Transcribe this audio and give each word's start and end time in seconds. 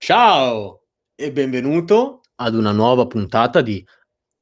Ciao 0.00 0.84
e 1.16 1.32
benvenuto 1.32 2.20
ad 2.36 2.54
una 2.54 2.70
nuova 2.70 3.08
puntata 3.08 3.60
di 3.60 3.84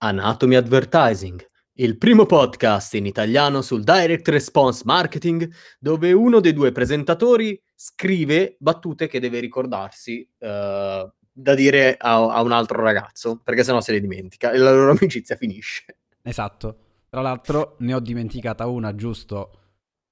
Anatomy 0.03 0.55
Advertising, 0.55 1.45
il 1.79 1.97
primo 1.97 2.27
podcast 2.27 2.93
in 2.95 3.07
italiano 3.07 3.63
sul 3.63 3.83
direct 3.83 4.29
response 4.29 4.83
marketing 4.85 5.51
dove 5.79 6.13
uno 6.13 6.41
dei 6.41 6.53
due 6.53 6.73
presentatori 6.73 7.61
scrive 7.75 8.57
battute 8.59 9.09
che 9.09 9.19
deve 9.19 9.41
ricordarsi 9.41 10.29
uh, 10.39 10.47
da 10.47 11.55
dire 11.55 11.97
a, 11.99 12.35
a, 12.35 12.43
un 12.43 12.53
altro 12.53 12.83
ragazzo, 12.83 13.41
perché 13.43 13.65
sennò 13.65 13.81
se 13.81 13.93
le 13.93 14.01
dimentica 14.01 14.53
e 14.53 14.59
la 14.59 14.71
loro 14.71 14.91
amicizia 15.01 15.37
finisce. 15.37 15.85
Esatto. 16.23 16.79
Tra 17.09 17.23
l'altro 17.23 17.77
ne 17.79 17.95
ho 17.95 18.01
dimenticata 18.01 18.67
una 18.67 18.95
giusto 18.95 19.59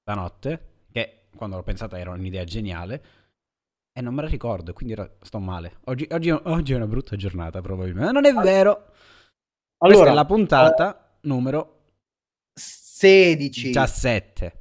stanotte, 0.01 0.87
che 0.91 1.27
quando 1.37 1.57
l'ho 1.57 1.63
pensata 1.63 1.99
era 1.99 2.11
un'idea 2.13 2.45
geniale, 2.45 3.24
e 3.97 4.01
non 4.03 4.13
me 4.15 4.23
la 4.23 4.29
ricordo, 4.29 4.73
quindi 4.73 4.95
sto 5.23 5.39
male. 5.39 5.79
Oggi, 5.85 6.07
oggi, 6.11 6.31
oggi 6.31 6.73
è 6.73 6.77
una 6.77 6.87
brutta 6.87 7.17
giornata 7.17 7.61
probabilmente, 7.61 8.13
ma 8.13 8.21
non 8.21 8.27
è 8.27 8.33
vero. 8.33 8.71
Allora, 9.79 9.99
Questa 9.99 10.11
è 10.11 10.15
la 10.15 10.25
puntata... 10.27 10.99
Uh 10.99 11.03
numero 11.25 11.81
16 12.55 13.69
17 13.69 14.53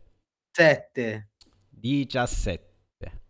7 0.51 1.29
17 1.69 2.71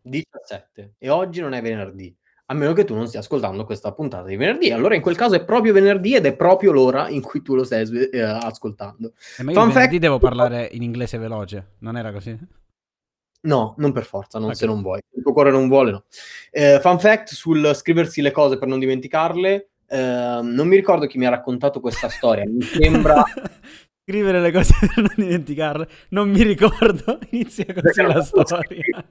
17 0.02 0.96
e 0.98 1.10
oggi 1.10 1.40
non 1.42 1.54
è 1.54 1.62
venerdì. 1.62 2.16
A 2.48 2.54
meno 2.56 2.74
che 2.74 2.84
tu 2.84 2.94
non 2.94 3.08
stia 3.08 3.22
ascoltando 3.22 3.64
questa 3.64 3.94
puntata 3.94 4.28
di 4.28 4.36
venerdì. 4.36 4.72
Allora 4.72 4.96
in 4.96 5.02
quel 5.02 5.16
caso 5.16 5.36
è 5.36 5.46
proprio 5.46 5.72
venerdì 5.72 6.16
ed 6.16 6.26
è 6.26 6.36
proprio 6.36 6.74
l'ora 6.74 7.08
in 7.08 7.22
cui 7.22 7.42
tu 7.42 7.56
lo 7.56 7.64
stai 7.64 7.88
eh, 8.12 8.20
ascoltando. 8.20 9.14
Eh, 9.38 9.44
ma 9.44 9.52
io 9.52 9.60
Fun 9.60 9.70
venerdì 9.70 9.90
fact... 9.92 10.02
devo 10.02 10.20
parlare 10.20 10.70
in 10.74 10.84
inglese 10.84 11.18
veloce. 11.18 11.76
Non 11.80 11.96
era 11.96 12.12
così? 12.12 12.38
No, 13.46 13.74
non 13.78 13.92
per 13.92 14.06
forza, 14.06 14.38
non 14.38 14.48
okay. 14.48 14.60
se 14.60 14.66
non 14.66 14.82
vuoi. 14.82 15.02
Il 15.12 15.22
tuo 15.22 15.34
cuore 15.34 15.52
non 15.52 15.68
vuole, 15.68 15.92
no. 15.92 16.04
Eh, 16.50 16.80
fun 16.82 17.00
fact 17.00 17.34
sul 17.34 17.72
scriversi 17.74 18.22
le 18.22 18.32
cose 18.32 18.58
per 18.58 18.68
non 18.68 18.80
dimenticarle. 18.80 19.70
Ehm, 19.88 20.48
non 20.48 20.68
mi 20.68 20.76
ricordo 20.76 21.06
chi 21.06 21.18
mi 21.18 21.26
ha 21.26 21.30
raccontato 21.30 21.80
questa 21.80 22.10
storia, 22.10 22.44
mi 22.48 22.62
sembra... 22.62 23.24
Scrivere 24.06 24.42
le 24.42 24.52
cose 24.52 24.74
per 24.82 24.98
non 24.98 25.14
dimenticarle, 25.16 25.88
non 26.10 26.30
mi 26.30 26.44
ricordo, 26.44 27.20
inizia 27.32 27.66
così 27.74 28.02
la 28.02 28.22
storia. 28.22 29.06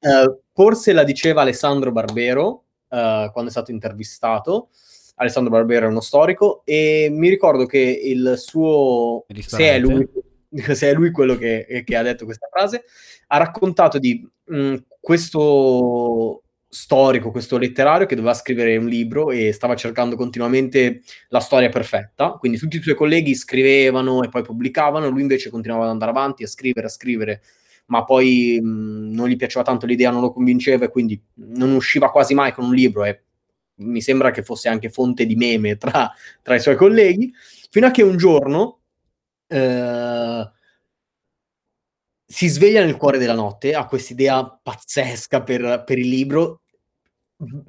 Uh, 0.00 0.40
forse 0.52 0.92
la 0.92 1.04
diceva 1.04 1.42
Alessandro 1.42 1.92
Barbero 1.92 2.64
uh, 2.88 3.30
quando 3.30 3.46
è 3.46 3.50
stato 3.50 3.70
intervistato. 3.70 4.70
Alessandro 5.16 5.52
Barbero 5.52 5.86
è 5.86 5.90
uno 5.90 6.00
storico 6.00 6.62
e 6.64 7.08
mi 7.12 7.28
ricordo 7.28 7.66
che 7.66 7.78
il 7.78 8.34
suo... 8.36 9.26
Se 9.32 9.70
è, 9.70 9.78
lui, 9.78 10.08
se 10.74 10.90
è 10.90 10.92
lui 10.94 11.10
quello 11.10 11.36
che, 11.36 11.82
che, 11.84 11.96
ha 11.96 12.02
detto 12.02 12.24
questa 12.24 12.48
frase, 12.50 12.84
ha 13.28 13.36
raccontato 13.38 13.98
di 13.98 14.26
mh, 14.44 14.56
mm, 14.56 14.74
questo 15.00 16.42
storico, 16.68 17.30
questo 17.30 17.58
letterario 17.58 18.06
che 18.06 18.14
doveva 18.14 18.32
scrivere 18.32 18.76
un 18.78 18.86
libro 18.86 19.30
e 19.30 19.52
stava 19.52 19.74
cercando 19.76 20.16
continuamente 20.16 21.02
la 21.28 21.40
storia 21.40 21.68
perfetta, 21.68 22.32
quindi 22.32 22.56
tutti 22.58 22.78
i 22.78 22.82
suoi 22.82 22.94
colleghi 22.94 23.34
scrivevano 23.34 24.22
e 24.22 24.28
poi 24.30 24.42
pubblicavano, 24.42 25.08
lui 25.08 25.20
invece 25.20 25.50
continuava 25.50 25.84
ad 25.84 25.90
andare 25.90 26.12
avanti 26.12 26.44
a 26.44 26.46
scrivere, 26.46 26.86
a 26.86 26.90
scrivere, 26.90 27.42
ma 27.86 28.04
poi 28.04 28.58
mh, 28.62 29.12
non 29.12 29.28
gli 29.28 29.36
piaceva 29.36 29.64
tanto 29.64 29.84
l'idea, 29.84 30.10
non 30.10 30.22
lo 30.22 30.32
convinceva 30.32 30.86
e 30.86 30.88
quindi 30.88 31.22
non 31.34 31.72
usciva 31.72 32.10
quasi 32.10 32.32
mai 32.32 32.52
con 32.52 32.64
un 32.64 32.74
libro 32.74 33.04
e 33.04 33.22
mi 33.76 34.00
sembra 34.00 34.30
che 34.30 34.42
fosse 34.42 34.68
anche 34.68 34.88
fonte 34.88 35.26
di 35.26 35.34
meme 35.34 35.76
tra, 35.76 36.10
tra 36.40 36.54
i 36.54 36.60
suoi 36.60 36.76
colleghi, 36.76 37.32
fino 37.70 37.86
a 37.86 37.90
che 37.90 38.02
un 38.02 38.16
giorno 38.16 38.81
eh, 39.52 40.50
si 42.24 42.48
sveglia 42.48 42.84
nel 42.84 42.96
cuore 42.96 43.18
della 43.18 43.34
notte, 43.34 43.74
ha 43.74 43.86
quest'idea 43.86 44.60
pazzesca 44.62 45.42
per, 45.42 45.84
per 45.84 45.98
il 45.98 46.08
libro 46.08 46.62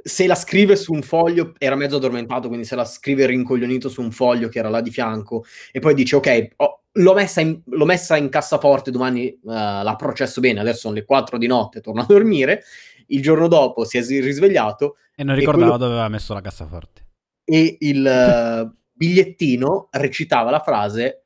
se 0.03 0.27
la 0.27 0.35
scrive 0.35 0.75
su 0.75 0.93
un 0.93 1.01
foglio, 1.01 1.53
era 1.57 1.75
mezzo 1.75 1.97
addormentato, 1.97 2.47
quindi 2.47 2.65
se 2.65 2.75
la 2.75 2.85
scrive 2.85 3.25
rincoglionito 3.25 3.89
su 3.89 4.01
un 4.01 4.11
foglio 4.11 4.47
che 4.47 4.59
era 4.59 4.69
là 4.69 4.81
di 4.81 4.91
fianco, 4.91 5.45
e 5.71 5.79
poi 5.79 5.93
dice, 5.93 6.15
ok, 6.17 6.47
oh, 6.57 6.83
l'ho, 6.91 7.13
messa 7.13 7.41
in, 7.41 7.59
l'ho, 7.65 7.85
messa 7.85 8.15
in, 8.17 8.29
cassaforte, 8.29 8.91
domani 8.91 9.27
uh, 9.27 9.49
la 9.51 9.95
processo 9.97 10.41
bene, 10.41 10.59
adesso 10.59 10.81
sono 10.81 10.93
le 10.93 11.05
4 11.05 11.37
di 11.37 11.47
notte, 11.47 11.81
torno 11.81 12.01
a 12.01 12.05
dormire, 12.05 12.63
il 13.07 13.21
giorno 13.21 13.47
dopo 13.47 13.83
si 13.85 13.97
è 13.97 14.01
risvegliato. 14.01 14.97
E 15.15 15.23
non 15.23 15.35
ricordava 15.35 15.71
quello... 15.71 15.77
dove 15.77 15.93
aveva 15.93 16.09
messo 16.09 16.33
la 16.33 16.41
cassaforte. 16.41 17.01
E 17.43 17.77
il 17.79 18.05
uh, 18.05 18.75
bigliettino 18.91 19.89
recitava 19.91 20.51
la 20.51 20.59
frase, 20.59 21.22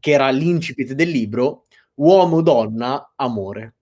che 0.00 0.10
era 0.10 0.28
l'incipit 0.30 0.92
del 0.92 1.08
libro, 1.08 1.66
uomo, 1.94 2.40
donna, 2.40 3.12
amore 3.14 3.74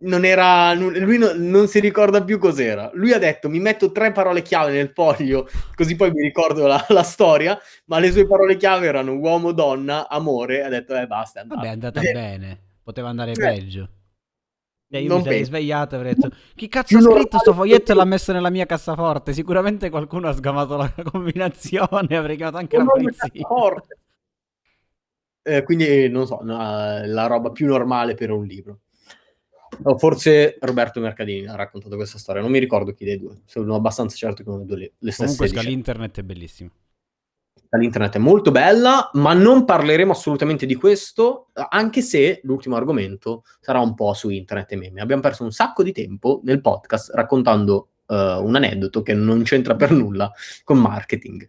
non 0.00 0.24
era, 0.24 0.74
lui 0.74 1.18
no, 1.18 1.32
non 1.34 1.66
si 1.66 1.80
ricorda 1.80 2.22
più 2.22 2.38
cos'era. 2.38 2.90
Lui 2.94 3.12
ha 3.12 3.18
detto: 3.18 3.48
Mi 3.48 3.58
metto 3.58 3.90
tre 3.90 4.12
parole 4.12 4.42
chiave 4.42 4.72
nel 4.72 4.92
foglio, 4.94 5.48
così 5.74 5.96
poi 5.96 6.12
mi 6.12 6.22
ricordo 6.22 6.66
la, 6.66 6.84
la 6.88 7.02
storia. 7.02 7.58
Ma 7.86 7.98
le 7.98 8.12
sue 8.12 8.26
parole 8.26 8.56
chiave 8.56 8.86
erano 8.86 9.14
uomo, 9.14 9.52
donna, 9.52 10.08
amore. 10.08 10.62
Ha 10.62 10.68
detto: 10.68 10.94
Eh, 10.94 11.06
basta. 11.06 11.40
È 11.40 11.46
Vabbè, 11.46 11.66
è 11.66 11.70
andata 11.70 12.00
eh. 12.00 12.12
bene, 12.12 12.60
poteva 12.82 13.08
andare 13.08 13.32
eh. 13.32 13.34
peggio. 13.34 13.88
E 14.90 15.02
io 15.02 15.08
non 15.08 15.18
mi 15.18 15.24
sarei 15.24 15.44
svegliato 15.44 15.94
e 15.94 15.98
avrei 15.98 16.14
detto: 16.14 16.34
Chi 16.54 16.68
cazzo 16.68 16.96
ha 16.96 17.00
scritto 17.00 17.38
sto 17.38 17.52
foglietto 17.52 17.90
e 17.90 17.94
l'ha 17.94 18.04
messo 18.04 18.32
nella 18.32 18.50
mia 18.50 18.66
cassaforte? 18.66 19.32
Sicuramente 19.32 19.90
qualcuno 19.90 20.28
ha 20.28 20.32
sgamato 20.32 20.76
la 20.76 20.92
combinazione. 21.10 22.16
Avrei 22.16 22.36
chiamato 22.36 22.58
anche 22.58 22.76
non 22.76 22.86
la 22.86 22.92
polizia. 22.92 23.30
Eh, 25.48 25.62
quindi 25.62 26.10
non 26.10 26.26
so, 26.26 26.40
no, 26.42 26.58
la 27.06 27.26
roba 27.26 27.50
più 27.50 27.66
normale 27.66 28.14
per 28.14 28.30
un 28.30 28.44
libro. 28.44 28.80
O 29.82 29.96
forse 29.96 30.58
Roberto 30.60 31.00
Mercadini 31.00 31.46
ha 31.46 31.54
raccontato 31.54 31.96
questa 31.96 32.18
storia, 32.18 32.42
non 32.42 32.50
mi 32.50 32.58
ricordo 32.58 32.92
chi 32.92 33.04
dei 33.04 33.18
due, 33.18 33.42
sono 33.46 33.74
abbastanza 33.74 34.16
certo 34.16 34.42
che 34.42 34.48
uno 34.48 34.58
dei 34.58 34.66
due 34.66 34.76
le, 34.76 34.92
le 34.98 35.10
stesse 35.10 35.36
Comunque 35.36 35.62
l'internet 35.62 36.18
è 36.18 36.22
bellissimo. 36.22 36.70
L'internet 37.70 38.14
è 38.14 38.18
molto 38.18 38.50
bella, 38.50 39.10
ma 39.14 39.34
non 39.34 39.64
parleremo 39.64 40.12
assolutamente 40.12 40.64
di 40.64 40.74
questo, 40.74 41.48
anche 41.52 42.00
se 42.00 42.40
l'ultimo 42.44 42.76
argomento 42.76 43.44
sarà 43.60 43.78
un 43.80 43.94
po' 43.94 44.14
su 44.14 44.30
internet 44.30 44.72
e 44.72 44.76
meme. 44.76 45.00
Abbiamo 45.02 45.20
perso 45.20 45.44
un 45.44 45.52
sacco 45.52 45.82
di 45.82 45.92
tempo 45.92 46.40
nel 46.44 46.62
podcast 46.62 47.10
raccontando 47.14 47.88
uh, 48.06 48.14
un 48.14 48.54
aneddoto 48.56 49.02
che 49.02 49.12
non 49.12 49.42
c'entra 49.42 49.76
per 49.76 49.92
nulla 49.92 50.32
con 50.64 50.78
marketing. 50.78 51.48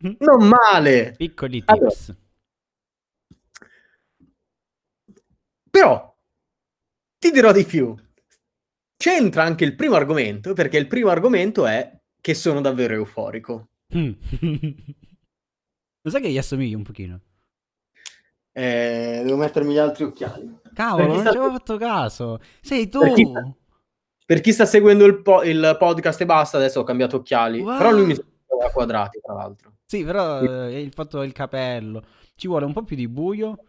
Non 0.18 0.48
male! 0.48 1.14
Piccoli 1.16 1.62
tips. 1.64 2.08
Allora, 2.08 2.18
però 5.70 6.16
ti 7.18 7.30
dirò 7.30 7.52
di 7.52 7.64
più. 7.64 7.94
C'entra 8.96 9.44
anche 9.44 9.64
il 9.64 9.74
primo 9.76 9.94
argomento, 9.94 10.52
perché 10.52 10.76
il 10.76 10.86
primo 10.86 11.08
argomento 11.10 11.66
è 11.66 11.98
che 12.20 12.34
sono 12.34 12.60
davvero 12.60 12.94
euforico. 12.94 13.68
Mm. 13.96 14.12
Lo 16.02 16.10
sai 16.10 16.20
che 16.20 16.30
gli 16.30 16.38
assomigli 16.38 16.74
un 16.74 16.82
pochino? 16.82 17.20
Eh, 18.52 19.22
devo 19.24 19.36
mettermi 19.36 19.72
gli 19.72 19.78
altri 19.78 20.04
occhiali. 20.04 20.58
Cavolo, 20.74 21.06
non 21.06 21.20
sta... 21.20 21.30
ci 21.30 21.36
avevo 21.36 21.52
fatto 21.52 21.76
caso. 21.76 22.40
Sei 22.60 22.88
tu. 22.88 23.00
Per 23.00 23.12
chi 23.12 23.24
sta, 23.26 23.54
per 24.26 24.40
chi 24.40 24.52
sta 24.52 24.66
seguendo 24.66 25.04
il, 25.04 25.22
po- 25.22 25.42
il, 25.42 25.76
podcast 25.78 26.20
e 26.20 26.26
basta, 26.26 26.56
adesso 26.56 26.80
ho 26.80 26.84
cambiato 26.84 27.16
occhiali. 27.16 27.60
Wow. 27.60 27.78
Però 27.78 27.90
lui 27.90 28.06
mi 28.06 28.14
sembra 28.14 28.70
quadrati, 28.70 29.20
tra 29.22 29.34
l'altro. 29.34 29.72
Sì, 29.90 30.04
però 30.04 30.40
eh, 30.40 30.80
il 30.80 30.92
fatto 30.92 31.18
del 31.18 31.32
capello. 31.32 32.04
Ci 32.36 32.46
vuole 32.46 32.64
un 32.64 32.72
po' 32.72 32.84
più 32.84 32.94
di 32.94 33.08
buio 33.08 33.64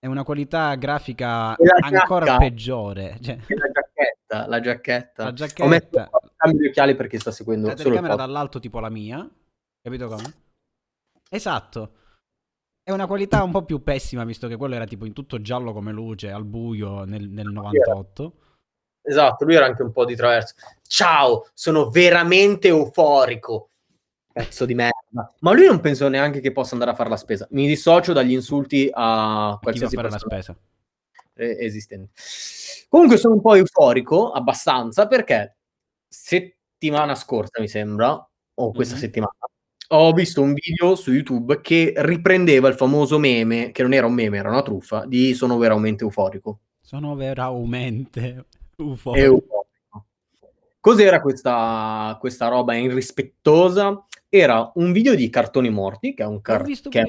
è 0.00 0.08
una 0.08 0.24
qualità 0.24 0.74
grafica 0.74 1.54
ancora 1.82 2.36
peggiore. 2.36 3.16
Cioè... 3.20 3.38
La 3.46 3.70
giacchetta, 3.70 4.46
la 4.48 4.60
giacchetta. 4.60 5.22
La 5.22 5.32
giacchetta. 5.32 5.62
Ho 5.62 5.68
messo 5.68 6.08
gli 6.52 6.66
occhiali 6.66 6.96
perché 6.96 7.20
sta 7.20 7.30
seguendo 7.30 7.68
la 7.68 7.74
telecamera 7.74 8.16
dall'alto 8.16 8.58
tipo 8.58 8.80
la 8.80 8.90
mia. 8.90 9.28
Capito 9.80 10.08
come? 10.08 10.34
Esatto. 11.30 11.92
È 12.82 12.90
una 12.90 13.06
qualità 13.06 13.44
un 13.44 13.52
po' 13.52 13.64
più 13.64 13.84
pessima, 13.84 14.24
visto 14.24 14.48
che 14.48 14.56
quello 14.56 14.74
era 14.74 14.84
tipo 14.84 15.04
in 15.04 15.12
tutto 15.12 15.40
giallo 15.40 15.72
come 15.72 15.92
luce, 15.92 16.32
al 16.32 16.44
buio 16.44 17.04
nel, 17.04 17.28
nel 17.28 17.46
98. 17.46 18.32
Esatto, 19.00 19.44
lui 19.44 19.54
era 19.54 19.66
anche 19.66 19.82
un 19.82 19.92
po' 19.92 20.04
di 20.04 20.16
traverso. 20.16 20.56
Ciao, 20.82 21.48
sono 21.54 21.88
veramente 21.88 22.66
euforico. 22.66 23.70
Pezzo 24.36 24.66
di 24.66 24.74
merda. 24.74 25.32
Ma 25.40 25.54
lui 25.54 25.64
non 25.64 25.80
penso 25.80 26.08
neanche 26.08 26.40
che 26.40 26.52
possa 26.52 26.74
andare 26.74 26.90
a 26.90 26.94
fare 26.94 27.08
la 27.08 27.16
spesa. 27.16 27.48
Mi 27.52 27.66
dissocio 27.66 28.12
dagli 28.12 28.32
insulti 28.32 28.90
a 28.92 29.58
qualsiasi 29.62 29.96
persona. 29.96 30.18
la 30.28 30.42
spesa. 30.42 30.56
esistente. 31.32 32.10
Comunque 32.90 33.16
sono 33.16 33.32
un 33.32 33.40
po' 33.40 33.54
euforico, 33.54 34.32
abbastanza, 34.32 35.06
perché 35.06 35.56
settimana 36.06 37.14
scorsa, 37.14 37.62
mi 37.62 37.68
sembra, 37.68 38.12
o 38.54 38.72
questa 38.72 38.96
mm-hmm. 38.96 39.02
settimana, 39.02 39.32
ho 39.88 40.12
visto 40.12 40.42
un 40.42 40.52
video 40.52 40.96
su 40.96 41.12
YouTube 41.12 41.62
che 41.62 41.94
riprendeva 41.96 42.68
il 42.68 42.74
famoso 42.74 43.18
meme, 43.18 43.70
che 43.70 43.80
non 43.80 43.94
era 43.94 44.06
un 44.06 44.12
meme, 44.12 44.36
era 44.36 44.50
una 44.50 44.60
truffa, 44.60 45.06
di 45.06 45.32
sono 45.32 45.56
veramente 45.56 46.04
euforico. 46.04 46.58
Sono 46.82 47.14
veramente 47.14 48.44
euforico. 48.76 49.24
euforico. 49.24 49.64
Cos'era 50.78 51.22
questa, 51.22 52.16
questa 52.20 52.48
roba 52.48 52.74
irrispettosa? 52.74 54.06
Era 54.38 54.70
un 54.74 54.92
video 54.92 55.14
di 55.14 55.30
Cartoni 55.30 55.70
Morti, 55.70 56.12
che 56.12 56.22
è 56.22 56.26
un, 56.26 56.42
car- 56.42 56.62
che 56.90 57.04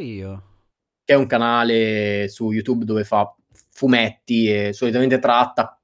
che 1.04 1.14
è 1.14 1.14
un 1.14 1.26
canale 1.26 2.30
su 2.30 2.52
YouTube 2.52 2.86
dove 2.86 3.04
fa 3.04 3.36
fumetti 3.72 4.50
e 4.50 4.72
solitamente 4.72 5.20
tratta 5.20 5.78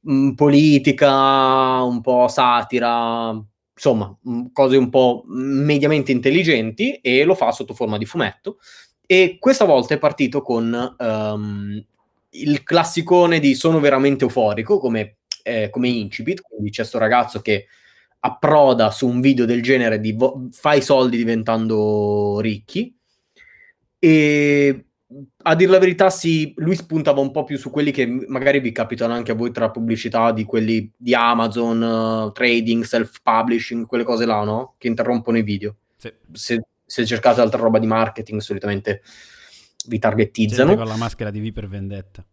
mh, 0.00 0.14
mm, 0.14 0.30
politica, 0.32 1.82
un 1.82 2.02
po' 2.02 2.28
satira, 2.28 3.34
insomma, 3.74 4.14
mh, 4.20 4.46
cose 4.52 4.76
un 4.76 4.90
po' 4.90 5.22
mediamente 5.26 6.12
intelligenti 6.12 6.96
e 6.96 7.24
lo 7.24 7.34
fa 7.34 7.50
sotto 7.50 7.72
forma 7.72 7.96
di 7.96 8.04
fumetto. 8.04 8.58
E 9.06 9.38
questa 9.38 9.64
volta 9.64 9.94
è 9.94 9.98
partito 9.98 10.42
con 10.42 10.96
um, 10.98 11.84
il 12.30 12.62
classicone 12.62 13.40
di 13.40 13.54
sono 13.54 13.80
veramente 13.80 14.24
euforico 14.24 14.78
come, 14.78 15.16
eh, 15.42 15.70
come 15.70 15.88
incipit, 15.88 16.42
quindi 16.42 16.68
c'è 16.68 16.80
questo 16.80 16.98
ragazzo 16.98 17.40
che 17.40 17.66
approda 18.24 18.90
su 18.90 19.08
un 19.08 19.20
video 19.20 19.44
del 19.44 19.62
genere 19.62 19.98
di 19.98 20.12
vo- 20.12 20.48
fai 20.52 20.80
soldi 20.80 21.16
diventando 21.16 22.38
ricchi 22.40 22.96
e 23.98 24.84
a 25.42 25.54
dir 25.54 25.68
la 25.68 25.78
verità, 25.78 26.10
sì, 26.10 26.52
lui 26.56 26.74
spuntava 26.74 27.20
un 27.20 27.30
po' 27.30 27.44
più 27.44 27.58
su 27.58 27.70
quelli 27.70 27.90
che 27.90 28.06
magari 28.06 28.60
vi 28.60 28.72
capitano 28.72 29.12
anche 29.12 29.32
a 29.32 29.34
voi 29.34 29.52
tra 29.52 29.70
pubblicità 29.70 30.32
di 30.32 30.44
quelli 30.44 30.90
di 30.96 31.14
Amazon, 31.14 31.82
uh, 31.82 32.32
trading, 32.32 32.82
self-publishing, 32.82 33.86
quelle 33.86 34.04
cose 34.04 34.24
là, 34.24 34.42
no? 34.42 34.74
Che 34.78 34.88
interrompono 34.88 35.38
i 35.38 35.42
video. 35.42 35.76
Sì. 35.96 36.12
Se, 36.32 36.62
se, 36.84 37.06
cercate 37.06 37.40
altra 37.40 37.60
roba 37.60 37.78
di 37.78 37.86
marketing, 37.86 38.40
solitamente 38.40 39.02
vi 39.86 39.98
targetizzano. 39.98 40.68
Sempre 40.68 40.84
con 40.84 40.92
la 40.92 40.98
maschera 40.98 41.30
di 41.30 41.40
V 41.40 41.52
per 41.52 41.68
vendetta. 41.68 42.26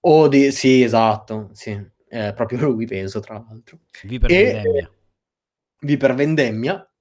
O 0.00 0.28
di... 0.28 0.50
Sì, 0.50 0.82
esatto, 0.82 1.50
sì. 1.52 1.96
Eh, 2.08 2.32
proprio 2.34 2.60
lui, 2.60 2.86
penso, 2.86 3.20
tra 3.20 3.34
l'altro. 3.34 3.80
V 4.02 4.18
per 4.18 4.30
e, 4.30 4.52
vendemmia. 4.52 4.90
V 5.80 5.96
per 5.96 6.14
vendemmia. 6.14 6.92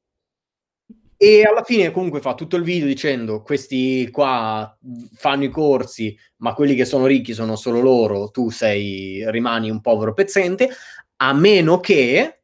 E 1.20 1.44
alla 1.44 1.64
fine 1.64 1.90
comunque 1.90 2.22
fa 2.22 2.36
tutto 2.36 2.58
il 2.58 2.64
video 2.64 2.86
dicendo 2.86 3.42
questi 3.42 4.08
qua 4.12 4.78
fanno 5.14 5.46
i 5.46 5.50
corsi, 5.50 6.16
ma 6.38 6.54
quelli 6.54 6.76
che 6.76 6.86
sono 6.86 7.08
ricchi 7.08 7.34
sono 7.34 7.56
solo 7.56 7.80
loro, 7.80 8.30
tu 8.30 8.52
sei, 8.52 9.24
rimani 9.32 9.72
un 9.72 9.82
povero 9.82 10.14
pezzente, 10.14 10.70
a 11.16 11.34
meno 11.34 11.80
che 11.80 12.42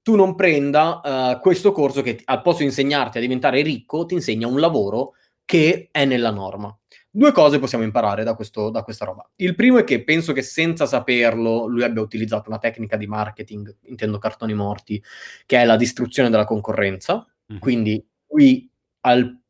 tu 0.00 0.16
non 0.16 0.34
prenda 0.34 1.02
uh, 1.04 1.40
questo 1.40 1.72
corso 1.72 2.00
che 2.00 2.22
al 2.24 2.40
posto 2.40 2.60
di 2.60 2.68
insegnarti 2.68 3.18
a 3.18 3.20
diventare 3.20 3.60
ricco, 3.60 4.06
ti 4.06 4.14
insegna 4.14 4.46
un 4.46 4.60
lavoro 4.60 5.12
che 5.44 5.90
è 5.90 6.06
nella 6.06 6.30
norma. 6.30 6.74
Due 7.12 7.32
cose 7.32 7.58
possiamo 7.58 7.82
imparare 7.84 8.22
da, 8.22 8.34
questo, 8.34 8.70
da 8.70 8.82
questa 8.82 9.04
roba. 9.04 9.28
Il 9.36 9.56
primo 9.56 9.78
è 9.78 9.84
che 9.84 10.04
penso 10.04 10.32
che 10.32 10.42
senza 10.42 10.86
saperlo 10.86 11.66
lui 11.66 11.82
abbia 11.82 12.00
utilizzato 12.00 12.48
una 12.48 12.58
tecnica 12.58 12.96
di 12.96 13.06
marketing, 13.06 13.76
intendo 13.82 14.18
cartoni 14.18 14.54
morti, 14.54 15.02
che 15.44 15.58
è 15.58 15.64
la 15.64 15.76
distruzione 15.76 16.30
della 16.30 16.44
concorrenza 16.44 17.24
Mm. 17.52 17.58
Quindi 17.58 18.06
lui, 18.28 18.70
al, 19.00 19.40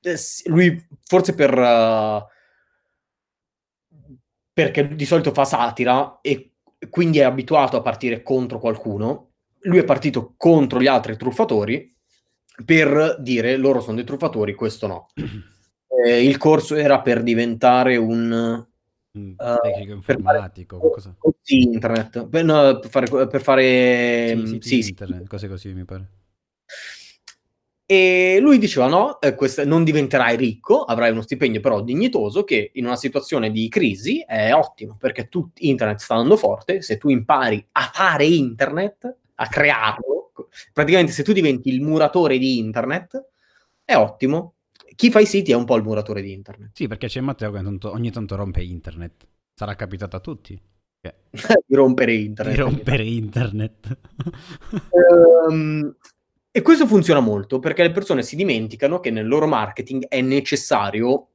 eh, 0.00 0.16
lui 0.46 0.86
forse 1.04 1.34
per... 1.34 1.56
Uh, 1.56 2.36
perché 4.52 4.94
di 4.96 5.04
solito 5.04 5.32
fa 5.32 5.44
satira 5.44 6.18
e 6.20 6.54
quindi 6.90 7.20
è 7.20 7.22
abituato 7.22 7.76
a 7.76 7.80
partire 7.80 8.24
contro 8.24 8.58
qualcuno, 8.58 9.34
lui 9.60 9.78
è 9.78 9.84
partito 9.84 10.34
contro 10.36 10.80
gli 10.80 10.88
altri 10.88 11.16
truffatori 11.16 11.96
per 12.64 13.18
dire 13.20 13.56
loro 13.56 13.80
sono 13.80 13.94
dei 13.94 14.04
truffatori, 14.04 14.54
questo 14.54 14.88
no. 14.88 15.06
Eh, 16.04 16.24
il 16.24 16.36
corso 16.36 16.76
era 16.76 17.00
per 17.00 17.22
diventare 17.22 17.96
un 17.96 18.66
uh, 19.10 19.34
tecnico 19.62 19.92
informatico, 19.92 20.78
per 20.78 21.00
fare, 21.00 21.16
internet, 21.46 22.28
per, 22.28 22.44
no, 22.44 22.78
per 22.78 22.88
fare, 22.88 23.26
per 23.26 23.40
fare 23.42 24.36
sì, 24.36 24.58
sì, 24.60 24.82
sì, 24.82 24.88
internet, 24.90 25.26
cose 25.26 25.48
così 25.48 25.72
mi 25.72 25.84
pare. 25.84 26.08
E 27.90 28.38
lui 28.40 28.58
diceva: 28.58 28.86
No, 28.86 29.18
eh, 29.18 29.34
quest- 29.34 29.64
non 29.64 29.82
diventerai 29.82 30.36
ricco, 30.36 30.84
avrai 30.84 31.10
uno 31.10 31.22
stipendio 31.22 31.60
però 31.60 31.80
dignitoso, 31.80 32.44
che 32.44 32.70
in 32.74 32.84
una 32.84 32.96
situazione 32.96 33.50
di 33.50 33.66
crisi 33.68 34.22
è 34.26 34.52
ottimo 34.52 34.96
perché 34.98 35.28
tu, 35.28 35.50
internet 35.56 35.98
sta 35.98 36.14
andando 36.14 36.36
forte. 36.36 36.82
Se 36.82 36.98
tu 36.98 37.08
impari 37.08 37.66
a 37.72 37.90
fare 37.92 38.26
internet, 38.26 39.16
a 39.36 39.48
crearlo, 39.48 40.32
praticamente 40.72 41.12
se 41.12 41.22
tu 41.22 41.32
diventi 41.32 41.70
il 41.70 41.80
muratore 41.80 42.36
di 42.36 42.58
internet, 42.58 43.24
è 43.84 43.96
ottimo. 43.96 44.52
Chi 44.98 45.12
fa 45.12 45.20
i 45.20 45.26
siti 45.26 45.52
è 45.52 45.54
un 45.54 45.64
po' 45.64 45.76
il 45.76 45.84
muratore 45.84 46.22
di 46.22 46.32
internet. 46.32 46.70
Sì, 46.72 46.88
perché 46.88 47.06
c'è 47.06 47.20
Matteo 47.20 47.52
che 47.52 47.58
ogni 47.58 47.66
tanto, 47.66 47.92
ogni 47.92 48.10
tanto 48.10 48.34
rompe 48.34 48.64
internet. 48.64 49.28
Sarà 49.54 49.76
capitato 49.76 50.16
a 50.16 50.20
tutti. 50.20 50.60
di 51.00 51.74
rompere 51.76 52.14
internet. 52.14 52.54
Di 52.56 52.60
rompere 52.60 53.04
internet. 53.04 53.98
um, 55.48 55.94
E 56.50 56.62
questo 56.62 56.88
funziona 56.88 57.20
molto 57.20 57.60
perché 57.60 57.84
le 57.84 57.92
persone 57.92 58.24
si 58.24 58.34
dimenticano 58.34 58.98
che 58.98 59.12
nel 59.12 59.28
loro 59.28 59.46
marketing 59.46 60.08
è 60.08 60.20
necessario 60.20 61.28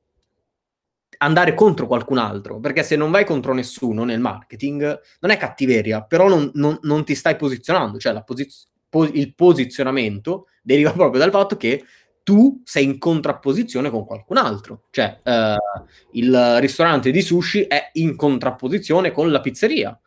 andare 1.19 1.54
contro 1.54 1.88
qualcun 1.88 2.18
altro, 2.18 2.60
perché 2.60 2.83
se 2.83 2.98
non 2.98 3.12
vai 3.12 3.24
contro 3.24 3.54
nessuno 3.54 4.04
nel 4.04 4.19
marketing 4.19 5.00
non 5.21 5.31
è 5.31 5.38
cattiveria, 5.38 6.04
però 6.04 6.27
non, 6.27 6.51
non, 6.56 6.77
non 6.81 7.06
ti 7.06 7.15
stai 7.15 7.38
posizionando, 7.38 8.00
cioè 8.00 8.21
posiz- 8.25 8.68
po- 8.89 9.06
il 9.06 9.33
posizionamento 9.33 10.48
deriva 10.62 10.92
proprio 10.92 11.21
dal 11.21 11.31
fatto 11.31 11.56
che 11.56 11.86
tu 12.23 12.61
sei 12.63 12.85
in 12.85 12.97
contrapposizione 12.97 13.89
con 13.89 14.05
qualcun 14.05 14.37
altro, 14.37 14.85
cioè 14.91 15.19
uh, 15.23 15.83
il 16.11 16.57
ristorante 16.59 17.11
di 17.11 17.21
sushi 17.21 17.63
è 17.63 17.89
in 17.93 18.15
contrapposizione 18.15 19.11
con 19.11 19.29
la 19.29 19.41
pizzeria 19.41 19.97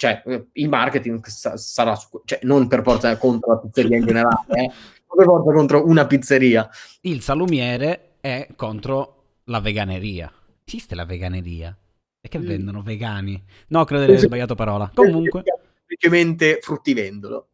cioè 0.00 0.22
il 0.52 0.68
marketing 0.70 1.22
sa- 1.26 1.58
sarà 1.58 1.94
su, 1.94 2.22
cioè, 2.24 2.38
non 2.44 2.68
per 2.68 2.82
forza 2.82 3.14
contro 3.18 3.52
la 3.52 3.58
pizzeria 3.58 3.98
in 3.98 4.06
generale, 4.06 4.44
eh, 4.48 4.70
per 5.06 5.26
forza 5.26 5.52
contro 5.52 5.86
una 5.86 6.06
pizzeria. 6.06 6.66
Il 7.02 7.20
salumiere 7.20 8.12
è 8.22 8.48
contro 8.56 9.24
la 9.44 9.60
veganeria. 9.60 10.32
Esiste 10.64 10.94
la 10.94 11.04
veganeria? 11.04 11.76
E 12.18 12.28
che 12.28 12.38
mm. 12.38 12.46
vendono 12.46 12.80
vegani? 12.80 13.44
No, 13.68 13.84
credo 13.84 14.04
di 14.04 14.12
aver 14.12 14.22
sbagliato 14.22 14.54
parola. 14.54 14.90
Comunque, 14.94 15.42
semplicemente 15.74 16.60
fruttivendolo. 16.62 17.49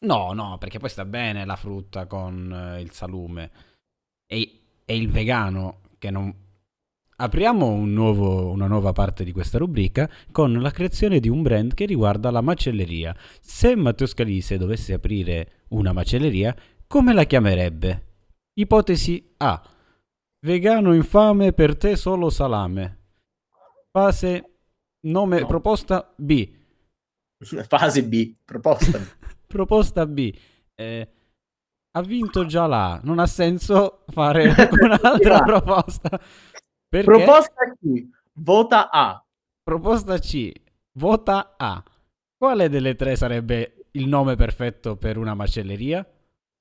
No, 0.00 0.32
no, 0.32 0.58
perché 0.58 0.78
poi 0.78 0.88
sta 0.88 1.04
bene 1.04 1.44
la 1.44 1.56
frutta 1.56 2.06
con 2.06 2.52
eh, 2.52 2.80
il 2.80 2.90
salume. 2.92 3.50
E, 4.26 4.60
e 4.84 4.96
il 4.96 5.10
vegano 5.10 5.80
che 5.98 6.10
non 6.10 6.34
Apriamo 7.20 7.66
un 7.66 7.92
nuovo, 7.92 8.48
una 8.52 8.68
nuova 8.68 8.92
parte 8.92 9.24
di 9.24 9.32
questa 9.32 9.58
rubrica 9.58 10.08
con 10.30 10.52
la 10.52 10.70
creazione 10.70 11.18
di 11.18 11.28
un 11.28 11.42
brand 11.42 11.74
che 11.74 11.84
riguarda 11.84 12.30
la 12.30 12.40
macelleria. 12.40 13.12
Se 13.40 13.74
Matteo 13.74 14.06
Scalise 14.06 14.56
dovesse 14.56 14.92
aprire 14.92 15.64
una 15.70 15.92
macelleria, 15.92 16.54
come 16.86 17.12
la 17.12 17.24
chiamerebbe? 17.24 18.04
Ipotesi 18.54 19.34
A. 19.38 19.60
Vegano 20.46 20.94
infame 20.94 21.52
per 21.52 21.76
te 21.76 21.96
solo 21.96 22.30
salame. 22.30 22.98
Fase 23.90 24.58
nome 25.00 25.40
no. 25.40 25.46
proposta 25.46 26.14
B. 26.16 26.48
Fase 27.66 28.04
B, 28.04 28.36
proposta. 28.44 29.00
Proposta 29.48 30.06
B. 30.06 30.32
Eh, 30.74 31.08
ha 31.92 32.02
vinto 32.02 32.46
già 32.46 32.66
là, 32.66 33.00
non 33.02 33.18
ha 33.18 33.26
senso 33.26 34.04
fare 34.12 34.54
un'altra 34.70 35.42
proposta. 35.42 36.20
Perché? 36.88 37.04
Proposta 37.04 37.74
C, 37.74 38.08
vota 38.34 38.90
A. 38.90 39.24
Proposta 39.62 40.18
C, 40.18 40.52
vota 40.92 41.54
A. 41.56 41.82
Quale 42.36 42.68
delle 42.68 42.94
tre 42.94 43.16
sarebbe 43.16 43.86
il 43.92 44.06
nome 44.06 44.36
perfetto 44.36 44.96
per 44.96 45.16
una 45.16 45.34
macelleria? 45.34 46.06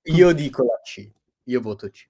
Io 0.10 0.32
dico 0.34 0.63
la 0.63 0.79
C, 0.84 1.12
io 1.44 1.62
voto 1.62 1.89
C. 1.89 2.08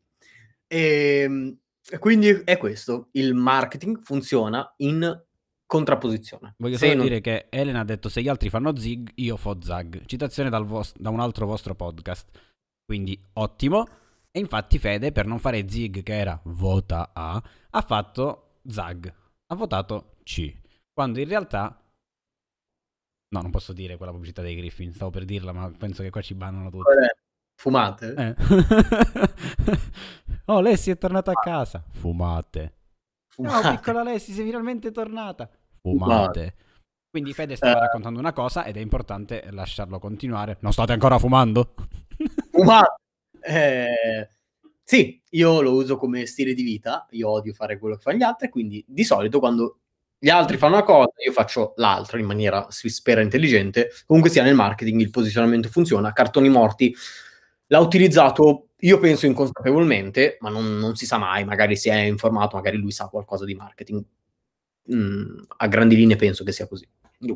E, 0.67 1.21
ehm, 1.23 1.57
quindi 1.99 2.29
è 2.29 2.57
questo, 2.57 3.09
il 3.11 3.33
marketing 3.33 4.01
funziona 4.01 4.73
in 4.77 5.25
contrapposizione. 5.67 6.55
Voglio 6.57 6.77
solo 6.77 6.95
non... 6.95 7.03
dire 7.03 7.21
che 7.21 7.47
Elena 7.49 7.81
ha 7.81 7.83
detto 7.83 8.09
se 8.09 8.21
gli 8.21 8.29
altri 8.29 8.49
fanno 8.49 8.75
zig, 8.75 9.11
io 9.15 9.37
fo 9.37 9.61
zag. 9.61 10.05
Citazione 10.05 10.49
vos- 10.61 10.95
da 10.97 11.09
un 11.09 11.19
altro 11.19 11.45
vostro 11.45 11.75
podcast. 11.75 12.29
Quindi 12.83 13.21
ottimo. 13.33 13.85
E 14.31 14.39
infatti 14.39 14.79
Fede, 14.79 15.11
per 15.11 15.25
non 15.25 15.39
fare 15.39 15.67
Zig, 15.67 16.03
che 16.03 16.15
era 16.15 16.39
vota 16.45 17.11
A, 17.13 17.41
ha 17.69 17.81
fatto 17.81 18.59
Zag. 18.67 19.13
Ha 19.47 19.55
votato 19.55 20.17
C. 20.23 20.55
Quando 20.93 21.19
in 21.19 21.27
realtà... 21.27 21.81
No, 23.29 23.41
non 23.41 23.51
posso 23.51 23.73
dire 23.73 23.97
quella 23.97 24.11
pubblicità 24.11 24.41
dei 24.41 24.55
Griffin, 24.55 24.93
stavo 24.93 25.11
per 25.11 25.25
dirla, 25.25 25.51
ma 25.51 25.69
penso 25.77 26.01
che 26.01 26.09
qua 26.09 26.21
ci 26.21 26.33
bannano 26.33 26.69
tutti. 26.69 26.85
Fumate? 27.59 28.13
Eh. 28.15 28.35
oh, 30.45 30.61
Lessi 30.61 30.91
è 30.91 30.97
tornata 30.97 31.31
a 31.31 31.39
casa. 31.41 31.83
Fumate. 31.91 32.76
Fumate. 33.37 33.69
No, 33.69 33.75
piccola 33.75 34.03
Lessi, 34.03 34.31
sei 34.31 34.45
finalmente 34.45 34.91
tornata. 34.91 35.47
Fumate. 35.79 36.03
Fumate. 36.03 36.55
Quindi 37.09 37.33
Fede 37.33 37.55
stava 37.55 37.77
uh, 37.77 37.81
raccontando 37.81 38.19
una 38.19 38.33
cosa 38.33 38.65
ed 38.65 38.77
è 38.77 38.79
importante 38.79 39.47
lasciarlo 39.51 39.99
continuare. 39.99 40.57
Non 40.61 40.73
state 40.73 40.93
ancora 40.93 41.19
fumando? 41.19 41.75
Fumando! 42.51 42.95
Eh, 43.39 44.29
sì, 44.83 45.21
io 45.29 45.61
lo 45.61 45.73
uso 45.73 45.97
come 45.97 46.25
stile 46.25 46.53
di 46.53 46.63
vita, 46.63 47.05
io 47.11 47.29
odio 47.29 47.53
fare 47.53 47.77
quello 47.77 47.95
che 47.95 48.01
fanno 48.01 48.17
gli 48.17 48.23
altri, 48.23 48.49
quindi 48.49 48.83
di 48.87 49.03
solito 49.03 49.39
quando 49.39 49.79
gli 50.17 50.29
altri 50.29 50.57
fanno 50.57 50.73
una 50.73 50.83
cosa, 50.83 51.11
io 51.23 51.31
faccio 51.31 51.73
l'altra 51.75 52.19
in 52.19 52.25
maniera 52.25 52.65
si 52.69 52.89
spera 52.89 53.21
intelligente. 53.21 53.89
Comunque 54.07 54.31
sia 54.31 54.41
nel 54.41 54.55
marketing 54.55 54.99
il 54.99 55.11
posizionamento 55.11 55.69
funziona, 55.69 56.11
cartoni 56.11 56.49
morti 56.49 56.93
l'ha 57.67 57.79
utilizzato, 57.79 58.66
io 58.79 58.99
penso 58.99 59.25
inconsapevolmente, 59.25 60.37
ma 60.41 60.49
non, 60.49 60.77
non 60.77 60.95
si 60.95 61.05
sa 61.05 61.17
mai, 61.17 61.43
magari 61.45 61.75
si 61.75 61.89
è 61.89 61.95
informato, 61.95 62.55
magari 62.55 62.77
lui 62.77 62.91
sa 62.91 63.07
qualcosa 63.07 63.45
di 63.45 63.55
marketing. 63.55 64.03
Mm, 64.93 65.39
a 65.57 65.67
grandi 65.67 65.95
linee 65.95 66.15
penso 66.15 66.43
che 66.43 66.51
sia 66.51 66.67
così. 66.67 66.87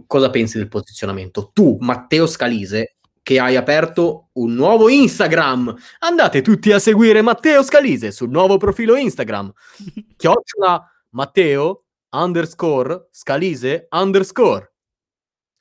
Cosa 0.05 0.29
pensi 0.29 0.57
del 0.57 0.67
posizionamento? 0.67 1.49
Tu, 1.53 1.77
Matteo 1.79 2.27
Scalise, 2.27 2.97
che 3.23 3.39
hai 3.39 3.55
aperto 3.55 4.29
un 4.33 4.53
nuovo 4.53 4.89
Instagram. 4.89 5.75
Andate 5.99 6.41
tutti 6.41 6.71
a 6.71 6.79
seguire 6.79 7.21
Matteo 7.21 7.63
Scalise 7.63 8.11
sul 8.11 8.29
nuovo 8.29 8.57
profilo 8.57 8.95
Instagram. 8.95 9.51
Chiocciola 10.17 10.85
Matteo 11.09 11.85
underscore 12.09 13.07
Scalise 13.11 13.87
underscore. 13.89 14.73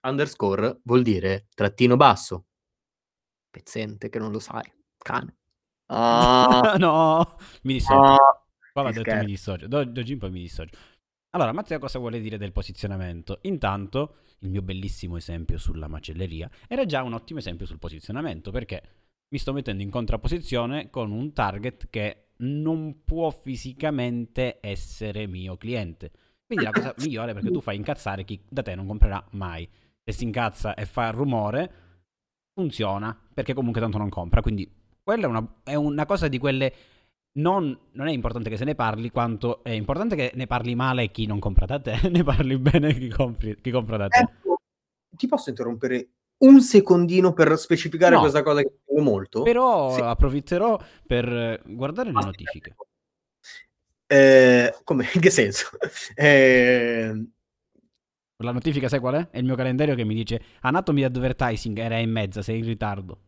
Underscore 0.02 0.80
vuol 0.84 1.02
dire 1.02 1.46
trattino 1.54 1.96
basso. 1.96 2.46
Pezzente 3.50 4.08
che 4.08 4.18
non 4.18 4.32
lo 4.32 4.38
sai. 4.38 4.70
Cane. 4.98 5.39
Ah. 5.92 6.76
no, 6.78 7.36
mi 7.62 7.74
dissocio. 7.74 8.14
Ah, 8.14 8.44
Qua 8.72 8.82
va 8.82 8.92
detto 8.92 9.14
mi 9.16 9.26
dissocio. 9.26 9.66
Do, 9.66 9.84
Dogin 9.84 10.18
poi 10.18 10.30
mi 10.30 10.40
dissocio. 10.40 10.76
Allora, 11.30 11.52
Matteo 11.52 11.78
cosa 11.78 11.98
vuole 11.98 12.20
dire 12.20 12.38
del 12.38 12.52
posizionamento? 12.52 13.38
Intanto, 13.42 14.16
il 14.40 14.50
mio 14.50 14.62
bellissimo 14.62 15.16
esempio 15.16 15.58
sulla 15.58 15.88
macelleria 15.88 16.50
era 16.66 16.86
già 16.86 17.02
un 17.02 17.12
ottimo 17.12 17.38
esempio 17.38 17.66
sul 17.66 17.78
posizionamento, 17.78 18.50
perché 18.50 18.82
mi 19.28 19.38
sto 19.38 19.52
mettendo 19.52 19.82
in 19.82 19.90
contrapposizione 19.90 20.90
con 20.90 21.10
un 21.12 21.32
target 21.32 21.88
che 21.90 22.30
non 22.38 23.04
può 23.04 23.30
fisicamente 23.30 24.58
essere 24.60 25.26
mio 25.26 25.56
cliente. 25.56 26.10
Quindi 26.46 26.64
la 26.64 26.72
cosa 26.72 26.94
migliore 26.98 27.32
è 27.32 27.34
perché 27.34 27.50
tu 27.50 27.60
fai 27.60 27.76
incazzare 27.76 28.24
chi 28.24 28.42
da 28.48 28.62
te 28.62 28.74
non 28.74 28.86
comprerà 28.86 29.24
mai. 29.32 29.68
Se 30.04 30.12
si 30.12 30.24
incazza 30.24 30.74
e 30.74 30.84
fa 30.86 31.10
rumore, 31.10 31.72
funziona, 32.54 33.16
perché 33.32 33.54
comunque 33.54 33.80
tanto 33.80 33.98
non 33.98 34.08
compra. 34.08 34.40
Quindi 34.40 34.68
quella 35.02 35.26
è 35.26 35.28
una, 35.28 35.60
è 35.64 35.74
una 35.74 36.06
cosa 36.06 36.28
di 36.28 36.38
quelle 36.38 36.72
non, 37.32 37.78
non, 37.92 38.08
è 38.08 38.12
importante 38.12 38.50
che 38.50 38.56
se 38.56 38.64
ne 38.64 38.74
parli 38.74 39.10
quanto 39.10 39.62
è 39.62 39.70
importante 39.70 40.16
che 40.16 40.32
ne 40.34 40.46
parli 40.46 40.74
male 40.74 41.10
chi 41.10 41.26
non 41.26 41.38
compra 41.38 41.66
da 41.66 41.80
te, 41.80 41.98
ne 42.10 42.24
parli 42.24 42.58
bene 42.58 42.92
chi, 42.94 43.08
compri, 43.08 43.60
chi 43.60 43.70
compra 43.70 43.96
da 43.96 44.08
te. 44.08 44.18
Ecco, 44.18 44.60
ti 45.10 45.26
posso 45.26 45.50
interrompere 45.50 46.08
un 46.38 46.60
secondino 46.60 47.32
per 47.32 47.56
specificare 47.58 48.14
no, 48.14 48.20
questa 48.20 48.42
cosa 48.42 48.62
che 48.62 48.80
tengo 48.84 49.02
molto? 49.02 49.42
Però 49.42 49.92
sì. 49.94 50.00
approfitterò 50.00 50.80
per 51.06 51.62
guardare 51.66 52.12
le 52.12 52.24
notifiche. 52.24 52.74
Eh, 54.06 54.74
come? 54.82 55.08
In 55.14 55.20
che 55.20 55.30
senso? 55.30 55.68
Eh... 56.16 57.26
La 58.42 58.52
notifica 58.52 58.88
sai 58.88 59.00
qual 59.00 59.14
è? 59.14 59.28
È 59.30 59.38
il 59.38 59.44
mio 59.44 59.54
calendario 59.54 59.94
che 59.94 60.04
mi 60.04 60.14
dice 60.14 60.42
Anatomy 60.62 61.02
Advertising 61.02 61.78
era 61.78 61.98
in 61.98 62.10
mezza, 62.10 62.40
sei 62.40 62.58
in 62.60 62.64
ritardo. 62.64 63.18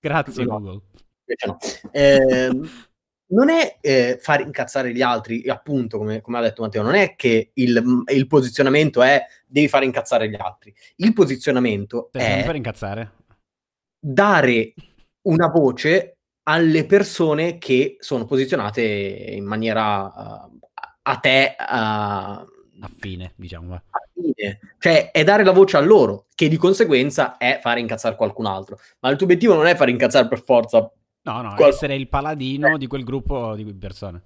Grazie 0.00 0.44
no. 0.44 0.60
Google. 0.60 0.80
No. 1.46 1.58
Eh, 1.90 2.50
non 3.30 3.50
è 3.50 3.78
eh, 3.80 4.18
far 4.20 4.40
incazzare 4.40 4.92
gli 4.92 5.02
altri, 5.02 5.46
appunto, 5.48 5.98
come, 5.98 6.20
come, 6.20 6.38
ha 6.38 6.42
detto 6.42 6.62
Matteo, 6.62 6.82
non 6.82 6.94
è 6.94 7.14
che 7.14 7.50
il, 7.54 8.04
il, 8.06 8.26
posizionamento 8.26 9.02
è 9.02 9.22
devi 9.46 9.68
fare 9.68 9.84
incazzare 9.84 10.30
gli 10.30 10.36
altri. 10.38 10.74
Il 10.96 11.12
posizionamento 11.12 12.08
Te 12.10 12.40
è 12.40 12.44
fare 12.44 12.56
incazzare. 12.56 13.12
dare 14.00 14.74
una 15.28 15.48
voce 15.48 16.18
alle 16.44 16.86
persone 16.86 17.58
che 17.58 17.96
sono 17.98 18.24
posizionate 18.24 18.82
in 18.82 19.44
maniera 19.44 20.04
uh, 20.04 20.58
a 21.02 21.16
te 21.18 21.54
uh, 21.58 21.64
affine, 22.80 23.34
diciamo. 23.36 23.82
Affine. 23.90 24.60
Cioè, 24.78 25.10
è 25.10 25.24
dare 25.24 25.44
la 25.44 25.52
voce 25.52 25.76
a 25.76 25.80
loro, 25.80 26.27
che 26.38 26.46
di 26.46 26.56
conseguenza 26.56 27.36
è 27.36 27.58
fare 27.60 27.80
incazzare 27.80 28.14
qualcun 28.14 28.46
altro. 28.46 28.78
Ma 29.00 29.10
il 29.10 29.16
tuo 29.16 29.26
obiettivo 29.26 29.54
non 29.54 29.66
è 29.66 29.74
fare 29.74 29.90
incazzare 29.90 30.28
per 30.28 30.44
forza 30.44 30.88
No, 31.22 31.42
no, 31.42 31.54
Qual- 31.54 31.70
essere 31.70 31.96
il 31.96 32.08
paladino 32.08 32.74
eh. 32.74 32.78
di 32.78 32.86
quel 32.86 33.02
gruppo 33.02 33.54
di 33.56 33.64
persone. 33.74 34.22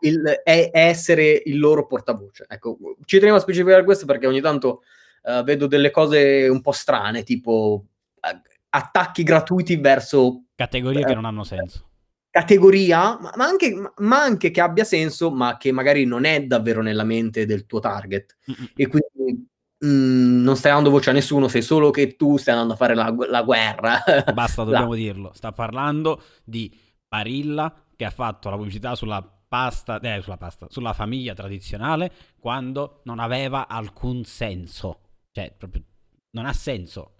Il, 0.00 0.22
è, 0.44 0.70
essere 0.72 1.42
il 1.44 1.58
loro 1.58 1.86
portavoce. 1.86 2.44
Ecco, 2.48 2.76
ci 3.04 3.18
tenevo 3.18 3.38
a 3.38 3.40
specificare 3.40 3.84
questo 3.84 4.04
perché 4.06 4.26
ogni 4.26 4.40
tanto 4.40 4.82
uh, 5.22 5.42
vedo 5.42 5.66
delle 5.66 5.90
cose 5.90 6.46
un 6.48 6.60
po' 6.60 6.72
strane, 6.72 7.22
tipo 7.22 7.84
uh, 8.14 8.40
attacchi 8.68 9.22
gratuiti 9.22 9.76
verso... 9.76 10.44
Categorie 10.54 11.02
uh, 11.02 11.06
che 11.06 11.14
non 11.14 11.24
hanno 11.24 11.42
senso. 11.42 11.88
Categoria, 12.30 13.18
ma, 13.18 13.32
ma, 13.34 13.46
anche, 13.46 13.74
ma, 13.96 14.22
anche, 14.22 14.50
che 14.50 14.60
abbia 14.60 14.84
senso, 14.84 15.30
ma 15.30 15.56
che 15.56 15.72
magari 15.72 16.04
non 16.04 16.24
è 16.24 16.44
davvero 16.44 16.82
nella 16.82 17.04
mente 17.04 17.46
del 17.46 17.64
tuo 17.64 17.80
target. 17.80 18.36
Mm-mm. 18.50 18.68
E 18.76 18.86
quindi 18.86 19.48
Mm, 19.84 20.42
non 20.42 20.56
stai 20.56 20.72
dando 20.72 20.90
voce 20.90 21.10
a 21.10 21.12
nessuno, 21.12 21.48
sei 21.48 21.60
solo 21.60 21.90
che 21.90 22.16
tu 22.16 22.38
stai 22.38 22.54
andando 22.54 22.74
a 22.74 22.76
fare 22.76 22.94
la, 22.94 23.14
la 23.28 23.42
guerra. 23.42 24.02
Basta, 24.32 24.64
dobbiamo 24.64 24.90
la... 24.90 24.96
dirlo. 24.96 25.32
Sta 25.34 25.52
parlando 25.52 26.22
di 26.44 26.74
Barilla 27.06 27.72
che 27.94 28.04
ha 28.04 28.10
fatto 28.10 28.48
la 28.48 28.56
pubblicità 28.56 28.94
sulla 28.94 29.22
pasta, 29.22 30.00
eh, 30.00 30.20
sulla 30.22 30.38
pasta, 30.38 30.66
sulla 30.70 30.92
famiglia 30.92 31.34
tradizionale 31.34 32.12
quando 32.38 33.00
non 33.04 33.18
aveva 33.18 33.68
alcun 33.68 34.24
senso. 34.24 35.00
Cioè, 35.30 35.54
proprio 35.56 35.82
non 36.30 36.46
ha 36.46 36.52
senso. 36.52 37.12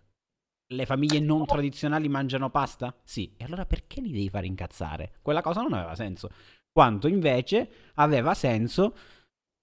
Le 0.68 0.86
famiglie 0.86 1.20
non 1.20 1.44
tradizionali 1.44 2.08
mangiano 2.08 2.50
pasta? 2.50 2.94
Sì. 3.04 3.34
E 3.36 3.44
allora 3.44 3.66
perché 3.66 4.00
li 4.00 4.10
devi 4.10 4.28
fare 4.30 4.46
incazzare? 4.46 5.18
Quella 5.22 5.42
cosa 5.42 5.60
non 5.60 5.74
aveva 5.74 5.94
senso. 5.94 6.30
Quanto 6.72 7.06
invece 7.06 7.92
aveva 7.94 8.34
senso 8.34 8.94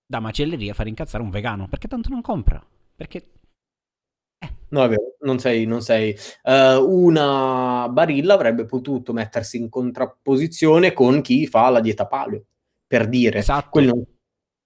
da 0.06 0.20
macelleria 0.20 0.74
fare 0.74 0.90
incazzare 0.90 1.24
un 1.24 1.30
vegano, 1.30 1.68
perché 1.68 1.88
tanto 1.88 2.10
non 2.10 2.22
compra. 2.22 2.64
Perché... 2.96 3.30
Eh. 4.40 4.54
No, 4.70 4.84
è 4.84 4.90
vero, 4.90 5.16
non 5.22 5.40
sei... 5.40 5.66
Non 5.66 5.82
sei. 5.82 6.18
Uh, 6.44 6.84
una 6.84 7.88
barilla 7.90 8.34
avrebbe 8.34 8.66
potuto 8.66 9.14
mettersi 9.14 9.58
in 9.58 9.70
contrapposizione 9.70 10.94
con 10.94 11.22
chi 11.22 11.48
fa 11.48 11.70
la 11.70 11.80
dieta 11.80 12.08
paleo, 12.08 12.44
per 12.88 13.08
dire. 13.08 13.40
Esatto. 13.40 13.70
Quelli 13.70 13.88
non, 13.88 14.04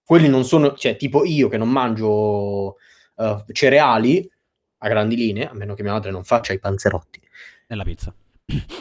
quelli 0.03 0.27
non 0.29 0.43
sono... 0.45 0.73
Cioè, 0.73 0.97
tipo 0.97 1.25
io 1.25 1.47
che 1.49 1.57
non 1.57 1.69
mangio 1.69 2.75
uh, 3.15 3.43
cereali, 3.51 4.29
a 4.79 4.87
grandi 4.89 5.15
linee, 5.15 5.47
a 5.47 5.53
meno 5.53 5.73
che 5.73 5.83
mia 5.83 5.93
madre 5.93 6.11
non 6.11 6.23
faccia 6.23 6.53
i 6.53 6.59
panzerotti. 6.59 7.19
Nella 7.67 7.83
pizza. 7.83 8.13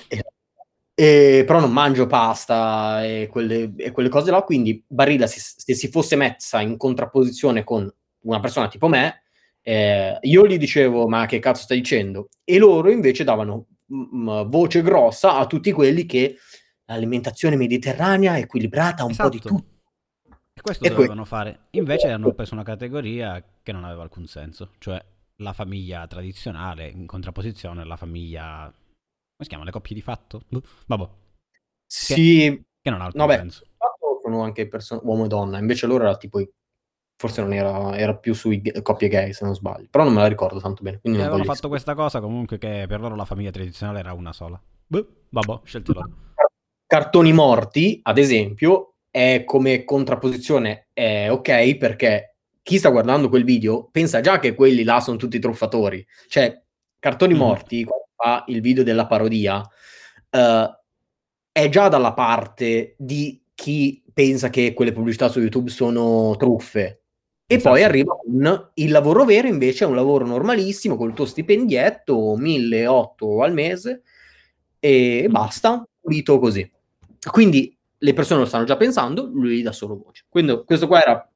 E, 0.09 0.25
e, 0.95 1.45
però 1.47 1.61
non 1.61 1.73
mangio 1.73 2.07
pasta 2.07 3.05
e 3.05 3.29
quelle, 3.31 3.75
e 3.77 3.91
quelle 3.91 4.09
cose 4.09 4.31
là, 4.31 4.43
quindi 4.43 4.83
Barilla 4.87 5.27
si, 5.27 5.41
se 5.41 5.75
si 5.75 5.89
fosse 5.89 6.17
messa 6.17 6.61
in 6.61 6.77
contrapposizione 6.77 7.65
con 7.65 7.93
una 8.21 8.41
persona 8.41 8.69
tipo 8.69 8.89
me, 8.89 9.25
eh, 9.69 10.19
io 10.21 10.47
gli 10.47 10.59
dicevo, 10.59 11.09
ma 11.09 11.27
che 11.27 11.41
cazzo 11.41 11.63
stai 11.63 11.79
dicendo? 11.79 12.29
E 12.45 12.57
loro 12.57 12.89
invece 12.89 13.25
davano 13.25 13.67
m- 13.87 14.31
m- 14.31 14.49
voce 14.49 14.81
grossa 14.81 15.39
a 15.39 15.47
tutti 15.47 15.73
quelli 15.73 16.07
che 16.07 16.37
l'alimentazione 16.85 17.57
mediterranea 17.57 18.39
equilibrata 18.39 19.03
un 19.03 19.11
esatto. 19.11 19.29
po' 19.29 19.35
di 19.35 19.41
esatto. 19.41 19.55
tutto. 19.57 19.75
E 20.55 20.61
questo 20.61 20.85
e 20.85 20.89
dovevano 20.89 21.23
que- 21.23 21.29
fare. 21.29 21.61
Invece 21.71 22.13
hanno 22.13 22.33
preso 22.33 22.55
una 22.55 22.63
categoria 22.63 23.45
che 23.61 23.73
non 23.73 23.83
aveva 23.83 24.03
alcun 24.05 24.29
senso, 24.29 24.71
cioè 24.79 25.05
la 25.39 25.53
famiglia 25.53 26.07
tradizionale 26.07 26.89
in 26.89 27.07
contrapposizione 27.07 27.83
alla 27.83 27.97
famiglia... 27.97 28.71
come 28.71 29.41
si 29.41 29.49
chiama? 29.49 29.65
Le 29.65 29.73
coppie 29.73 29.97
di 29.97 30.01
fatto? 30.01 30.43
Boh, 30.49 30.63
vabbè. 30.87 31.09
Sì. 31.85 32.15
Che, 32.15 32.63
che 32.83 32.91
non 32.91 33.01
ha 33.01 33.07
alcun 33.07 33.21
no, 33.21 33.31
senso. 33.33 33.65
sono 34.23 34.45
anche 34.45 34.69
person- 34.69 35.01
uomo 35.03 35.25
e 35.25 35.29
donna, 35.29 35.59
invece 35.59 35.89
loro 35.89 36.05
era 36.05 36.17
tipo 36.17 36.39
forse 37.17 37.41
non 37.41 37.53
era, 37.53 37.97
era 37.97 38.15
più 38.15 38.35
sui 38.35 38.63
coppie 38.83 39.09
gay 39.09 39.33
se 39.33 39.45
non 39.45 39.55
sbaglio, 39.55 39.87
però 39.91 40.05
non 40.05 40.13
me 40.13 40.21
la 40.21 40.29
ricordo 40.29 40.61
tanto 40.61 40.83
bene. 40.83 41.01
Quindi 41.01 41.21
avevano 41.21 41.43
fatto 41.43 41.53
essere. 41.53 41.69
questa 41.69 41.95
cosa 41.95 42.21
comunque 42.21 42.59
che 42.59 42.85
per 42.87 43.01
loro 43.01 43.17
la 43.17 43.25
famiglia 43.25 43.51
tradizionale 43.51 44.01
era 44.01 44.13
una 44.13 44.33
sola. 44.33 44.61
Beh, 44.87 45.07
vabbè, 45.31 45.61
scelti 45.65 45.93
loro. 45.93 46.11
Cartoni 46.87 47.33
morti, 47.33 48.01
ad 48.03 48.19
esempio, 48.19 48.95
è 49.11 49.45
come 49.45 49.85
contrapposizione 49.85 50.89
è 50.93 51.29
ok 51.31 51.77
perché 51.79 52.37
chi 52.63 52.79
sta 52.79 52.91
guardando 52.91 53.29
quel 53.29 53.45
video 53.45 53.89
pensa 53.91 54.21
già 54.21 54.39
che 54.39 54.55
quelli 54.55 54.85
là 54.85 55.01
sono 55.01 55.17
tutti 55.17 55.39
truffatori. 55.39 56.07
Cioè, 56.29 56.63
Cartoni 56.99 57.35
mm. 57.35 57.37
morti, 57.39 57.85
quando 57.85 58.07
fa 58.15 58.45
il 58.49 58.61
video 58.61 58.83
della 58.83 59.07
parodia, 59.07 59.59
uh, 59.59 60.77
è 61.53 61.69
già 61.69 61.89
dalla 61.89 62.13
parte 62.13 62.95
di 62.99 63.43
chi 63.55 64.03
pensa 64.13 64.51
che 64.51 64.75
quelle 64.75 64.93
pubblicità 64.93 65.29
su 65.29 65.41
YouTube 65.41 65.71
sono 65.71 66.37
truffe. 66.37 67.05
E 67.49 67.55
esatto. 67.55 67.75
poi 67.75 67.85
arriva 67.85 68.17
con 68.17 68.71
il 68.75 68.91
lavoro 68.91 69.25
vero, 69.25 69.47
invece 69.47 69.85
è 69.85 69.87
un 69.87 69.95
lavoro 69.95 70.27
normalissimo, 70.27 70.97
col 70.97 71.15
tuo 71.15 71.27
stipendietto, 71.27 72.37
1.800 72.37 73.43
al 73.43 73.53
mese, 73.53 74.03
e 74.81 75.29
basta, 75.31 75.87
pulito 76.01 76.41
così. 76.41 76.69
Quindi 77.31 77.77
le 77.99 78.13
persone 78.13 78.41
lo 78.41 78.47
stanno 78.47 78.65
già 78.65 78.77
pensando, 78.77 79.29
lui 79.33 79.63
dà 79.63 79.73
solo 79.73 79.97
voce. 79.97 80.25
Quindi 80.29 80.63
questo 80.65 80.87
qua 80.87 81.01
era 81.01 81.31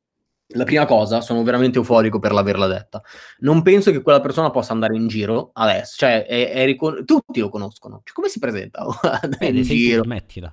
La 0.54 0.64
prima 0.64 0.84
cosa, 0.84 1.20
sono 1.20 1.44
veramente 1.44 1.78
euforico 1.78 2.18
per 2.18 2.32
l'averla 2.32 2.66
detta. 2.66 3.00
Non 3.40 3.62
penso 3.62 3.92
che 3.92 4.02
quella 4.02 4.20
persona 4.20 4.50
possa 4.50 4.72
andare 4.72 4.96
in 4.96 5.06
giro 5.06 5.50
adesso, 5.52 5.94
cioè 5.96 6.26
è, 6.26 6.50
è 6.50 6.64
ricon- 6.64 7.04
tutti 7.04 7.38
lo 7.38 7.48
conoscono. 7.48 8.00
Cioè, 8.02 8.12
come 8.14 8.28
si 8.28 8.40
presenta? 8.40 8.84
in 9.40 9.62
giro. 9.62 10.02
Eh. 10.02 10.52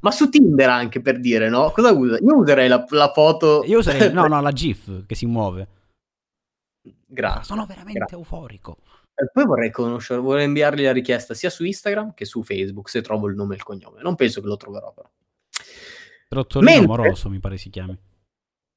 Ma 0.00 0.10
su 0.10 0.28
Tinder 0.28 0.68
anche 0.68 1.00
per 1.00 1.18
dire, 1.18 1.48
no? 1.48 1.70
Cosa 1.70 1.92
usa? 1.92 2.18
Io 2.18 2.36
userei 2.36 2.68
la, 2.68 2.84
la 2.90 3.10
foto. 3.12 3.64
Io 3.64 3.78
userei, 3.78 4.12
no, 4.12 4.26
no, 4.26 4.40
la 4.40 4.52
GIF 4.52 5.06
che 5.06 5.14
si 5.14 5.26
muove. 5.26 5.68
Grazie. 7.06 7.44
Sono 7.44 7.66
veramente 7.66 7.98
grazie. 7.98 8.16
euforico. 8.16 8.78
E 9.14 9.28
poi 9.30 9.44
vorrei 9.44 9.70
conoscere, 9.70 10.20
vorrei 10.20 10.46
inviargli 10.46 10.84
la 10.84 10.92
richiesta 10.92 11.34
sia 11.34 11.50
su 11.50 11.64
Instagram 11.64 12.14
che 12.14 12.24
su 12.24 12.42
Facebook 12.42 12.88
se 12.88 13.02
trovo 13.02 13.28
il 13.28 13.34
nome 13.34 13.54
e 13.54 13.56
il 13.56 13.62
cognome. 13.62 14.02
Non 14.02 14.14
penso 14.14 14.40
che 14.40 14.46
lo 14.46 14.56
troverò 14.56 14.92
però. 14.92 15.10
Trottolino 16.28 16.70
Mentre... 16.70 16.94
amoroso 16.94 17.28
mi 17.28 17.38
pare 17.40 17.58
si 17.58 17.68
chiami. 17.68 17.98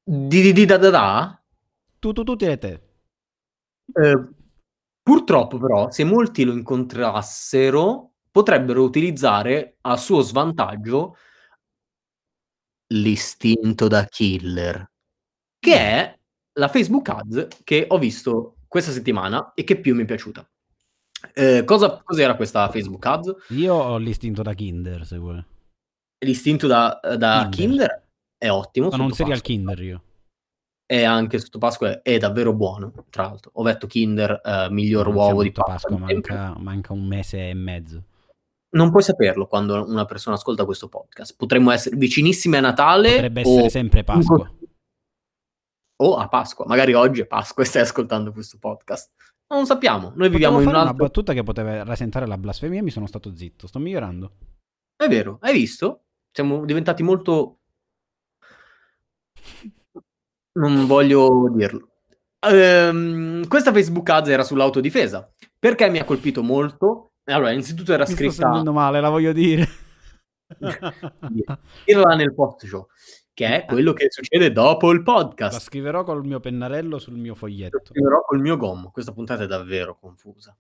Di 0.04 0.42
di 0.42 0.54
di 0.54 0.66
da 0.66 0.78
da 0.78 0.90
da? 0.90 1.44
Tu 2.00 2.12
tu 2.12 2.24
tu 2.24 2.36
te 2.36 2.58
te. 2.58 2.82
Eh, 3.94 4.28
purtroppo 5.02 5.58
però, 5.58 5.90
se 5.90 6.04
molti 6.04 6.44
lo 6.44 6.52
incontrassero, 6.52 8.15
potrebbero 8.36 8.84
utilizzare 8.84 9.78
a 9.80 9.96
suo 9.96 10.20
svantaggio 10.20 11.16
l'istinto 12.88 13.88
da 13.88 14.04
killer, 14.04 14.92
che 15.58 15.78
è 15.78 16.20
la 16.60 16.68
Facebook 16.68 17.08
Ads 17.08 17.48
che 17.64 17.86
ho 17.88 17.98
visto 17.98 18.58
questa 18.68 18.92
settimana 18.92 19.54
e 19.54 19.64
che 19.64 19.80
più 19.80 19.96
mi 19.96 20.02
è 20.02 20.06
piaciuta. 20.06 20.46
Eh, 21.34 21.64
cosa, 21.64 22.02
cos'era 22.04 22.36
questa 22.36 22.68
Facebook 22.68 23.06
Ads? 23.06 23.36
Io 23.52 23.74
ho 23.74 23.98
l'istinto 23.98 24.42
da 24.42 24.54
Kinder, 24.54 25.06
se 25.06 25.18
vuoi. 25.18 25.42
L'istinto 26.26 26.68
da, 26.68 27.00
da 27.18 27.48
Kinder. 27.50 27.50
Kinder 27.50 28.08
è 28.38 28.50
ottimo. 28.50 28.92
Sono 28.92 29.06
un 29.06 29.14
serial 29.14 29.40
Kinder 29.40 29.82
io. 29.82 30.04
E 30.86 31.06
anche 31.06 31.40
sotto 31.40 31.58
Pasqua 31.58 32.02
è, 32.02 32.18
davvero 32.18 32.52
buono, 32.52 32.92
tra 33.10 33.24
l'altro. 33.24 33.52
Ho 33.54 33.64
detto 33.64 33.88
Kinder, 33.88 34.42
eh, 34.44 34.68
miglior 34.72 35.06
non 35.06 35.16
uovo 35.16 35.42
di 35.42 35.54
Pasqua. 35.54 35.98
Manca, 35.98 36.54
manca 36.58 36.92
un 36.92 37.08
mese 37.08 37.50
e 37.50 37.54
mezzo. 37.54 38.04
Non 38.76 38.92
puoi 38.92 39.04
saperlo 39.04 39.48
quando 39.48 39.86
una 39.88 40.06
persona 40.06 40.36
ascolta 40.36 40.66
questo 40.66 40.90
podcast. 40.90 41.36
Potremmo 41.38 41.72
essere 41.72 41.96
vicinissimi 41.96 42.58
a 42.58 42.60
Natale. 42.60 43.14
Potrebbe 43.14 43.42
essere 43.42 43.70
sempre 43.70 44.04
Pasqua 44.04 44.52
o 45.98 46.16
a 46.18 46.28
Pasqua. 46.28 46.66
Magari 46.68 46.94
oggi 46.94 47.22
è 47.22 47.26
Pasqua 47.26 47.64
e 47.64 47.66
stai 47.66 47.84
ascoltando 47.84 48.34
questo 48.34 48.58
podcast. 48.60 49.12
Non 49.48 49.66
sappiamo. 49.66 50.12
Noi 50.16 50.30
viviamo 50.30 50.60
in 50.60 50.68
un 50.68 50.76
altro... 50.76 50.90
una 50.92 51.04
battuta 51.04 51.32
che 51.32 51.44
poteva 51.44 51.84
rasentare 51.84 52.28
la 52.28 52.38
blasfemia 52.38 52.84
mi 52.84 52.90
sono 52.90 53.08
stato 53.08 53.34
zitto. 53.36 53.68
Sto 53.68 53.80
migliorando. 53.80 54.32
È 54.96 55.08
vero, 55.08 55.38
hai 55.42 55.54
visto? 55.54 56.04
Siamo 56.32 56.66
diventati 56.66 57.02
molto... 57.02 57.60
Non 60.60 60.86
voglio 60.86 61.50
dirlo. 61.54 61.92
Um, 62.46 63.48
questa 63.48 63.72
Facebook 63.72 64.10
Ads 64.10 64.30
era 64.30 64.44
sull'autodifesa. 64.44 65.32
Perché 65.58 65.90
mi 65.90 66.00
ha 66.00 66.06
colpito 66.06 66.44
molto? 66.44 67.12
Allora, 67.26 67.52
innanzitutto 67.52 67.94
era 67.94 68.06
mi 68.08 68.14
scritta... 68.14 68.24
Mi 68.26 68.32
sto 68.32 68.44
sentendo 68.44 68.72
male, 68.72 69.02
la 69.02 69.10
voglio 69.10 69.34
dire. 69.34 69.68
Dirla 71.86 72.16
nel 72.16 72.34
post 72.34 72.66
show 72.66 72.88
che 73.36 73.64
è 73.64 73.66
quello 73.66 73.92
che 73.92 74.08
succede 74.10 74.54
dopo 74.54 74.92
il 74.92 75.04
podcast. 75.04 75.54
La 75.54 75.60
scriverò 75.60 76.06
col 76.06 76.26
mio 76.26 76.40
pennarello 76.40 76.98
sul 76.98 77.18
mio 77.18 77.36
foglietto. 77.36 77.78
La 77.78 77.84
scriverò 77.86 78.22
col 78.22 78.40
mio 78.40 78.56
gommo. 78.56 78.92
Questa 78.92 79.12
puntata 79.12 79.44
è 79.44 79.46
davvero 79.46 79.98
confusa. 80.00 80.58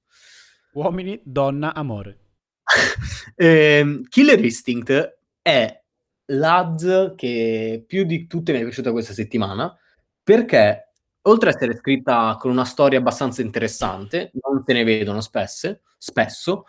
Uomini, 0.73 1.21
donna, 1.23 1.73
amore. 1.73 2.19
eh, 3.35 4.01
Killer 4.09 4.43
Instinct 4.43 5.17
è 5.41 5.83
l'ad 6.25 7.15
che 7.15 7.85
più 7.87 8.03
di 8.03 8.27
tutte 8.27 8.51
mi 8.51 8.59
è 8.59 8.63
piaciuta 8.63 8.91
questa 8.91 9.13
settimana 9.13 9.73
perché 10.21 10.94
oltre 11.27 11.49
ad 11.49 11.55
essere 11.55 11.75
scritta 11.75 12.37
con 12.39 12.51
una 12.51 12.65
storia 12.65 12.99
abbastanza 12.99 13.41
interessante, 13.41 14.31
non 14.33 14.63
se 14.65 14.73
ne 14.73 14.83
vedono 14.83 15.21
spesse, 15.21 15.81
spesso. 15.97 16.65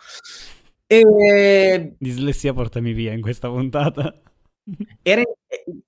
E... 0.85 1.95
Dislessia 1.97 2.53
portami 2.53 2.93
via 2.93 3.13
in 3.13 3.21
questa 3.21 3.49
puntata. 3.49 4.13
Era, 5.01 5.21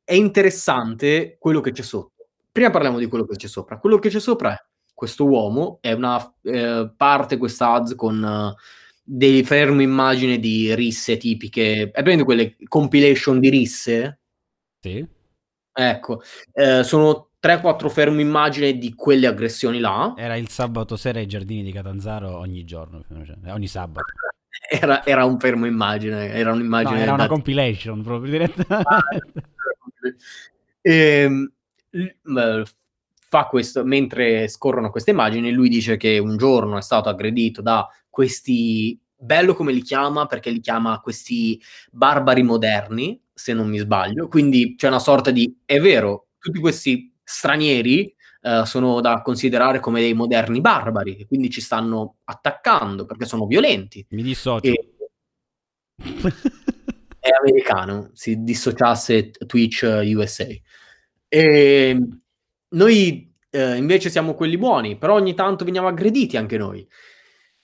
è 0.03 0.13
interessante 0.13 1.38
quello 1.39 1.62
che 1.62 1.71
c'è 1.71 1.84
sotto. 1.84 2.27
Prima 2.51 2.69
parliamo 2.69 2.99
di 2.99 3.08
quello 3.08 3.25
che 3.25 3.36
c'è 3.36 3.47
sopra. 3.47 3.77
Quello 3.77 3.99
che 3.99 4.10
c'è 4.10 4.19
sopra 4.19 4.53
è 4.53 4.63
questo 4.93 5.25
uomo, 5.25 5.77
è 5.82 5.93
una 5.93 6.34
eh, 6.41 6.91
parte 6.95 7.38
questa 7.38 7.73
ads 7.73 7.95
con 7.95 8.21
uh, 8.21 8.53
dei 9.01 9.43
fermi 9.43 9.84
immagine 9.84 10.39
di 10.39 10.75
risse 10.75 11.17
tipiche. 11.17 11.89
È 11.91 12.01
presente 12.01 12.25
quelle 12.25 12.58
compilation 12.67 13.39
di 13.39 13.49
risse? 13.49 14.19
Sì. 14.82 15.05
Ecco, 15.71 16.21
eh, 16.51 16.84
sono 16.84 17.28
3-4 17.41 17.89
fermi 17.89 18.21
immagine 18.21 18.78
di 18.78 18.93
quelle 18.93 19.28
aggressioni 19.28 19.80
là. 19.80 20.13
Era 20.17 20.36
il 20.36 20.49
sabato 20.49 20.97
sera 20.97 21.19
ai 21.19 21.25
giardini 21.25 21.63
di 21.63 21.71
Catanzaro 21.71 22.38
ogni 22.38 22.65
giorno, 22.65 23.04
cioè, 23.25 23.38
ogni 23.54 23.67
sabato. 23.67 24.12
Era, 24.71 25.04
era, 25.06 25.25
un 25.25 25.39
fermo 25.39 25.65
immagine, 25.65 26.32
era 26.32 26.52
un'immagine. 26.52 26.97
No, 26.97 27.02
era 27.02 27.13
una 27.13 27.28
compilation 27.28 28.04
proprio 28.04 28.30
direttamente. 28.30 29.47
e, 30.82 31.52
ehm, 32.21 32.63
fa 33.30 33.45
questo 33.45 33.84
mentre 33.84 34.47
scorrono 34.47 34.91
queste 34.91 35.12
immagini. 35.12 35.52
Lui 35.52 35.69
dice 35.69 35.97
che 35.97 36.19
un 36.19 36.38
giorno 36.38 36.78
è 36.78 36.82
stato 36.82 37.10
aggredito 37.10 37.62
da 37.62 37.88
questi. 38.10 38.99
Bello 39.15 39.56
come 39.56 39.71
li 39.71 39.82
chiama 39.82 40.28
perché 40.28 40.52
li 40.52 40.60
chiama 40.60 40.99
questi 40.99 41.60
barbari 41.89 42.43
moderni, 42.43 43.19
se 43.34 43.54
non 43.54 43.69
mi 43.69 43.78
sbaglio. 43.78 44.28
Quindi 44.28 44.75
c'è 44.75 44.88
una 44.88 44.99
sorta 44.99 45.32
di 45.32 45.58
è 45.65 45.80
vero, 45.80 46.28
tutti 46.38 46.60
questi 46.60 47.09
stranieri 47.29 48.13
Uh, 48.41 48.63
sono 48.63 49.01
da 49.01 49.21
considerare 49.21 49.81
come 49.81 49.99
dei 49.99 50.13
moderni 50.13 50.61
barbari 50.61 51.17
e 51.17 51.27
quindi 51.27 51.49
ci 51.49 51.59
stanno 51.59 52.19
attaccando 52.23 53.03
perché 53.03 53.25
sono 53.25 53.45
violenti. 53.45 54.05
Mi 54.11 54.23
dissocio. 54.23 54.65
E... 54.65 54.93
è 57.19 57.29
americano, 57.37 58.11
si 58.13 58.41
dissociasse 58.41 59.31
Twitch 59.31 59.83
USA. 59.83 60.47
E 61.27 62.07
noi 62.69 63.33
eh, 63.49 63.75
invece 63.75 64.09
siamo 64.09 64.33
quelli 64.33 64.57
buoni, 64.57 64.97
però 64.97 65.15
ogni 65.15 65.33
tanto 65.33 65.65
veniamo 65.65 65.87
aggrediti 65.87 66.37
anche 66.37 66.57
noi. 66.57 66.87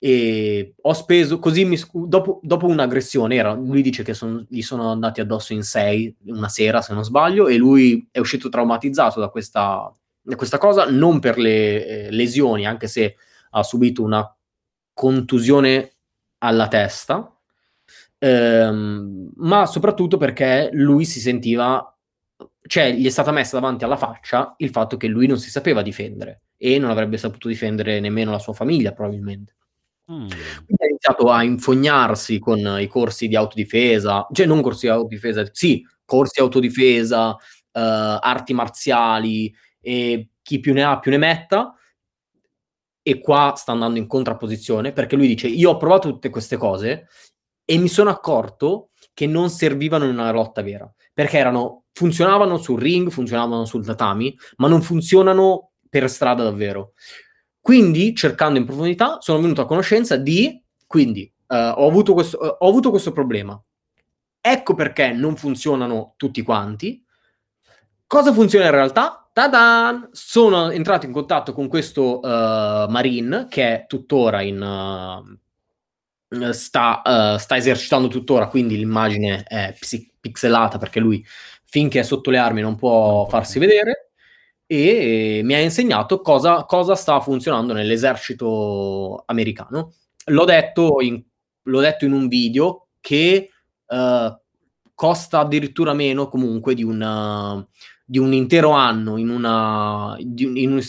E 0.06 0.76
ho 0.80 0.94
speso 0.94 1.40
così 1.40 1.66
mi 1.66 1.80
dopo, 1.92 2.40
dopo, 2.44 2.68
un'aggressione. 2.68 3.34
Era, 3.34 3.54
lui 3.54 3.82
dice 3.82 4.04
che 4.04 4.14
son, 4.14 4.46
gli 4.48 4.62
sono 4.62 4.92
andati 4.92 5.20
addosso 5.20 5.54
in 5.54 5.64
sei 5.64 6.16
una 6.26 6.48
sera, 6.48 6.84
se 6.84 6.94
non 6.94 7.04
sbaglio, 7.04 7.48
e 7.48 7.58
lui 7.58 8.08
è 8.12 8.20
uscito 8.20 8.48
traumatizzato 8.48 9.20
da 9.20 9.30
questa, 9.30 9.92
da 10.22 10.36
questa 10.36 10.60
cosa, 10.60 10.86
non 10.88 11.20
per 11.20 11.40
le 11.40 11.88
eh, 11.88 12.12
lesioni, 12.12 12.68
anche 12.68 12.86
se 12.86 13.16
ha 13.50 13.64
subito 13.64 14.04
una 14.04 14.32
contusione 14.94 15.96
alla 16.38 16.68
testa, 16.68 17.36
ehm, 18.20 19.32
ma 19.38 19.66
soprattutto 19.66 20.18
perché 20.18 20.70
lui 20.74 21.06
si 21.06 21.20
sentiva, 21.20 21.98
cioè 22.68 22.94
gli 22.94 23.08
è 23.08 23.10
stata 23.10 23.32
messa 23.32 23.60
davanti 23.60 23.84
alla 23.84 23.98
faccia 23.98 24.54
il 24.60 24.70
fatto 24.70 24.98
che 24.98 25.08
lui 25.08 25.26
non 25.26 25.40
si 25.40 25.50
sapeva 25.50 25.82
difendere 25.82 26.42
e 26.58 26.78
non 26.78 26.92
avrebbe 26.92 27.18
saputo 27.18 27.48
difendere 27.48 28.00
nemmeno 28.00 28.30
la 28.30 28.38
sua 28.40 28.54
famiglia 28.54 28.94
probabilmente. 28.94 29.56
Mm. 30.12 30.28
Quindi 30.28 30.84
ha 30.84 30.88
iniziato 30.88 31.30
a 31.32 31.44
infognarsi 31.44 32.38
con 32.40 32.60
i 32.80 32.88
corsi 32.88 33.28
di 33.28 33.36
autodifesa, 33.36 34.28
cioè 34.32 34.46
non 34.46 34.62
corsi 34.62 34.86
di 34.86 34.92
autodifesa, 34.92 35.44
sì, 35.52 35.84
corsi 36.06 36.34
di 36.36 36.42
autodifesa, 36.44 37.30
uh, 37.32 37.38
arti 37.74 38.54
marziali 38.54 39.54
e 39.82 40.30
chi 40.44 40.60
più 40.60 40.74
ne 40.74 40.84
ha 40.84 41.00
più 41.00 41.10
ne 41.12 41.18
metta. 41.18 41.74
E 43.08 43.20
qua 43.20 43.54
sta 43.56 43.72
andando 43.72 44.00
in 44.00 44.08
contrapposizione 44.08 44.92
perché 44.92 45.16
lui 45.16 45.28
dice: 45.28 45.48
Io 45.48 45.72
ho 45.72 45.78
provato 45.78 46.10
tutte 46.10 46.30
queste 46.32 46.58
cose 46.58 47.08
e 47.64 47.78
mi 47.78 47.88
sono 47.88 48.10
accorto 48.10 48.90
che 49.14 49.28
non 49.28 49.50
servivano 49.50 50.06
in 50.06 50.12
una 50.12 50.32
lotta 50.32 50.62
vera 50.64 50.92
perché 51.14 51.38
erano, 51.38 51.84
funzionavano 51.94 52.58
sul 52.58 52.80
ring, 52.82 53.10
funzionavano 53.10 53.66
sul 53.66 53.86
tatami, 53.86 54.36
ma 54.58 54.68
non 54.68 54.82
funzionano 54.82 55.72
per 55.88 56.10
strada 56.10 56.44
davvero. 56.44 56.94
Quindi, 57.66 58.14
cercando 58.14 58.60
in 58.60 58.66
profondità, 58.66 59.18
sono 59.22 59.42
venuto 59.42 59.62
a 59.62 59.66
conoscenza 59.66 60.18
di, 60.18 60.62
quindi, 60.86 61.34
uh, 61.48 61.56
ho, 61.56 61.88
avuto 61.88 62.14
questo, 62.14 62.38
uh, 62.40 62.58
ho 62.60 62.70
avuto 62.70 62.92
questo 62.92 63.12
problema. 63.12 63.60
Ecco 64.40 64.76
perché 64.76 65.12
non 65.14 65.36
funzionano 65.36 66.14
tutti 66.16 66.44
quanti. 66.44 67.04
Cosa 68.06 68.32
funziona 68.34 68.66
in 68.66 68.72
realtà? 68.72 69.28
Ta-dan! 69.34 70.10
Sono 70.12 70.70
entrato 70.70 71.08
in 71.08 71.12
contatto 71.12 71.54
con 71.54 71.68
questo 71.68 72.20
uh, 72.20 72.88
Marine 72.88 73.48
che 73.50 73.64
è 73.64 73.86
tuttora 73.88 74.44
in, 74.44 74.62
uh, 76.30 76.52
sta, 76.52 77.02
uh, 77.04 77.38
sta, 77.40 77.58
esercitando 77.58 78.10
tuttora, 78.10 78.48
quindi 78.48 78.78
l'immagine 78.78 79.42
è 79.42 79.76
psi- 79.80 80.14
pixelata 80.20 80.78
perché 80.78 81.00
lui 81.00 81.26
finché 81.64 82.02
è 82.02 82.04
sotto 82.04 82.30
le 82.30 82.38
armi 82.38 82.62
non 82.62 82.76
può 82.76 83.26
farsi 83.26 83.58
vedere 83.58 84.12
e 84.68 85.42
mi 85.44 85.54
ha 85.54 85.60
insegnato 85.60 86.22
cosa, 86.22 86.66
cosa 86.66 86.96
sta 86.96 87.20
funzionando 87.20 87.74
nell'esercito 87.74 89.24
americano. 89.28 89.94
L'ho 90.26 90.46
detto 90.46 91.02
in, 91.02 91.22
l'ho 91.64 91.80
detto 91.80 92.06
in 92.06 92.14
un 92.14 92.28
video 92.28 92.88
che 93.00 93.50
uh, 93.86 94.40
costa 94.96 95.40
addirittura 95.40 95.94
meno 95.94 96.28
comunque 96.28 96.74
di, 96.74 96.84
una, 96.84 97.64
di 98.04 98.18
un 98.18 98.34
intero 98.34 98.72
anno 98.72 99.18
in 99.18 99.30
una, 99.30 100.16
di, 100.20 100.64
in 100.64 100.82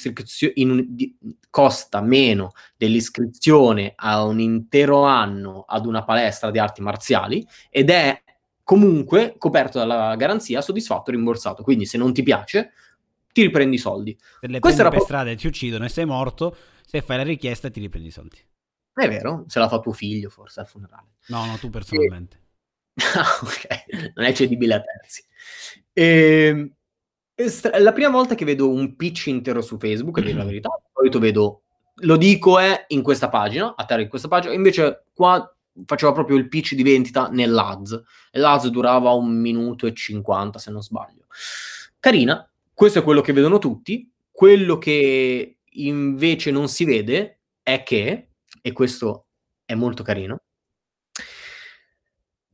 in 0.54 0.70
un, 0.70 0.84
di, 0.88 1.16
costa 1.50 2.00
meno 2.00 2.52
dell'iscrizione 2.76 3.92
a 3.96 4.22
un 4.24 4.40
intero 4.40 5.02
anno 5.04 5.64
ad 5.66 5.86
una 5.86 6.04
palestra 6.04 6.50
di 6.50 6.58
arti 6.58 6.82
marziali 6.82 7.46
ed 7.70 7.90
è 7.90 8.22
comunque 8.62 9.36
coperto 9.38 9.78
dalla 9.78 10.16
garanzia, 10.16 10.60
soddisfatto, 10.60 11.10
rimborsato. 11.10 11.62
Quindi 11.62 11.86
se 11.86 11.98
non 11.98 12.12
ti 12.12 12.22
piace, 12.22 12.72
ti 13.36 13.42
riprendi 13.42 13.76
i 13.76 13.78
soldi. 13.78 14.16
Se 14.40 14.46
le 14.46 14.60
Questa 14.60 14.80
prendi 14.80 14.96
per 14.96 15.04
strada 15.04 15.30
e 15.30 15.36
ti 15.36 15.46
uccidono 15.46 15.84
e 15.84 15.90
sei 15.90 16.06
morto, 16.06 16.56
se 16.86 17.02
fai 17.02 17.18
la 17.18 17.22
richiesta 17.22 17.68
ti 17.68 17.80
riprendi 17.80 18.08
i 18.08 18.10
soldi. 18.10 18.38
È 18.94 19.06
vero, 19.10 19.44
se 19.46 19.58
la 19.58 19.68
fa 19.68 19.78
tuo 19.78 19.92
figlio 19.92 20.30
forse 20.30 20.60
al 20.60 20.66
funerale. 20.66 21.16
No, 21.26 21.44
no, 21.44 21.58
tu 21.58 21.68
personalmente. 21.68 22.36
E... 22.36 22.44
Ah, 23.14 23.40
ok, 23.42 24.12
non 24.14 24.24
è 24.24 24.32
cedibile 24.32 24.72
a 24.72 24.80
terzi. 24.80 25.22
E 25.92 26.72
ehm, 27.34 27.82
la 27.82 27.92
prima 27.92 28.08
volta 28.08 28.34
che 28.34 28.46
vedo 28.46 28.70
un 28.70 28.96
pitch 28.96 29.26
intero 29.26 29.60
su 29.60 29.76
Facebook, 29.76 30.16
a 30.16 30.22
dire 30.22 30.38
la 30.38 30.44
verità, 30.48 30.70
di 30.82 30.88
solito 30.94 31.18
vedo, 31.18 31.64
lo 31.96 32.16
dico 32.16 32.58
è 32.58 32.86
in 32.88 33.02
questa 33.02 33.28
pagina, 33.28 33.74
a 33.76 33.84
terra 33.84 34.00
in 34.00 34.08
questa 34.08 34.28
pagina, 34.28 34.54
invece 34.54 35.04
qua 35.12 35.46
faceva 35.84 36.12
proprio 36.12 36.38
il 36.38 36.48
pitch 36.48 36.72
di 36.72 36.82
vendita 36.82 37.28
nell'ads, 37.28 38.02
e 38.30 38.38
l'ADS 38.38 38.68
durava 38.68 39.10
un 39.10 39.38
minuto 39.38 39.86
e 39.86 39.92
50 39.92 40.58
se 40.58 40.70
non 40.70 40.82
sbaglio. 40.82 41.26
Carina, 42.00 42.50
questo 42.76 42.98
è 42.98 43.02
quello 43.02 43.22
che 43.22 43.32
vedono 43.32 43.56
tutti, 43.56 44.12
quello 44.30 44.76
che 44.76 45.60
invece 45.64 46.50
non 46.50 46.68
si 46.68 46.84
vede 46.84 47.40
è 47.62 47.82
che, 47.82 48.32
e 48.60 48.72
questo 48.72 49.28
è 49.64 49.74
molto 49.74 50.02
carino, 50.02 50.42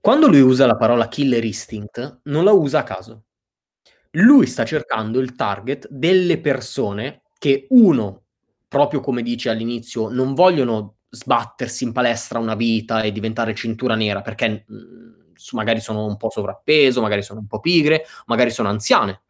quando 0.00 0.28
lui 0.28 0.40
usa 0.40 0.66
la 0.66 0.76
parola 0.76 1.08
killer 1.08 1.42
instinct, 1.42 2.20
non 2.26 2.44
la 2.44 2.52
usa 2.52 2.78
a 2.78 2.84
caso. 2.84 3.24
Lui 4.12 4.46
sta 4.46 4.64
cercando 4.64 5.18
il 5.18 5.34
target 5.34 5.88
delle 5.90 6.38
persone 6.38 7.22
che, 7.36 7.66
uno, 7.70 8.26
proprio 8.68 9.00
come 9.00 9.22
dice 9.22 9.50
all'inizio, 9.50 10.08
non 10.08 10.34
vogliono 10.34 10.98
sbattersi 11.08 11.82
in 11.82 11.90
palestra 11.90 12.38
una 12.38 12.54
vita 12.54 13.02
e 13.02 13.10
diventare 13.10 13.56
cintura 13.56 13.96
nera 13.96 14.20
perché 14.20 14.64
mh, 14.68 14.74
mm, 14.76 15.12
magari 15.50 15.80
sono 15.80 16.06
un 16.06 16.16
po' 16.16 16.30
sovrappeso, 16.30 17.00
magari 17.00 17.24
sono 17.24 17.40
un 17.40 17.48
po' 17.48 17.58
pigre, 17.58 18.04
magari 18.26 18.52
sono 18.52 18.68
anziane 18.68 19.22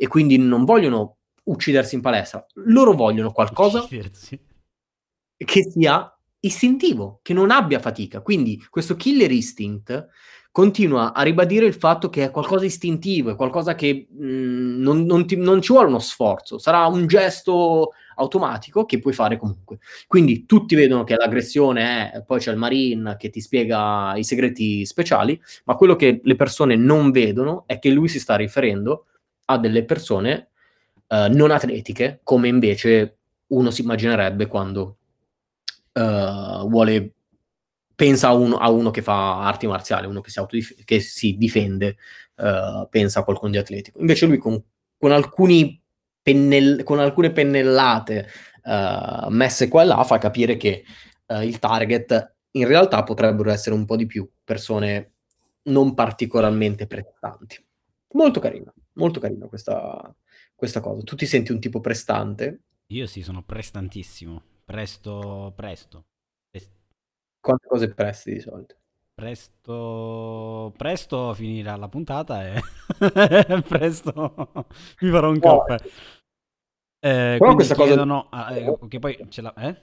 e 0.00 0.06
quindi 0.06 0.38
non 0.38 0.64
vogliono 0.64 1.16
uccidersi 1.44 1.96
in 1.96 2.00
palestra. 2.00 2.46
Loro 2.66 2.92
vogliono 2.92 3.32
qualcosa 3.32 3.84
che 3.88 5.70
sia 5.70 6.18
istintivo, 6.40 7.18
che 7.22 7.32
non 7.32 7.50
abbia 7.50 7.80
fatica. 7.80 8.20
Quindi 8.20 8.64
questo 8.70 8.94
killer 8.94 9.32
instinct 9.32 10.06
continua 10.52 11.12
a 11.12 11.22
ribadire 11.22 11.66
il 11.66 11.74
fatto 11.74 12.08
che 12.10 12.24
è 12.24 12.30
qualcosa 12.30 12.64
istintivo, 12.64 13.30
è 13.30 13.36
qualcosa 13.36 13.74
che 13.74 14.08
mh, 14.08 14.24
mm, 14.24 14.80
non, 14.80 15.02
non, 15.04 15.26
ti, 15.26 15.36
non, 15.36 15.60
ci 15.60 15.72
vuole 15.72 15.88
uno 15.88 15.98
sforzo, 15.98 16.58
sarà 16.58 16.86
un 16.86 17.06
gesto 17.06 17.92
automatico 18.16 18.84
che 18.84 18.98
puoi 18.98 19.12
fare 19.12 19.36
comunque. 19.36 19.78
Quindi 20.06 20.46
tutti 20.46 20.74
vedono 20.74 21.04
che 21.04 21.16
l'aggressione 21.16 22.12
è, 22.12 22.22
poi 22.24 22.40
c'è 22.40 22.52
il 22.52 22.56
Marine 22.56 23.16
che 23.16 23.30
ti 23.30 23.40
spiega 23.40 24.16
i 24.16 24.24
segreti 24.24 24.84
speciali, 24.84 25.40
ma 25.64 25.74
quello 25.76 25.96
che 25.96 26.20
le 26.22 26.36
persone 26.36 26.76
non 26.76 27.10
vedono 27.10 27.64
è 27.66 27.78
che 27.78 27.90
lui 27.90 28.08
si 28.08 28.18
sta 28.18 28.36
riferendo 28.36 29.06
a 29.50 29.58
delle 29.58 29.84
persone 29.84 30.50
uh, 31.08 31.32
non 31.32 31.50
atletiche, 31.50 32.20
come 32.22 32.48
invece 32.48 33.18
uno 33.48 33.70
si 33.70 33.82
immaginerebbe 33.82 34.46
quando 34.46 34.98
uh, 35.92 36.68
vuole 36.68 37.12
pensa 37.94 38.28
a 38.28 38.34
uno, 38.34 38.58
a 38.58 38.70
uno, 38.70 38.90
che 38.90 39.02
fa 39.02 39.44
arti 39.44 39.66
marziali, 39.66 40.06
uno 40.06 40.20
che 40.20 40.30
si, 40.30 40.38
autodif- 40.38 40.84
che 40.84 41.00
si 41.00 41.36
difende, 41.36 41.96
uh, 42.36 42.88
pensa 42.88 43.20
a 43.20 43.24
qualcuno 43.24 43.50
di 43.50 43.58
atletico. 43.58 43.98
Invece 43.98 44.26
lui 44.26 44.38
con, 44.38 44.62
con, 44.96 45.10
pennell- 46.22 46.84
con 46.84 47.00
alcune 47.00 47.32
pennellate 47.32 48.28
uh, 48.62 49.28
messe 49.30 49.66
qua 49.66 49.82
e 49.82 49.86
là 49.86 50.04
fa 50.04 50.18
capire 50.18 50.56
che 50.56 50.84
uh, 51.26 51.40
il 51.40 51.58
target 51.58 52.34
in 52.52 52.66
realtà 52.66 53.02
potrebbero 53.02 53.50
essere 53.50 53.74
un 53.74 53.84
po' 53.84 53.96
di 53.96 54.06
più 54.06 54.30
persone 54.44 55.14
non 55.64 55.94
particolarmente 55.94 56.86
prestanti. 56.86 57.60
Molto 58.12 58.38
carino, 58.38 58.74
molto 58.98 59.20
carino 59.20 59.48
questa, 59.48 60.14
questa 60.54 60.80
cosa. 60.80 61.02
Tu 61.02 61.16
ti 61.16 61.26
senti 61.26 61.52
un 61.52 61.60
tipo 61.60 61.80
prestante? 61.80 62.62
Io 62.88 63.06
sì, 63.06 63.22
sono 63.22 63.42
prestantissimo. 63.42 64.42
Presto, 64.64 65.52
presto. 65.56 66.04
Quante 67.40 67.66
cose 67.66 67.94
presti 67.94 68.34
di 68.34 68.40
solito? 68.40 68.76
Presto, 69.14 70.72
presto 70.76 71.34
finirà 71.34 71.76
la 71.76 71.88
puntata 71.88 72.46
e 72.46 72.60
presto 73.66 74.52
mi 75.00 75.10
farò 75.10 75.30
un 75.30 75.40
caffè. 75.40 75.76
Eh, 77.00 77.36
Però 77.38 77.54
questa 77.54 77.74
chiedono, 77.74 78.28
cosa... 78.28 78.54
eh, 78.54 78.78
che 78.88 78.98
poi 78.98 79.26
ce 79.28 79.40
l'ha, 79.42 79.54
eh? 79.54 79.80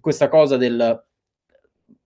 Questa 0.00 0.28
cosa 0.28 0.56
del 0.56 1.04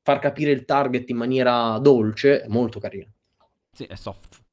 far 0.03 0.19
capire 0.19 0.51
il 0.51 0.65
target 0.65 1.09
in 1.09 1.17
maniera 1.17 1.79
dolce 1.79 2.43
è 2.43 2.49
molto 2.49 2.79
carina. 2.81 3.11
Sì, 3.73 3.85
è 3.85 3.95
soft. 3.95 4.44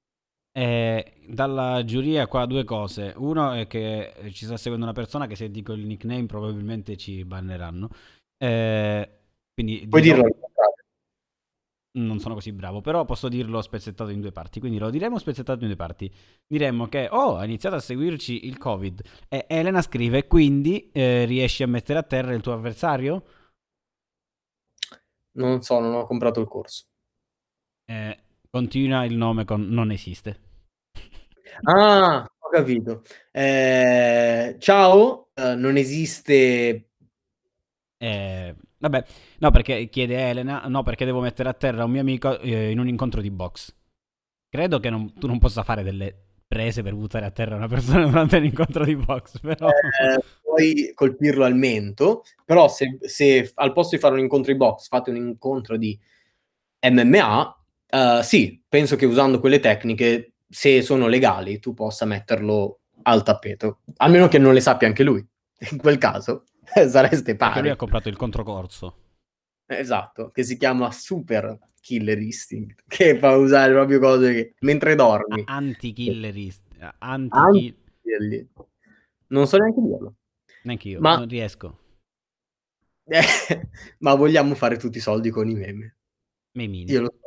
Eh, 0.53 1.13
dalla 1.27 1.83
giuria 1.85 2.27
qua 2.27 2.45
due 2.45 2.63
cose. 2.63 3.13
Uno 3.15 3.51
è 3.53 3.67
che 3.67 4.13
ci 4.33 4.45
sta 4.45 4.57
seguendo 4.57 4.85
una 4.85 4.95
persona 4.95 5.27
che 5.27 5.35
se 5.35 5.49
dico 5.49 5.73
il 5.73 5.85
nickname 5.85 6.25
probabilmente 6.25 6.97
ci 6.97 7.23
banneranno. 7.23 7.89
Eh, 8.37 9.09
quindi, 9.53 9.87
Puoi 9.87 10.01
dirlo 10.01 10.23
non 11.93 12.19
sono 12.19 12.35
così 12.35 12.51
bravo, 12.53 12.79
però 12.81 13.03
posso 13.03 13.27
dirlo 13.27 13.61
spezzettato 13.61 14.11
in 14.11 14.21
due 14.21 14.31
parti. 14.31 14.59
Quindi 14.59 14.77
lo 14.77 14.89
diremo 14.89 15.17
spezzettato 15.17 15.61
in 15.61 15.67
due 15.67 15.75
parti. 15.75 16.11
Diremmo 16.47 16.87
che, 16.87 17.09
oh, 17.11 17.35
ha 17.35 17.43
iniziato 17.43 17.75
a 17.75 17.79
seguirci 17.79 18.45
il 18.45 18.57
Covid. 18.57 19.01
E 19.27 19.45
Elena 19.49 19.81
scrive, 19.81 20.27
quindi 20.27 20.89
eh, 20.91 21.25
riesci 21.25 21.63
a 21.63 21.67
mettere 21.67 21.99
a 21.99 22.03
terra 22.03 22.33
il 22.33 22.41
tuo 22.41 22.53
avversario? 22.53 23.23
Non 25.33 25.61
so, 25.61 25.79
non 25.79 25.93
ho 25.95 26.05
comprato 26.05 26.39
il 26.39 26.47
corso. 26.47 26.85
Eh, 27.85 28.17
continua 28.51 29.05
il 29.05 29.15
nome 29.15 29.45
con 29.45 29.67
non 29.67 29.89
esiste. 29.89 30.39
Ah, 31.63 32.23
ho 32.39 32.49
capito. 32.49 33.03
Eh, 33.31 34.57
ciao, 34.59 35.29
uh, 35.33 35.55
non 35.57 35.77
esiste... 35.77 36.89
Eh, 37.97 38.55
Vabbè, 38.81 39.05
no, 39.37 39.51
perché 39.51 39.89
chiede 39.89 40.29
Elena, 40.29 40.63
no, 40.67 40.81
perché 40.81 41.05
devo 41.05 41.21
mettere 41.21 41.49
a 41.49 41.53
terra 41.53 41.85
un 41.85 41.91
mio 41.91 42.01
amico 42.01 42.39
eh, 42.39 42.71
in 42.71 42.79
un 42.79 42.87
incontro 42.87 43.21
di 43.21 43.29
box. 43.29 43.75
Credo 44.49 44.79
che 44.79 44.89
non, 44.89 45.13
tu 45.13 45.27
non 45.27 45.37
possa 45.37 45.61
fare 45.61 45.83
delle 45.83 46.29
prese 46.47 46.81
per 46.81 46.95
buttare 46.95 47.25
a 47.25 47.31
terra 47.31 47.55
una 47.55 47.67
persona 47.67 48.03
durante 48.09 48.39
l'incontro 48.39 48.83
di 48.83 48.95
box, 48.95 49.39
però... 49.39 49.67
Eh, 49.67 50.23
puoi 50.41 50.91
colpirlo 50.95 51.45
al 51.45 51.55
mento, 51.55 52.23
però 52.43 52.67
se, 52.67 52.97
se, 53.01 53.51
al 53.53 53.71
posto 53.71 53.95
di 53.95 54.01
fare 54.01 54.15
un 54.15 54.21
incontro 54.21 54.51
di 54.51 54.57
box 54.57 54.87
fate 54.87 55.11
un 55.11 55.17
incontro 55.17 55.77
di 55.77 55.97
MMA, 56.89 57.60
uh, 57.91 58.21
sì, 58.21 58.61
penso 58.67 58.95
che 58.95 59.05
usando 59.05 59.39
quelle 59.39 59.59
tecniche, 59.59 60.33
se 60.49 60.81
sono 60.81 61.07
legali, 61.07 61.59
tu 61.59 61.73
possa 61.73 62.05
metterlo 62.05 62.79
al 63.03 63.23
tappeto. 63.23 63.79
Almeno 63.97 64.27
che 64.27 64.37
non 64.37 64.53
le 64.53 64.61
sappia 64.61 64.87
anche 64.87 65.03
lui. 65.03 65.25
In 65.71 65.77
quel 65.77 65.97
caso 65.97 66.45
sareste 66.65 67.35
pari. 67.35 67.51
Perché 67.51 67.61
lui 67.61 67.69
ha 67.69 67.75
comprato 67.75 68.09
il 68.09 68.17
controcorso. 68.17 68.95
Esatto, 69.65 70.31
che 70.31 70.43
si 70.43 70.57
chiama 70.57 70.91
Super 70.91 71.57
Killer 71.79 72.19
Instinct, 72.19 72.83
che 72.87 73.17
fa 73.17 73.35
usare 73.35 73.71
proprio 73.71 73.99
cose 73.99 74.33
che 74.33 74.53
mentre 74.59 74.95
dormi. 74.95 75.43
Anti-killer 75.45 76.35
Instinct. 76.35 76.95
Anti 76.99 77.37
Anti 77.37 77.79
non 79.27 79.47
so 79.47 79.57
neanche 79.57 79.81
dirlo. 79.81 80.15
Neanche 80.63 80.89
io, 80.89 80.99
ma... 80.99 81.17
non 81.17 81.27
riesco. 81.27 81.79
ma 83.99 84.15
vogliamo 84.15 84.55
fare 84.55 84.77
tutti 84.77 84.97
i 84.97 85.01
soldi 85.01 85.29
con 85.29 85.49
i 85.49 85.55
meme. 85.55 85.95
Memini. 86.53 86.91
Io 86.91 87.01
lo, 87.01 87.13
so. 87.19 87.20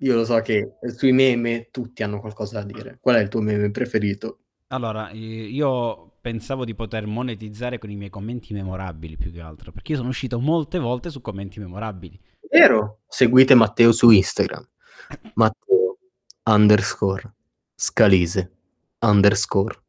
Io 0.00 0.14
lo 0.14 0.24
so 0.24 0.40
che 0.40 0.76
sui 0.94 1.12
meme 1.12 1.68
tutti 1.70 2.02
hanno 2.02 2.20
qualcosa 2.20 2.60
da 2.62 2.72
dire. 2.72 2.98
Qual 3.00 3.16
è 3.16 3.20
il 3.20 3.28
tuo 3.28 3.40
meme 3.40 3.70
preferito? 3.70 4.38
Allora, 4.68 5.10
io 5.10 6.12
pensavo 6.20 6.64
di 6.64 6.74
poter 6.74 7.06
monetizzare 7.06 7.78
con 7.78 7.90
i 7.90 7.96
miei 7.96 8.10
commenti 8.10 8.52
memorabili 8.52 9.16
più 9.16 9.32
che 9.32 9.40
altro, 9.40 9.72
perché 9.72 9.92
io 9.92 9.98
sono 9.98 10.10
uscito 10.10 10.38
molte 10.38 10.78
volte 10.78 11.10
su 11.10 11.20
commenti 11.20 11.58
memorabili. 11.58 12.18
Vero? 12.50 13.00
Seguite 13.08 13.54
Matteo 13.54 13.92
su 13.92 14.10
Instagram. 14.10 14.66
Matteo 15.34 15.98
underscore 16.44 17.34
scalise 17.74 18.50
underscore 19.00 19.82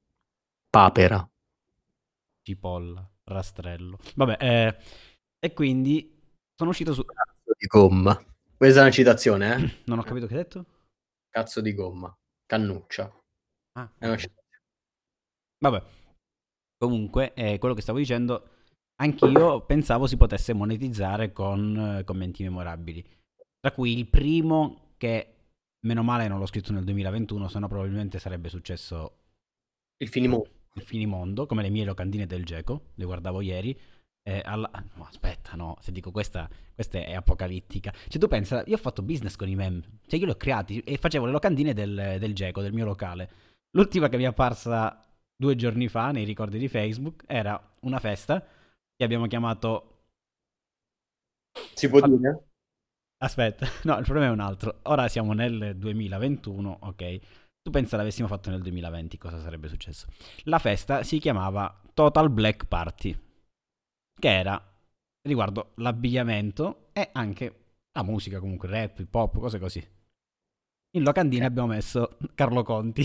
papera 0.70 1.28
cipolla 2.42 3.08
rastrello. 3.26 3.98
Vabbè, 4.16 4.38
eh, 4.40 4.76
e 5.40 5.54
quindi 5.54 6.20
sono 6.56 6.72
uscito 6.72 6.94
su 6.94 7.04
di 7.58 7.68
gomma. 7.68 8.20
Questa 8.62 8.78
è 8.78 8.84
una 8.84 8.92
citazione, 8.92 9.56
eh? 9.56 9.72
Non 9.90 9.98
ho 9.98 10.04
capito 10.04 10.28
che 10.28 10.36
hai 10.36 10.44
detto? 10.44 10.66
Cazzo 11.32 11.62
di 11.62 11.74
gomma, 11.74 12.16
cannuccia. 12.46 13.12
Ah, 13.72 13.92
è 13.98 14.06
una 14.06 14.18
citazione. 14.18 14.62
Vabbè, 15.58 15.84
Comunque, 16.78 17.34
eh, 17.34 17.58
quello 17.58 17.74
che 17.74 17.82
stavo 17.82 17.98
dicendo, 17.98 18.50
anch'io 18.98 19.66
pensavo 19.66 20.06
si 20.06 20.16
potesse 20.16 20.54
monetizzare 20.54 21.32
con 21.32 21.98
eh, 21.98 22.04
commenti 22.04 22.44
memorabili. 22.44 23.04
Tra 23.60 23.72
cui 23.72 23.98
il 23.98 24.08
primo 24.08 24.94
che, 24.96 25.38
meno 25.88 26.04
male 26.04 26.28
non 26.28 26.38
l'ho 26.38 26.46
scritto 26.46 26.72
nel 26.72 26.84
2021, 26.84 27.48
sennò 27.48 27.68
probabilmente 27.68 28.20
sarebbe 28.20 28.50
successo 28.50 29.22
Il 29.98 30.08
finimondo. 30.08 30.50
Il 30.74 30.84
finimondo, 30.84 31.48
come 31.48 31.64
le 31.64 31.72
mie 31.72 31.84
locandine 31.84 32.28
del 32.28 32.46
Geco, 32.46 32.92
le 32.94 33.06
guardavo 33.06 33.42
ieri. 33.42 33.76
Eh, 34.24 34.42
alla... 34.46 34.70
no, 34.96 35.06
aspetta, 35.06 35.56
no, 35.56 35.78
se 35.82 35.92
dico 35.92 36.12
questa, 36.12 36.50
questa 36.74 37.00
è 37.00 37.14
apocalittica. 37.14 37.92
Cioè, 38.08 38.20
tu 38.20 38.28
pensa, 38.28 38.64
io 38.66 38.76
ho 38.76 38.80
fatto 38.80 39.02
business 39.02 39.36
con 39.36 39.50
i 39.50 39.56
mem, 39.56 39.82
cioè 40.08 40.20
io 40.20 40.26
li 40.26 40.32
ho 40.32 40.38
creati 40.38 40.80
e 40.80 40.98
facevo 40.98 41.26
le 41.26 41.32
locandine 41.32 41.74
del, 41.74 42.18
del 42.20 42.36
Geco, 42.36 42.62
del 42.62 42.74
mio 42.74 42.86
locale. 42.86 43.30
L'ultima 43.72 44.10
che 44.10 44.18
mi 44.18 44.24
è 44.24 44.28
apparsa 44.28 45.06
due 45.36 45.56
giorni 45.56 45.88
fa 45.88 46.12
nei 46.12 46.24
ricordi 46.24 46.60
di 46.60 46.68
Facebook 46.68 47.24
era 47.26 47.60
una 47.82 48.00
festa 48.00 48.46
che 48.96 49.04
abbiamo 49.04 49.28
chiamato... 49.28 49.88
Si 51.74 51.90
può 51.90 52.00
dire? 52.02 52.50
Aspetta, 53.24 53.68
no, 53.84 53.98
il 53.98 54.04
problema 54.04 54.28
è 54.28 54.32
un 54.32 54.40
altro. 54.40 54.80
Ora 54.84 55.08
siamo 55.08 55.34
nel 55.34 55.76
2021, 55.78 56.78
ok. 56.82 57.20
Tu 57.62 57.70
pensa 57.70 57.98
l'avessimo 57.98 58.28
fatto 58.28 58.50
nel 58.50 58.62
2020, 58.62 59.18
cosa 59.18 59.40
sarebbe 59.40 59.68
successo? 59.68 60.08
La 60.44 60.58
festa 60.60 61.04
si 61.04 61.20
chiamava 61.20 61.80
Total 61.94 62.30
Black 62.30 62.66
Party, 62.66 63.16
che 64.22 64.30
era 64.30 64.64
riguardo 65.24 65.72
l'abbigliamento 65.76 66.90
e 66.94 67.10
anche 67.12 67.56
la 67.92 68.04
musica, 68.04 68.40
comunque 68.40 68.70
rap, 68.70 69.00
hip 69.00 69.14
hop, 69.14 69.40
cose 69.40 69.58
così. 69.60 69.86
In 70.94 71.04
locandina 71.04 71.48
abbiamo 71.48 71.70
messo 71.70 72.18
Carlo 72.36 72.64
Conti. 72.64 73.04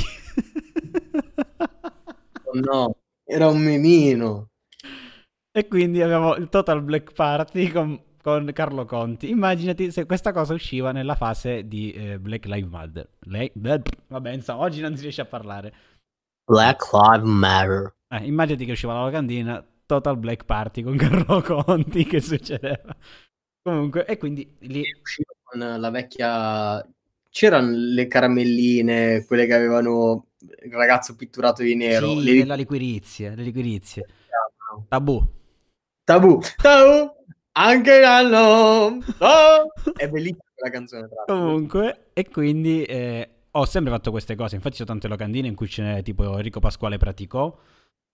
oh 2.44 2.60
no, 2.60 2.96
era 3.24 3.48
un 3.48 3.58
memino. 3.58 4.50
E 5.50 5.66
quindi 5.68 6.02
abbiamo 6.02 6.34
il 6.34 6.50
Total 6.50 6.82
Black 6.82 7.12
Party 7.12 7.70
con 7.72 8.04
con 8.26 8.50
Carlo 8.52 8.84
Conti. 8.86 9.30
Immaginati 9.30 9.92
se 9.92 10.04
questa 10.04 10.32
cosa 10.32 10.52
usciva 10.52 10.90
nella 10.90 11.14
fase 11.14 11.68
di 11.68 11.92
eh, 11.92 12.18
Black 12.18 12.46
Lives 12.46 12.68
Matter. 12.68 13.08
Lei, 13.20 13.52
vabbè, 13.54 14.32
insomma, 14.32 14.62
oggi 14.62 14.80
non 14.80 14.96
si 14.96 15.02
riesce 15.02 15.20
a 15.20 15.26
parlare. 15.26 15.72
Black 16.44 16.92
Lives 16.92 17.30
Matter. 17.30 17.94
Eh, 18.08 18.24
immaginati 18.24 18.64
che 18.64 18.72
usciva 18.72 18.94
la 18.94 19.04
locandina 19.04 19.64
Total 19.86 20.16
Black 20.18 20.44
Party 20.44 20.82
con 20.82 20.96
Carlo 20.98 21.40
Conti, 21.42 22.04
che 22.04 22.20
succedeva. 22.20 22.94
Comunque, 23.62 24.04
e 24.04 24.18
quindi 24.18 24.56
lì... 24.60 24.82
Usciva 25.00 25.32
con 25.42 25.80
la 25.80 25.90
vecchia... 25.90 26.86
C'erano 27.30 27.70
le 27.70 28.06
caramelline, 28.06 29.24
quelle 29.26 29.46
che 29.46 29.54
avevano 29.54 30.28
il 30.64 30.72
ragazzo 30.72 31.14
pitturato 31.16 31.62
di 31.62 31.74
nero. 31.74 32.08
Sì, 32.08 32.22
le... 32.22 32.44
la 32.46 32.54
liquirizie, 32.54 33.34
le 33.34 33.42
liquirizie. 33.42 34.06
Tabù. 34.88 35.22
Tabù. 36.02 36.40
Tabù. 36.56 37.12
Anche 37.52 38.00
l'anno. 38.00 38.98
Oh! 39.18 39.72
È 39.94 40.08
bellissima 40.08 40.42
la 40.62 40.70
canzone. 40.70 41.08
Comunque, 41.26 42.08
e 42.14 42.28
quindi 42.28 42.84
eh, 42.84 43.28
ho 43.50 43.64
sempre 43.66 43.92
fatto 43.92 44.10
queste 44.10 44.34
cose. 44.34 44.56
Infatti, 44.56 44.80
ho 44.80 44.86
tante 44.86 45.08
locandine 45.08 45.48
in 45.48 45.54
cui 45.54 45.66
c'è 45.66 46.02
tipo 46.02 46.36
Enrico 46.36 46.60
Pasquale 46.60 46.96
praticò. 46.96 47.54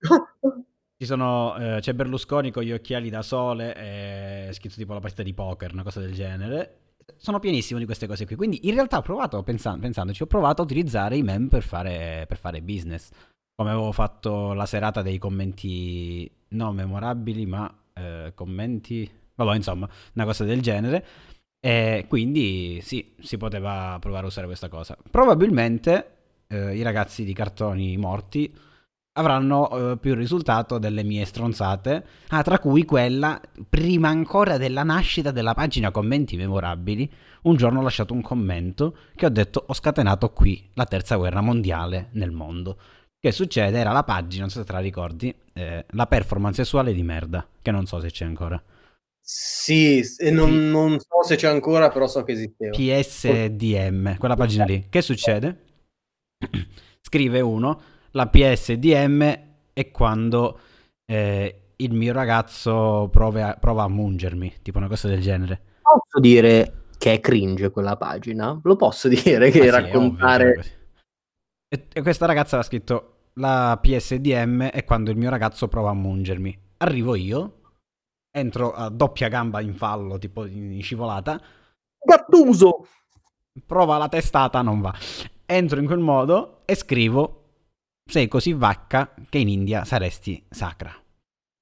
Sono, 1.05 1.57
eh, 1.57 1.79
c'è 1.81 1.95
Berlusconi 1.95 2.51
con 2.51 2.63
gli 2.63 2.73
occhiali 2.73 3.11
da 3.11 3.23
sole, 3.23 3.73
è 3.75 4.49
scritto 4.53 4.77
tipo 4.77 4.93
la 4.95 5.01
partita 5.01 5.23
di 5.23 5.35
poker, 5.35 5.73
una 5.73 5.83
cosa 5.83 6.01
del 6.01 6.13
genere. 6.13 6.79
Sono 7.17 7.39
pienissimo 7.39 7.79
di 7.79 7.85
queste 7.85 8.07
cose 8.07 8.27
qui. 8.27 8.37
Quindi 8.37 8.67
in 8.69 8.75
realtà 8.75 8.99
ho 8.99 9.03
provato, 9.03 9.43
pensando, 9.43 9.81
pensandoci, 9.81 10.23
ho 10.23 10.27
provato 10.27 10.63
a 10.63 10.65
utilizzare 10.65 11.17
i 11.17 11.23
meme 11.23 11.49
per 11.49 11.63
fare, 11.63 12.25
per 12.29 12.37
fare 12.37 12.63
business. 12.63 13.11
Come 13.55 13.71
avevo 13.71 13.93
fatto 13.93 14.53
la 14.55 14.67
serata 14.67 15.03
dei 15.03 15.19
commenti 15.19 16.31
non 16.49 16.75
memorabili, 16.75 17.47
ma 17.47 17.73
eh, 17.95 18.33
commenti 18.35 19.21
Vabbè, 19.35 19.57
insomma, 19.57 19.89
una 20.15 20.25
cosa 20.25 20.45
del 20.45 20.61
genere. 20.61 21.07
E 21.61 22.07
quindi 22.09 22.81
sì, 22.83 23.15
si 23.21 23.37
poteva 23.37 23.97
provare 24.01 24.25
a 24.25 24.29
usare 24.29 24.47
questa 24.47 24.69
cosa. 24.69 24.97
Probabilmente 25.11 26.17
eh, 26.49 26.77
i 26.77 26.83
ragazzi 26.83 27.25
di 27.25 27.33
cartoni 27.33 27.97
morti 27.97 28.53
avranno 29.15 29.93
eh, 29.93 29.99
più 29.99 30.15
risultato 30.15 30.79
delle 30.79 31.03
mie 31.03 31.25
stronzate, 31.25 32.05
ah, 32.29 32.43
tra 32.43 32.59
cui 32.59 32.85
quella, 32.85 33.41
prima 33.69 34.09
ancora 34.09 34.57
della 34.57 34.83
nascita 34.83 35.31
della 35.31 35.55
pagina 35.55 35.91
commenti 35.91 36.37
memorabili, 36.37 37.11
un 37.43 37.57
giorno 37.57 37.81
ho 37.81 37.83
lasciato 37.83 38.15
un 38.15 38.23
commento 38.23 38.97
che 39.15 39.27
ho 39.27 39.31
detto 39.31 39.65
ho 39.67 39.75
scatenato 39.75 40.31
qui 40.31 40.71
la 40.75 40.87
terza 40.87 41.17
guerra 41.17 41.41
mondiale 41.41 42.09
nel 42.13 42.31
mondo. 42.31 42.79
Che 43.19 43.31
succede? 43.31 43.79
Era 43.79 43.93
la 43.93 44.03
pagina, 44.03 44.43
non 44.43 44.51
so 44.51 44.61
se 44.61 44.65
te 44.65 44.73
la 44.73 44.81
ricordi, 44.81 45.33
eh, 45.53 45.85
la 45.91 46.07
performance 46.07 46.63
sessuale 46.63 46.93
di 46.93 47.03
merda, 47.03 47.47
che 47.61 47.71
non 47.71 47.87
so 47.87 48.01
se 48.01 48.11
c'è 48.11 48.25
ancora. 48.25 48.61
Sì, 49.25 50.03
non, 50.33 50.71
non, 50.71 50.99
so 50.99 51.23
se 51.25 51.37
c'è 51.37 51.47
ancora, 51.47 51.89
però 51.91 52.09
so 52.09 52.25
che 52.25 52.33
esisteva. 52.33 52.77
PSDM, 52.77 54.17
quella 54.19 54.35
pagina 54.35 54.65
lì. 54.65 54.87
Che 54.89 55.03
succede? 55.03 55.57
Scrive 57.01 57.41
uno, 57.41 57.81
la 58.13 58.29
PSDM 58.29 59.41
è 59.73 59.91
quando 59.91 60.59
eh, 61.07 61.63
il 61.77 61.93
mio 61.93 62.13
ragazzo 62.13 63.09
prova, 63.11 63.57
prova 63.59 63.85
a 63.85 63.89
mungermi, 63.89 64.57
tipo 64.63 64.79
una 64.79 64.89
cosa 64.89 65.09
del 65.09 65.21
genere. 65.21 65.61
Posso 65.83 66.21
dire 66.21 66.85
che 66.99 67.15
è 67.15 67.21
cringe 67.21 67.71
quella 67.71 67.97
pagina? 67.97 68.59
Lo 68.63 68.77
posso 68.77 69.09
dire 69.11 69.51
che 69.51 69.69
ah, 69.69 69.81
raccontare... 69.81 70.63
Sì, 70.63 70.71
e, 71.69 71.87
e 71.93 72.03
questa 72.03 72.27
ragazza 72.27 72.59
ha 72.59 72.63
scritto, 72.63 73.15
la 73.35 73.79
PSDM 73.81 74.65
è 74.65 74.85
quando 74.85 75.11
il 75.11 75.17
mio 75.17 75.31
ragazzo 75.31 75.69
prova 75.69 75.91
a 75.91 75.95
mungermi. 75.95 76.59
Arrivo 76.79 77.15
io, 77.15 77.61
entro 78.31 78.73
a 78.73 78.89
doppia 78.89 79.29
gamba 79.29 79.61
in 79.61 79.75
fallo, 79.75 80.19
tipo 80.19 80.45
in 80.45 80.83
scivolata. 80.83 81.41
Gattuso! 82.05 82.87
Prova 83.67 83.99
la 83.99 84.09
testata, 84.09 84.63
non 84.63 84.81
va. 84.81 84.95
Entro 85.45 85.79
in 85.79 85.87
quel 85.87 85.99
modo 85.99 86.63
e 86.65 86.75
scrivo 86.75 87.42
sei 88.05 88.29
così 88.29 88.53
vacca 88.53 89.15
che 89.29 89.39
in 89.39 89.49
India 89.49 89.85
saresti 89.85 90.45
sacra. 90.49 90.95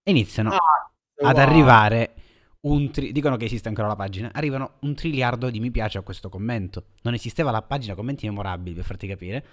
E 0.02 0.10
iniziano 0.10 0.50
ah, 0.50 0.90
ad 1.22 1.36
wow. 1.36 1.44
arrivare 1.44 2.14
un 2.62 2.90
tri- 2.90 3.12
dicono 3.12 3.36
che 3.36 3.46
esiste 3.46 3.68
ancora 3.68 3.86
la 3.86 3.96
pagina, 3.96 4.30
arrivano 4.32 4.74
un 4.80 4.94
triliardo 4.94 5.48
di 5.50 5.60
mi 5.60 5.70
piace 5.70 5.98
a 5.98 6.02
questo 6.02 6.28
commento. 6.28 6.86
Non 7.02 7.14
esisteva 7.14 7.50
la 7.50 7.62
pagina 7.62 7.94
commenti 7.94 8.26
memorabili, 8.26 8.74
per 8.74 8.84
farti 8.84 9.06
capire. 9.06 9.46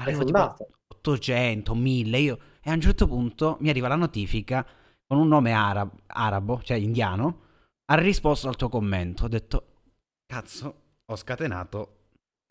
Arrivo 0.00 0.24
tipo 0.24 0.56
800, 0.88 1.74
1000, 1.74 2.18
io 2.18 2.38
e 2.62 2.70
a 2.70 2.74
un 2.74 2.80
certo 2.80 3.06
punto 3.06 3.56
mi 3.60 3.68
arriva 3.68 3.88
la 3.88 3.96
notifica 3.96 4.66
con 5.06 5.18
un 5.18 5.28
nome 5.28 5.52
arab- 5.52 6.02
arabo, 6.06 6.62
cioè 6.62 6.76
indiano, 6.76 7.40
ha 7.86 7.94
risposto 7.96 8.48
al 8.48 8.56
tuo 8.56 8.68
commento. 8.68 9.24
Ho 9.24 9.28
detto, 9.28 9.66
cazzo, 10.26 10.82
ho 11.04 11.16
scatenato. 11.16 11.99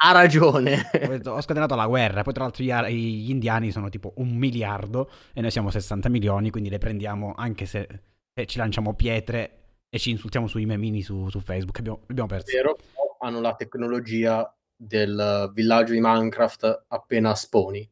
Ha 0.01 0.11
ragione. 0.13 0.89
ho, 1.25 1.41
scatenato 1.41 1.75
la 1.75 1.87
guerra. 1.87 2.21
Poi, 2.21 2.33
tra 2.33 2.43
l'altro, 2.43 2.63
gli, 2.63 2.71
gli, 2.71 3.29
indiani 3.29 3.71
sono 3.71 3.89
tipo 3.89 4.13
un 4.17 4.29
miliardo 4.29 5.09
e 5.33 5.41
noi 5.41 5.51
siamo 5.51 5.69
60 5.69 6.07
milioni, 6.07 6.51
quindi 6.51 6.69
le 6.69 6.77
prendiamo 6.77 7.33
anche 7.35 7.65
se, 7.65 7.87
se 8.33 8.45
ci 8.45 8.57
lanciamo 8.57 8.93
pietre 8.93 9.55
e 9.89 9.99
ci 9.99 10.11
insultiamo 10.11 10.47
sui 10.47 10.65
memini 10.65 11.01
su, 11.01 11.27
su 11.29 11.41
Facebook. 11.41 11.79
Abbiamo, 11.79 12.01
abbiamo 12.07 12.29
perso. 12.29 12.55
Vero, 12.55 12.77
hanno 13.19 13.41
la 13.41 13.55
tecnologia 13.55 14.53
del 14.75 15.51
villaggio 15.53 15.91
di 15.91 15.99
Minecraft 16.01 16.85
appena 16.87 17.35
sponi. 17.35 17.89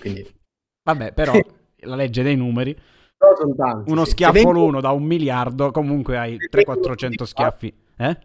Quindi... 0.00 0.26
Vabbè, 0.82 1.12
però 1.12 1.38
la 1.82 1.94
legge 1.94 2.22
dei 2.22 2.34
numeri 2.34 2.76
sono 3.36 3.54
tanti, 3.54 3.90
Uno 3.90 4.04
sì. 4.04 4.12
schiaffo 4.12 4.32
vengono... 4.32 4.58
l'uno 4.58 4.80
da 4.80 4.90
un 4.90 5.04
miliardo, 5.04 5.70
comunque 5.70 6.16
hai 6.16 6.36
300-400 6.36 7.22
schiaffi. 7.24 7.74
Eh? 7.96 8.18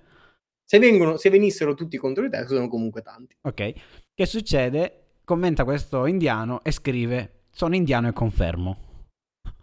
Se, 0.64 0.80
vengono, 0.80 1.18
se 1.18 1.30
venissero 1.30 1.74
tutti 1.74 1.98
contro 1.98 2.24
di 2.24 2.30
te, 2.30 2.46
sono 2.48 2.68
comunque 2.68 3.02
tanti. 3.02 3.38
Ok. 3.42 3.74
Che 4.14 4.26
succede? 4.26 5.00
Commenta 5.24 5.64
questo 5.64 6.06
indiano 6.06 6.64
e 6.64 6.72
scrive: 6.72 7.44
Sono 7.52 7.76
indiano 7.76 8.08
e 8.08 8.14
confermo. 8.14 8.78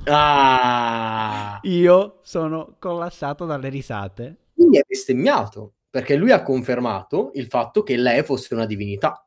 Ah! 0.04 1.60
Io 1.62 2.20
sono 2.22 2.76
collassato 2.78 3.44
dalle 3.44 3.68
risate. 3.68 4.36
Quindi 4.54 4.78
è 4.78 4.84
bestemmiato 4.86 5.74
perché 5.90 6.16
lui 6.16 6.32
ha 6.32 6.42
confermato 6.42 7.30
il 7.34 7.46
fatto 7.46 7.82
che 7.82 7.96
lei 7.96 8.22
fosse 8.22 8.54
una 8.54 8.66
divinità. 8.66 9.26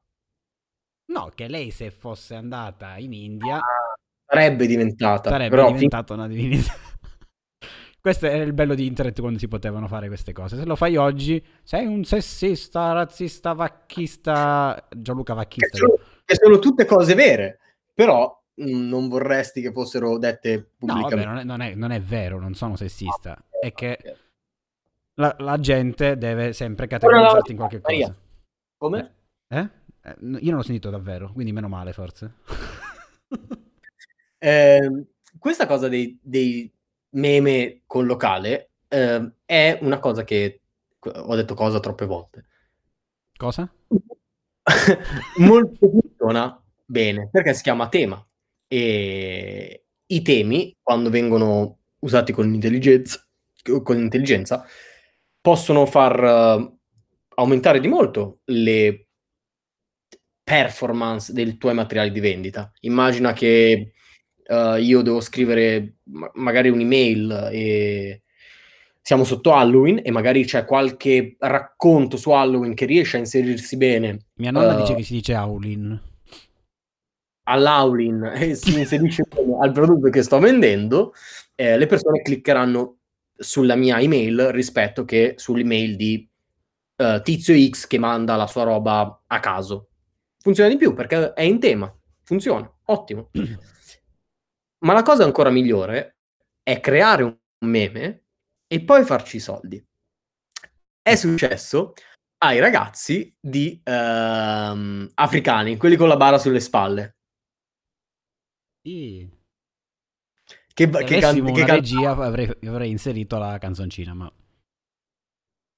No, 1.06 1.32
che 1.36 1.48
lei 1.48 1.70
se 1.72 1.92
fosse 1.92 2.36
andata 2.36 2.98
in 2.98 3.14
India 3.14 3.58
ah 3.58 3.94
Sarebbe 4.34 4.66
diventata. 4.66 5.30
Sarebbe 5.30 5.64
diventata 5.68 6.16
fin... 6.16 6.24
una 6.24 6.28
divinità. 6.28 6.74
Questo 8.04 8.26
è 8.26 8.34
il 8.34 8.52
bello 8.52 8.76
di 8.76 8.86
internet 8.86 9.22
quando 9.22 9.40
si 9.40 9.48
potevano 9.48 9.88
fare 9.88 10.08
queste 10.08 10.34
cose. 10.34 10.58
Se 10.58 10.66
lo 10.66 10.76
fai 10.76 10.98
oggi, 10.98 11.42
sei 11.64 11.86
un 11.86 12.04
sessista, 12.04 12.92
razzista, 12.92 13.54
vacchista. 13.54 14.90
Gianluca 14.94 15.34
Vacchista. 15.34 15.70
Che 15.70 15.78
sono, 15.78 15.94
che 16.26 16.36
sono 16.36 16.60
tutte 16.60 16.84
cose 16.84 17.16
vere, 17.16 17.60
però 17.94 18.44
mm, 18.62 18.90
non 18.90 19.08
vorresti 19.08 19.62
che 19.62 19.72
fossero 19.72 20.18
dette 20.18 20.72
pubblicamente. 20.78 21.16
No, 21.16 21.22
vabbè, 21.22 21.34
non, 21.34 21.38
è, 21.38 21.44
non, 21.46 21.62
è, 21.62 21.76
non, 21.76 21.92
è, 21.92 22.02
vero, 22.02 22.42
non 22.42 22.56
sono 22.56 22.76
sessista. 22.76 23.32
Ah, 23.32 23.44
è 23.62 23.72
che 23.72 24.18
la, 25.14 25.34
la, 25.40 25.58
gente 25.60 26.18
deve 26.18 26.52
sempre 26.52 26.88
categorizzarti 26.88 27.52
in 27.52 27.58
qualche 27.58 27.80
cosa. 27.80 28.16
Come? 28.80 29.14
Eh? 29.48 29.70
eh? 30.02 30.16
Io 30.20 30.50
non 30.50 30.56
l'ho 30.56 30.62
sentito 30.62 30.90
davvero, 30.90 31.32
quindi 31.32 31.54
meno 31.54 31.70
male 31.70 31.94
forse. 31.94 32.34
Eh, 34.40 35.06
questa 35.40 35.66
cosa 35.66 35.88
dei, 35.88 36.20
dei, 36.22 36.70
meme 37.14 37.82
con 37.86 38.06
locale 38.06 38.72
eh, 38.88 39.32
è 39.46 39.78
una 39.82 40.00
cosa 40.00 40.24
che 40.24 40.62
ho 41.00 41.36
detto 41.36 41.54
cosa 41.54 41.80
troppe 41.80 42.06
volte. 42.06 42.46
Cosa? 43.36 43.72
Molto 45.38 45.90
funziona 45.90 46.62
bene 46.86 47.30
perché 47.32 47.54
si 47.54 47.64
chiama 47.64 47.90
tema 47.90 48.26
E 48.68 49.86
i 50.06 50.22
temi, 50.22 50.78
quando 50.82 51.10
vengono 51.10 51.80
usati 52.00 52.32
con 52.32 52.54
intelligenza, 52.54 53.26
con 53.82 53.98
intelligenza 53.98 54.66
possono 55.42 55.86
far 55.86 56.24
uh, 56.24 56.80
aumentare 57.36 57.80
di 57.80 57.88
molto 57.88 58.40
le 58.46 59.08
performance 60.44 61.34
dei 61.34 61.58
tuoi 61.58 61.74
materiali 61.74 62.12
di 62.12 62.20
vendita. 62.20 62.72
Immagina 62.82 63.34
che 63.34 63.94
uh, 64.48 64.76
io 64.76 65.02
devo 65.02 65.22
scrivere 65.22 65.96
ma- 66.04 66.32
magari 66.36 66.70
un'email 66.70 67.50
e 67.52 68.22
siamo 69.02 69.26
sotto 69.26 69.54
Halloween 69.54 70.00
e 70.02 70.12
magari 70.12 70.46
c'è 70.46 70.64
qualche 70.64 71.36
racconto 71.40 72.16
su 72.16 72.32
Halloween 72.32 72.74
che 72.74 72.86
riesce 72.86 73.18
a 73.18 73.20
inserirsi 73.20 73.76
bene. 73.76 74.28
Mia 74.36 74.52
nonna 74.52 74.76
uh, 74.76 74.80
dice 74.80 74.96
che 74.96 75.04
si 75.04 75.14
dice 75.14 75.34
Halloween. 75.34 76.02
All'Halloween 77.44 78.32
e 78.34 78.56
si 78.56 78.80
inserisce 78.80 79.26
al 79.62 79.72
prodotto 79.74 80.10
che 80.10 80.22
sto 80.22 80.40
vendendo, 80.40 81.14
eh, 81.56 81.78
le 81.78 81.86
persone 81.86 82.22
cliccheranno 82.22 82.98
sulla 83.36 83.76
mia 83.76 84.00
email 84.00 84.52
rispetto 84.52 85.04
che 85.04 85.34
sull'email 85.36 85.96
di 85.98 86.30
uh, 86.96 87.22
Tizio 87.22 87.56
X 87.70 87.88
che 87.88 87.98
manda 87.98 88.38
la 88.38 88.48
sua 88.48 88.64
roba 88.64 89.22
a 89.28 89.40
caso. 89.42 89.90
Funziona 90.40 90.70
di 90.70 90.78
più 90.78 90.94
perché 90.94 91.34
è 91.34 91.42
in 91.42 91.60
tema, 91.60 91.94
funziona, 92.24 92.72
ottimo. 92.86 93.32
Ma 94.84 94.94
la 94.94 95.02
cosa 95.02 95.24
ancora 95.24 95.50
migliore 95.50 96.18
è 96.62 96.80
creare 96.80 97.24
un 97.24 97.38
meme 97.66 98.26
e 98.68 98.84
poi 98.84 99.04
farci 99.04 99.38
i 99.38 99.40
soldi. 99.40 99.86
È 101.02 101.16
successo 101.16 101.94
ai 102.44 102.60
ragazzi 102.60 103.34
di 103.40 103.82
uh, 103.84 105.10
africani, 105.14 105.78
quelli 105.78 105.96
con 105.96 106.08
la 106.10 106.18
bara 106.18 106.38
sulle 106.38 106.60
spalle. 106.60 107.18
Sì. 108.82 109.30
Che, 110.74 110.90
Se 110.92 111.04
che, 111.04 111.20
can- 111.20 111.46
che 111.46 111.64
can- 111.64 111.76
regia 111.76 112.10
avrei, 112.12 112.58
avrei, 112.66 112.90
inserito 112.90 113.38
la 113.38 113.58
canzoncina, 113.58 114.14
ma... 114.14 114.32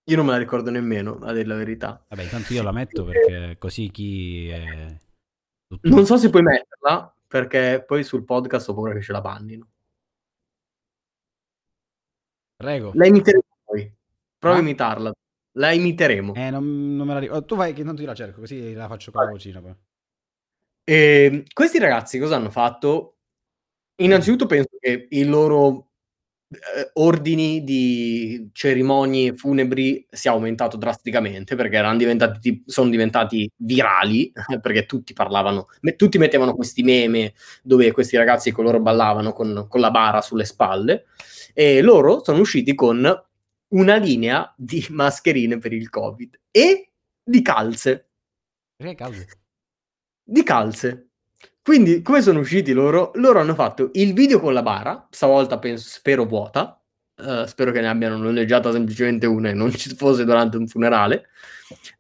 Io 0.08 0.16
non 0.16 0.26
me 0.26 0.32
la 0.32 0.38
ricordo 0.38 0.72
nemmeno, 0.72 1.18
a 1.22 1.34
dire 1.34 1.46
la 1.46 1.56
verità. 1.56 2.04
Vabbè, 2.08 2.24
intanto 2.24 2.54
io 2.54 2.64
la 2.64 2.72
metto 2.72 3.04
perché 3.04 3.58
così 3.60 3.92
chi 3.92 4.50
è... 4.50 4.98
Tutto... 5.68 5.90
Non 5.90 6.06
so 6.06 6.18
se 6.18 6.30
puoi 6.30 6.44
metterla, 6.44 7.15
perché 7.36 7.84
poi 7.86 8.02
sul 8.06 8.24
podcast 8.24 8.70
ho 8.70 8.74
paura 8.74 8.94
che 8.94 9.02
ce 9.02 9.12
la 9.12 9.20
bannino. 9.20 9.68
Prego. 12.56 12.92
La 12.94 13.08
imiteremo 13.08 13.44
poi. 13.62 13.94
Prova 14.38 14.56
ah? 14.56 14.60
a 14.60 14.62
imitarla. 14.62 15.12
La 15.58 15.74
imiteremo. 15.74 16.34
Eh, 16.34 16.50
non, 16.50 16.96
non 16.96 17.06
me 17.06 17.14
la 17.14 17.20
ricordo. 17.20 17.42
Oh, 17.42 17.46
tu 17.46 17.58
vai 17.58 17.74
che 17.74 17.84
non 17.84 17.98
ti 17.98 18.06
la 18.06 18.16
cerco, 18.16 18.40
così 18.40 18.72
la 18.72 18.88
faccio 18.88 19.12
con 19.12 19.26
la 19.26 19.32
vocina 19.32 19.60
poi. 19.60 19.76
E 20.86 21.26
ehm, 21.26 21.44
questi 21.52 21.78
ragazzi 21.78 22.20
cosa 22.20 22.38
hanno 22.38 22.50
fatto? 22.50 23.18
Innanzitutto 23.96 24.46
penso 24.46 24.78
che 24.80 25.08
i 25.10 25.26
loro 25.26 25.85
eh, 26.56 26.90
ordini 26.94 27.64
di 27.64 28.50
cerimonie 28.54 29.36
funebri 29.36 30.06
sia 30.10 30.32
aumentato 30.32 30.78
drasticamente 30.78 31.56
perché 31.56 31.78
erano 31.78 31.98
diventati, 31.98 32.64
sono 32.66 32.90
diventati 32.90 33.50
virali 33.58 34.32
perché 34.62 34.86
tutti 34.86 35.14
parlavano, 35.14 35.68
tutti 35.96 36.18
mettevano 36.18 36.56
questi 36.56 36.84
meme 36.84 37.34
dove 37.64 37.92
questi 37.92 38.18
ragazzi 38.18 38.52
con 38.52 38.66
loro 38.66 38.80
ballavano 38.80 39.34
con, 39.34 39.68
con 39.70 39.80
la 39.80 39.92
bara 39.92 40.22
sulle 40.22 40.46
spalle 40.46 41.06
e 41.54 41.82
loro 41.82 42.24
sono 42.24 42.40
usciti 42.40 42.76
con 42.76 43.24
una 43.70 43.96
linea 43.96 44.54
di 44.58 44.86
mascherine 44.90 45.58
per 45.58 45.74
il 45.74 45.90
covid 45.90 46.40
e 46.52 46.92
di 47.24 47.42
calze? 47.42 48.10
Di 50.24 50.44
calze. 50.44 51.10
Quindi, 51.66 52.04
come 52.04 52.22
sono 52.22 52.42
usciti 52.42 52.74
loro? 52.74 53.10
Loro 53.16 53.40
hanno 53.40 53.56
fatto 53.56 53.90
il 53.94 54.14
video 54.14 54.40
con 54.40 54.54
la 54.54 54.62
bara, 54.62 55.08
stavolta 55.10 55.58
penso, 55.58 55.90
spero 55.90 56.24
vuota, 56.26 56.80
uh, 57.16 57.46
spero 57.46 57.72
che 57.72 57.82
ne 57.82 57.88
abbiano 57.88 58.18
noleggiata 58.18 58.72
semplicemente 58.72 59.26
una 59.26 59.50
e 59.50 59.56
non 59.56 59.72
ci 59.72 59.96
fosse 59.96 60.26
durante 60.26 60.58
un 60.58 60.68
funerale, 60.68 61.30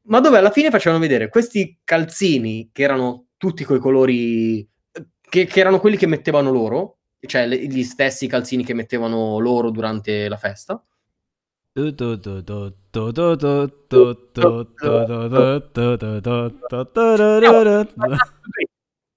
ma 0.04 0.19
dove 0.19 0.38
alla 0.38 0.51
fine 0.51 0.69
facevano 0.69 1.01
vedere 1.01 1.30
questi 1.30 1.80
calzini 1.84 2.69
che 2.71 2.84
erano 2.84 3.30
tutti 3.38 3.65
quei 3.65 3.80
colori, 3.80 4.69
che, 5.19 5.45
che 5.45 5.60
erano 5.60 5.80
quelli 5.80 5.97
che 5.97 6.06
mettevano 6.06 6.51
loro, 6.51 6.97
cioè 7.21 7.47
le, 7.47 7.58
gli 7.65 7.82
stessi 7.82 8.28
calzini 8.28 8.63
che 8.63 8.75
mettevano 8.75 9.39
loro 9.39 9.71
durante 9.71 10.30
la 10.30 10.38
festa. 10.38 10.80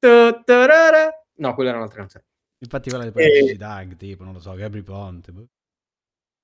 No, 0.01 1.55
quella 1.55 1.71
era 1.71 1.79
un'altra 1.79 2.01
canzone. 2.01 2.25
Infatti 2.61 2.91
quella 2.91 3.09
di 3.09 3.57
Dag, 3.57 3.97
tipo, 3.97 4.25
non 4.25 4.33
lo 4.33 4.41
so, 4.41 4.53
Gabri 4.55 4.83
Ponte. 4.83 5.33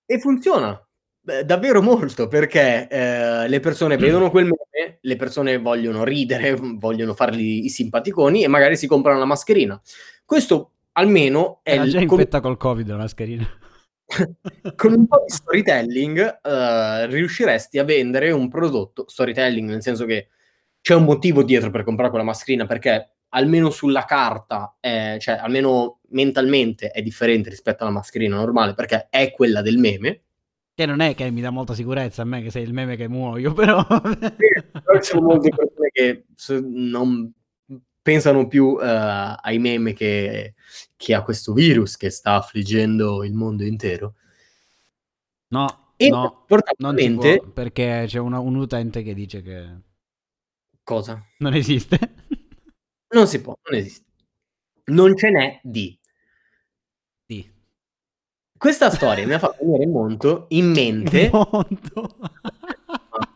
E 0.07 0.19
funziona 0.21 0.81
Beh, 1.25 1.47
davvero 1.47 1.81
molto 1.81 2.29
perché 2.29 2.87
eh, 2.87 3.49
le 3.49 3.61
persone 3.61 3.97
vedono 3.97 4.31
quel 4.31 4.45
meme, 4.45 4.99
le 5.01 5.17
persone 5.17 5.57
vogliono 5.57 6.05
ridere, 6.05 6.55
vogliono 6.77 7.15
fargli 7.15 7.65
i 7.65 7.71
simpaticoni 7.71 8.45
e 8.45 8.49
magari 8.49 8.77
si 8.77 8.87
comprano 8.87 9.19
la 9.19 9.25
mascherina. 9.25 9.81
Questo 10.23 10.73
almeno 10.93 11.61
è... 11.63 11.73
Era 11.73 11.87
già 11.87 11.97
il... 11.97 12.11
infetta 12.11 12.41
col 12.41 12.59
covid 12.59 12.87
la 12.91 12.99
mascherina. 12.99 13.49
con 14.77 14.93
un 14.93 15.07
po' 15.07 15.25
di 15.27 15.33
storytelling 15.33 16.41
uh, 16.43 17.11
riusciresti 17.11 17.79
a 17.79 17.85
vendere 17.85 18.31
un 18.31 18.51
prodotto, 18.51 19.07
storytelling 19.09 19.71
nel 19.71 19.81
senso 19.81 20.05
che 20.05 20.29
c'è 20.83 20.95
un 20.95 21.05
motivo 21.05 21.43
dietro 21.43 21.71
per 21.71 21.85
comprare 21.85 22.11
quella 22.11 22.27
mascherina 22.27 22.67
perché 22.67 23.14
almeno 23.35 23.71
sulla 23.71 24.05
carta, 24.05 24.77
è, 24.81 25.17
cioè 25.21 25.35
almeno 25.37 26.01
mentalmente 26.11 26.91
è 26.91 27.03
differente 27.03 27.51
rispetto 27.51 27.83
alla 27.83 27.93
mascherina 27.93 28.37
normale 28.37 28.75
perché 28.75 29.09
è 29.11 29.33
quella 29.33 29.61
del 29.61 29.79
meme. 29.79 30.23
Che 30.75 30.87
non 30.87 31.01
è 31.01 31.15
che 31.15 31.31
mi 31.31 31.41
dà 31.41 31.51
molta 31.51 31.75
sicurezza 31.75 32.23
a 32.23 32.25
me 32.25 32.43
che 32.43 32.51
sei 32.51 32.63
il 32.63 32.73
meme 32.73 32.97
che 32.97 33.09
muoio, 33.09 33.53
però... 33.53 33.85
però 33.87 35.01
ci 35.01 35.11
sono 35.11 35.27
molte 35.27 35.51
persone 35.51 35.91
che 35.93 36.25
non 36.63 37.33
pensano 38.03 38.47
più 38.49 38.67
uh, 38.67 38.79
ai 38.81 39.59
meme 39.59 39.93
che, 39.93 40.55
che, 40.97 41.15
a 41.15 41.23
questo 41.23 41.53
virus 41.53 41.97
che 41.97 42.11
sta 42.11 42.35
affliggendo 42.35 43.25
il 43.25 43.35
mondo 43.35 43.65
intero. 43.65 44.15
No, 45.49 45.93
e 45.97 46.09
no, 46.09 46.45
non 46.79 46.97
può, 47.17 47.51
perché 47.53 48.05
c'è 48.07 48.19
una, 48.19 48.41
un 48.41 48.57
utente 48.57 49.03
che 49.03 49.15
dice 49.15 49.43
che... 49.43 49.77
Cosa? 50.83 51.25
Non 51.39 51.55
esiste. 51.55 51.99
Non 53.15 53.29
si 53.29 53.41
può, 53.41 53.57
non 53.71 53.79
esiste. 53.79 54.05
Non 54.87 55.17
ce 55.17 55.31
n'è 55.31 55.61
di. 55.63 55.97
Di. 57.25 57.49
Questa 58.59 58.91
storia 58.91 59.25
mi 59.25 59.35
ha 59.35 59.39
fatto 59.39 59.65
venire 59.65 59.85
in, 59.85 59.93
monto, 59.93 60.47
in 60.49 60.71
mente... 60.75 61.31
Monto. 61.33 62.19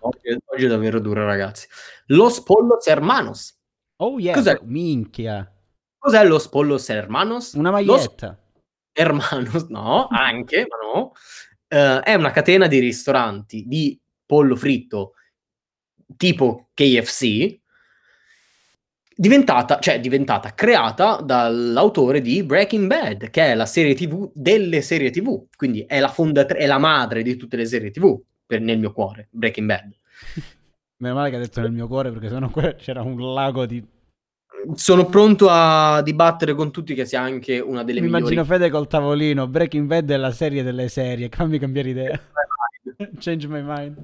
oggi, 0.00 0.36
oggi, 0.44 0.64
è 0.64 0.66
davvero 0.66 0.98
duro, 0.98 1.24
ragazzi. 1.24 1.68
Los 2.06 2.42
Pollos 2.42 2.86
Hermanos. 2.88 3.56
Oh 3.98 4.18
yeah, 4.18 4.34
Cos'è? 4.34 4.58
minchia. 4.64 5.48
Cos'è 5.96 6.26
Los 6.26 6.48
Pollos 6.48 6.88
Hermanos? 6.88 7.52
Una 7.52 7.70
maglietta. 7.70 8.26
Los 8.26 8.46
Hermanos, 8.92 9.68
no, 9.68 10.08
anche, 10.10 10.66
ma 10.68 10.76
no. 10.92 11.12
Uh, 11.68 12.02
è 12.02 12.14
una 12.14 12.32
catena 12.32 12.66
di 12.66 12.80
ristoranti 12.80 13.64
di 13.66 14.00
pollo 14.26 14.56
fritto 14.56 15.12
tipo 16.16 16.70
KFC 16.74 17.60
diventata, 19.20 19.80
cioè 19.80 19.98
diventata 19.98 20.54
creata 20.54 21.16
dall'autore 21.20 22.20
di 22.20 22.44
Breaking 22.44 22.86
Bad, 22.86 23.30
che 23.30 23.46
è 23.46 23.54
la 23.56 23.66
serie 23.66 23.94
TV 23.94 24.30
delle 24.32 24.80
serie 24.80 25.10
TV, 25.10 25.46
quindi 25.56 25.84
è 25.88 25.98
la, 25.98 26.06
fondat- 26.06 26.54
è 26.54 26.66
la 26.66 26.78
madre 26.78 27.22
di 27.22 27.34
tutte 27.36 27.56
le 27.56 27.66
serie 27.66 27.90
TV 27.90 28.16
per, 28.46 28.60
nel 28.60 28.78
mio 28.78 28.92
cuore, 28.92 29.26
Breaking 29.32 29.66
Bad. 29.66 29.92
Meno 31.02 31.14
male 31.14 31.30
che 31.30 31.36
ha 31.36 31.40
detto 31.40 31.60
nel 31.60 31.72
mio 31.72 31.88
cuore 31.88 32.12
perché 32.12 32.28
sennò 32.28 32.50
c'era 32.76 33.02
un 33.02 33.34
lago 33.34 33.66
di... 33.66 33.84
Sono 34.74 35.06
pronto 35.06 35.48
a 35.50 36.00
dibattere 36.02 36.54
con 36.54 36.70
tutti 36.70 36.94
che 36.94 37.04
sia 37.04 37.20
anche 37.20 37.58
una 37.58 37.82
delle 37.82 38.00
Mi 38.00 38.06
migliori... 38.06 38.34
immagino 38.34 38.44
Fede 38.44 38.70
col 38.70 38.86
tavolino, 38.86 39.48
Breaking 39.48 39.88
Bad 39.88 40.10
è 40.10 40.16
la 40.16 40.32
serie 40.32 40.62
delle 40.62 40.88
serie, 40.88 41.28
fammi 41.28 41.58
cambiare 41.58 41.88
idea. 41.88 42.20
Change 43.18 43.48
my 43.48 43.62
mind. 43.62 43.96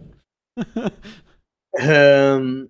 um, 1.83 2.69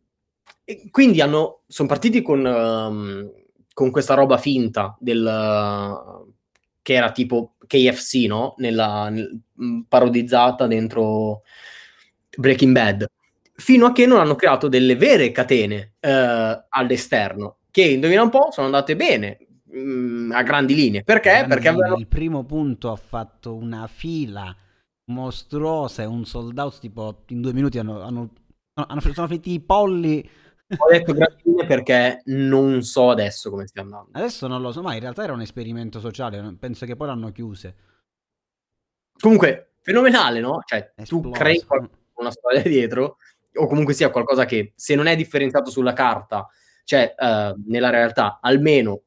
quindi 0.90 1.20
hanno, 1.20 1.62
sono 1.66 1.88
partiti 1.88 2.22
con, 2.22 2.44
um, 2.44 3.30
con, 3.72 3.90
questa 3.90 4.14
roba 4.14 4.38
finta 4.38 4.96
del, 4.98 5.24
uh, 5.24 6.32
che 6.80 6.94
era 6.94 7.12
tipo 7.12 7.56
KFC, 7.66 8.26
no? 8.26 8.54
Nella, 8.58 9.08
nel, 9.10 9.42
parodizzata 9.88 10.66
dentro 10.66 11.42
Breaking 12.36 12.72
Bad, 12.72 13.06
fino 13.54 13.86
a 13.86 13.92
che 13.92 14.06
non 14.06 14.20
hanno 14.20 14.34
creato 14.34 14.68
delle 14.68 14.96
vere 14.96 15.32
catene 15.32 15.94
uh, 16.00 16.64
all'esterno, 16.68 17.58
che 17.70 17.82
indovina 17.82 18.22
un 18.22 18.30
po' 18.30 18.48
sono 18.50 18.66
andate 18.66 18.96
bene, 18.96 19.38
a 20.32 20.42
grandi 20.42 20.74
linee. 20.74 21.02
Perché? 21.02 21.30
Grandi 21.30 21.48
Perché 21.48 21.68
avevano... 21.68 21.96
il 21.96 22.06
primo 22.06 22.44
punto 22.44 22.90
ha 22.90 22.96
fatto 22.96 23.54
una 23.54 23.86
fila 23.86 24.54
mostruosa 25.06 26.02
e 26.02 26.06
un 26.06 26.24
sold 26.24 26.58
out 26.58 26.78
tipo 26.78 27.24
in 27.28 27.42
due 27.42 27.52
minuti 27.52 27.78
hanno, 27.78 28.00
hanno, 28.00 28.30
hanno 28.74 29.00
sono 29.00 29.26
finiti 29.26 29.52
i 29.52 29.60
polli 29.60 30.26
Ho 30.66 30.90
detto 30.90 31.12
grazie 31.12 31.66
perché 31.66 32.22
non 32.26 32.82
so 32.82 33.10
adesso 33.10 33.50
come 33.50 33.66
stia 33.66 33.82
andando. 33.82 34.08
Adesso 34.12 34.46
non 34.46 34.62
lo 34.62 34.72
so, 34.72 34.82
ma 34.82 34.94
in 34.94 35.00
realtà 35.00 35.22
era 35.24 35.32
un 35.32 35.42
esperimento 35.42 36.00
sociale, 36.00 36.56
penso 36.58 36.86
che 36.86 36.96
poi 36.96 37.08
l'hanno 37.08 37.30
chiuse. 37.32 37.76
Comunque, 39.18 39.74
fenomenale, 39.80 40.40
no? 40.40 40.62
Cioè, 40.64 40.92
Esploso. 40.96 41.28
tu 41.28 41.30
crei 41.30 41.62
una 42.14 42.30
storia 42.30 42.62
dietro, 42.68 43.18
o 43.54 43.66
comunque 43.66 43.94
sia 43.94 44.10
qualcosa 44.10 44.46
che, 44.46 44.72
se 44.74 44.94
non 44.94 45.06
è 45.06 45.16
differenziato 45.16 45.70
sulla 45.70 45.92
carta, 45.92 46.48
cioè 46.84 47.14
uh, 47.16 47.62
nella 47.66 47.90
realtà, 47.90 48.38
almeno 48.40 49.02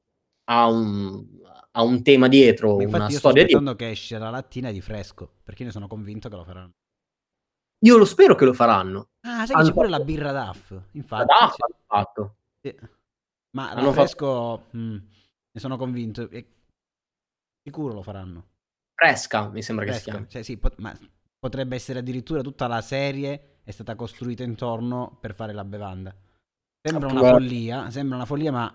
ha 0.45 0.67
un, 0.67 1.25
ha 1.71 1.83
un 1.83 2.03
tema 2.03 2.27
dietro, 2.27 2.77
ma 2.77 2.97
una 2.97 3.09
storia 3.09 3.43
dietro. 3.43 3.65
Sto 3.65 3.75
che 3.75 3.89
esce 3.89 4.17
la 4.17 4.29
lattina 4.29 4.71
di 4.71 4.81
fresco, 4.81 5.37
perché 5.43 5.63
ne 5.63 5.71
sono 5.71 5.87
convinto 5.87 6.29
che 6.29 6.35
lo 6.35 6.43
faranno. 6.43 6.73
Io 7.79 7.97
lo 7.97 8.05
spero 8.05 8.35
che 8.35 8.45
lo 8.45 8.53
faranno. 8.53 9.09
Ah, 9.21 9.45
sai 9.45 9.57
che 9.57 9.63
c'è 9.63 9.73
pure 9.73 9.89
la 9.89 9.99
birra 9.99 10.31
DAF, 10.31 10.81
infatti. 10.91 11.25
La 11.27 11.37
DAF 11.39 11.53
sì. 11.53 11.61
hanno 11.61 11.83
fatto. 11.85 12.35
Sì. 12.61 12.75
Ma 13.51 13.71
hanno 13.71 13.85
la 13.85 13.91
fresco, 13.93 14.57
fatto... 14.57 14.77
mh, 14.77 15.07
ne 15.51 15.59
sono 15.59 15.77
convinto. 15.77 16.29
E... 16.29 16.47
Sicuro 17.63 17.93
lo 17.93 18.01
faranno. 18.01 18.45
Fresca, 18.93 19.49
mi 19.49 19.61
sembra 19.61 19.85
Fresca. 19.85 20.11
che 20.11 20.17
sia. 20.17 20.27
Cioè, 20.27 20.41
sì, 20.43 20.57
pot- 20.57 20.79
ma 20.79 20.97
potrebbe 21.39 21.75
essere 21.75 21.99
addirittura 21.99 22.41
tutta 22.41 22.67
la 22.67 22.81
serie 22.81 23.59
è 23.63 23.71
stata 23.71 23.95
costruita 23.95 24.43
intorno 24.43 25.17
per 25.19 25.35
fare 25.35 25.53
la 25.53 25.65
bevanda. 25.65 26.15
Sembra 26.81 27.09
una 27.09 27.19
follia, 27.19 27.89
sembra 27.91 28.15
una 28.15 28.25
follia, 28.25 28.51
ma 28.51 28.73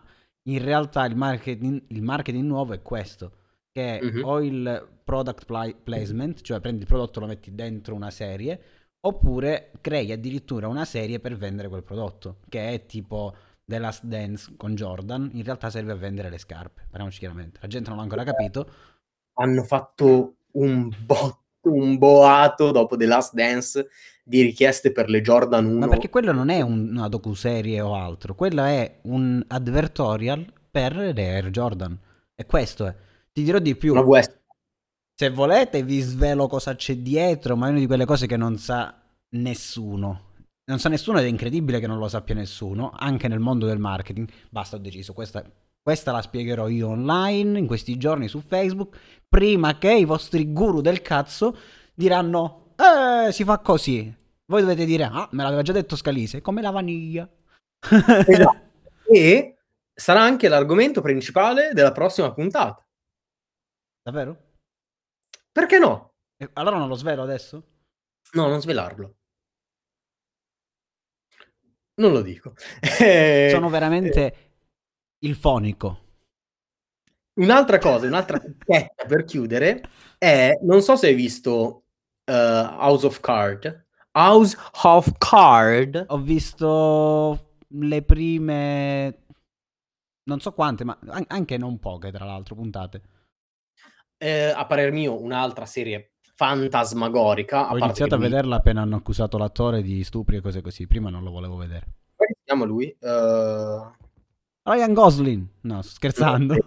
in 0.48 0.62
realtà 0.62 1.06
il 1.06 1.16
marketing, 1.16 1.84
il 1.88 2.02
marketing 2.02 2.44
nuovo 2.44 2.74
è 2.74 2.82
questo, 2.82 3.32
che 3.70 3.98
è 3.98 4.04
mm-hmm. 4.04 4.24
o 4.24 4.42
il 4.42 4.88
product 5.02 5.46
placement, 5.82 6.42
cioè 6.42 6.60
prendi 6.60 6.82
il 6.82 6.86
prodotto 6.86 7.18
e 7.18 7.22
lo 7.22 7.28
metti 7.28 7.54
dentro 7.54 7.94
una 7.94 8.10
serie, 8.10 8.62
oppure 9.04 9.72
crei 9.80 10.12
addirittura 10.12 10.68
una 10.68 10.84
serie 10.84 11.20
per 11.20 11.36
vendere 11.36 11.68
quel 11.68 11.82
prodotto, 11.82 12.38
che 12.48 12.70
è 12.70 12.86
tipo 12.86 13.34
The 13.64 13.78
Last 13.78 14.04
Dance 14.04 14.54
con 14.56 14.74
Jordan, 14.74 15.30
in 15.34 15.44
realtà 15.44 15.70
serve 15.70 15.92
a 15.92 15.96
vendere 15.96 16.30
le 16.30 16.38
scarpe, 16.38 16.86
parliamoci 16.88 17.18
chiaramente, 17.18 17.58
la 17.60 17.68
gente 17.68 17.88
non 17.88 17.98
l'ha 17.98 18.04
ancora 18.04 18.24
capito. 18.24 18.68
Hanno 19.34 19.62
fatto 19.62 20.34
un 20.52 20.92
botto, 21.04 21.40
un 21.62 21.96
boato 21.96 22.70
dopo 22.70 22.96
The 22.96 23.06
Last 23.06 23.34
Dance 23.34 23.88
di 24.24 24.42
richieste 24.42 24.92
per 24.92 25.08
le 25.08 25.20
Jordan 25.20 25.64
1. 25.64 25.78
Ma 25.78 25.88
perché 25.88 26.10
quello 26.10 26.32
non 26.32 26.48
è 26.48 26.60
un, 26.60 26.90
una 26.90 27.08
docuserie 27.08 27.80
o 27.80 27.94
altro, 27.94 28.34
quello 28.34 28.62
è 28.62 28.98
un 29.02 29.42
advertorial 29.46 30.52
per 30.70 30.94
le 30.96 31.28
Air 31.28 31.50
Jordan. 31.50 31.98
E 32.34 32.46
questo 32.46 32.86
è. 32.86 32.94
Ti 33.32 33.42
dirò 33.42 33.58
di 33.58 33.74
più. 33.74 33.94
Se 35.14 35.30
volete 35.30 35.82
vi 35.82 36.00
svelo 36.00 36.46
cosa 36.48 36.74
c'è 36.74 36.96
dietro, 36.96 37.56
ma 37.56 37.66
è 37.66 37.70
una 37.70 37.78
di 37.78 37.86
quelle 37.86 38.04
cose 38.04 38.26
che 38.26 38.36
non 38.36 38.58
sa 38.58 39.00
nessuno. 39.30 40.30
Non 40.64 40.78
sa 40.78 40.88
nessuno 40.88 41.18
ed 41.18 41.24
è 41.24 41.28
incredibile 41.28 41.80
che 41.80 41.86
non 41.86 41.98
lo 41.98 42.08
sappia 42.08 42.34
nessuno, 42.34 42.92
anche 42.94 43.28
nel 43.28 43.40
mondo 43.40 43.66
del 43.66 43.78
marketing. 43.78 44.28
Basta, 44.48 44.76
ho 44.76 44.78
deciso, 44.78 45.12
questa, 45.12 45.44
questa 45.82 46.12
la 46.12 46.22
spiegherò 46.22 46.68
io 46.68 46.88
online 46.88 47.58
in 47.58 47.66
questi 47.66 47.96
giorni 47.98 48.28
su 48.28 48.40
Facebook, 48.40 48.96
prima 49.28 49.76
che 49.78 49.92
i 49.92 50.04
vostri 50.04 50.52
guru 50.52 50.80
del 50.80 51.02
cazzo 51.02 51.56
diranno 51.94 52.74
eh, 52.76 53.32
si 53.32 53.44
fa 53.44 53.58
così. 53.58 54.14
Voi 54.46 54.60
dovete 54.60 54.84
dire, 54.84 55.04
ah, 55.04 55.28
me 55.32 55.42
l'aveva 55.42 55.62
già 55.62 55.72
detto 55.72 55.96
Scalise, 55.96 56.40
come 56.40 56.62
la 56.62 56.70
vaniglia. 56.70 57.28
esatto. 57.80 58.60
E 59.12 59.56
sarà 59.92 60.22
anche 60.22 60.48
l'argomento 60.48 61.02
principale 61.02 61.72
della 61.74 61.92
prossima 61.92 62.32
puntata. 62.32 62.82
Davvero? 64.02 64.51
Perché 65.52 65.78
no? 65.78 66.14
E 66.36 66.48
allora 66.54 66.78
non 66.78 66.88
lo 66.88 66.94
svelo 66.94 67.22
adesso? 67.22 67.62
No, 68.32 68.48
non 68.48 68.60
svelarlo. 68.60 69.16
Non 71.94 72.12
lo 72.12 72.22
dico. 72.22 72.54
Sono 73.50 73.68
veramente 73.68 74.50
il 75.18 75.36
fonico. 75.36 76.00
Un'altra 77.34 77.78
cosa, 77.78 78.06
un'altra 78.06 78.38
picchetta 78.38 79.04
per 79.06 79.24
chiudere 79.24 79.82
è, 80.18 80.58
non 80.62 80.82
so 80.82 80.96
se 80.96 81.08
hai 81.08 81.14
visto 81.14 81.84
uh, 82.24 82.32
House 82.32 83.06
of 83.06 83.20
Card. 83.20 83.86
House 84.12 84.56
of 84.82 85.12
Card. 85.18 86.06
Ho 86.08 86.18
visto 86.18 87.56
le 87.68 88.02
prime, 88.02 89.24
non 90.24 90.40
so 90.40 90.52
quante, 90.52 90.84
ma 90.84 90.98
anche 91.28 91.56
non 91.56 91.78
poche, 91.78 92.10
tra 92.10 92.24
l'altro, 92.24 92.54
puntate. 92.54 93.02
Eh, 94.22 94.52
a 94.54 94.66
parer 94.66 94.92
mio, 94.92 95.20
un'altra 95.20 95.66
serie 95.66 96.12
fantasmagorica. 96.36 97.72
Ho 97.72 97.76
iniziato 97.76 98.14
a 98.14 98.18
lui... 98.18 98.28
vederla 98.28 98.56
appena 98.56 98.82
hanno 98.82 98.94
accusato 98.94 99.36
l'attore 99.36 99.82
di 99.82 100.04
stupri 100.04 100.36
e 100.36 100.40
cose 100.40 100.60
così. 100.60 100.86
Prima 100.86 101.10
non 101.10 101.24
lo 101.24 101.32
volevo 101.32 101.56
vedere. 101.56 101.86
Come 102.14 102.28
si 102.32 102.40
chiama 102.44 102.64
lui? 102.64 102.96
Uh... 103.00 103.90
Ryan 104.62 104.94
Gosling. 104.94 105.46
No, 105.62 105.82
scherzando. 105.82 106.54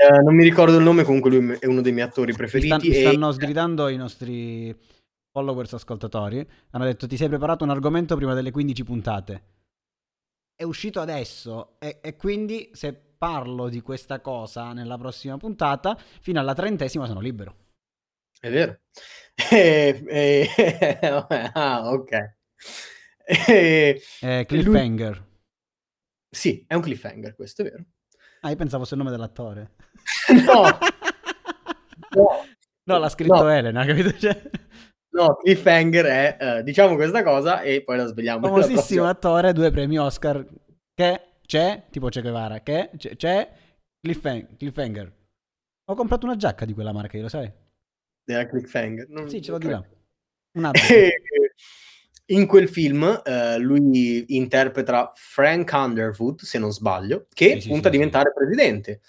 Eh, 0.00 0.22
non 0.22 0.34
mi 0.34 0.44
ricordo 0.44 0.78
il 0.78 0.82
nome, 0.82 1.04
comunque 1.04 1.28
lui 1.28 1.58
è 1.58 1.66
uno 1.66 1.82
dei 1.82 1.92
miei 1.92 2.06
attori 2.06 2.32
preferiti. 2.32 2.88
Mi, 2.88 2.94
stanno 2.94 3.28
e... 3.28 3.32
sgridando 3.34 3.86
i 3.88 3.98
nostri 3.98 4.74
followers 5.30 5.74
ascoltatori. 5.74 6.42
Hanno 6.70 6.84
detto 6.84 7.06
ti 7.06 7.18
sei 7.18 7.28
preparato 7.28 7.64
un 7.64 7.70
argomento 7.70 8.16
prima 8.16 8.32
delle 8.32 8.50
15 8.50 8.82
puntate. 8.82 9.42
È 10.54 10.62
uscito 10.62 11.00
adesso 11.00 11.76
e, 11.78 11.98
e 12.00 12.16
quindi 12.16 12.70
se 12.72 13.09
parlo 13.20 13.68
di 13.68 13.82
questa 13.82 14.20
cosa 14.20 14.72
nella 14.72 14.96
prossima 14.96 15.36
puntata, 15.36 15.94
fino 16.22 16.40
alla 16.40 16.54
trentesima 16.54 17.04
sono 17.04 17.20
libero. 17.20 17.54
È 18.40 18.50
vero. 18.50 18.78
E, 19.50 20.02
e, 20.06 20.98
ah, 21.52 21.90
ok. 21.90 22.34
Eh, 23.26 24.44
cliffhanger. 24.46 25.16
Lui... 25.16 25.26
Sì, 26.30 26.64
è 26.66 26.74
un 26.74 26.80
cliffhanger, 26.80 27.34
questo 27.34 27.60
è 27.60 27.64
vero. 27.66 27.84
Ah, 28.40 28.50
io 28.50 28.56
pensavo 28.56 28.84
sia 28.84 28.96
il 28.96 29.02
nome 29.02 29.14
dell'attore. 29.14 29.72
no. 30.46 30.62
no. 32.10 32.44
no. 32.84 32.98
l'ha 32.98 33.08
scritto 33.10 33.42
no. 33.42 33.50
Elena, 33.50 33.84
capito? 33.84 34.16
Cioè... 34.16 34.42
No, 35.10 35.36
Cliffhanger 35.36 36.04
è, 36.06 36.36
uh, 36.40 36.62
diciamo 36.62 36.94
questa 36.94 37.22
cosa 37.22 37.60
e 37.60 37.82
poi 37.82 37.98
la 37.98 38.06
svegliamo. 38.06 38.46
Famosissimo 38.46 39.06
attore, 39.06 39.52
due 39.52 39.70
premi 39.70 39.98
Oscar, 39.98 40.46
che 40.94 41.29
c'è, 41.50 41.86
tipo 41.90 42.06
Che 42.06 42.20
Guevara, 42.20 42.60
che 42.60 42.90
c'è, 42.96 43.16
c'è 43.16 43.52
Cliffhanger, 44.00 44.56
Cliffhanger. 44.56 45.12
Ho 45.86 45.94
comprato 45.96 46.24
una 46.24 46.36
giacca 46.36 46.64
di 46.64 46.72
quella 46.72 46.92
marca, 46.92 47.18
lo 47.18 47.28
sai? 47.28 47.50
Della 48.22 48.46
Cliffhanger? 48.46 49.08
Non 49.08 49.28
sì, 49.28 49.42
ce 49.42 49.50
l'ho 49.50 49.58
di 49.58 49.66
là. 49.66 49.84
Un 50.52 50.70
in 52.26 52.46
quel 52.46 52.68
film 52.68 53.02
uh, 53.02 53.60
lui 53.60 54.36
interpreta 54.36 55.10
Frank 55.16 55.72
Underwood, 55.72 56.42
se 56.42 56.60
non 56.60 56.70
sbaglio, 56.70 57.26
che 57.34 57.60
sì, 57.60 57.66
punta 57.66 57.82
sì, 57.82 57.88
a 57.88 57.90
diventare 57.90 58.32
presidente. 58.32 59.00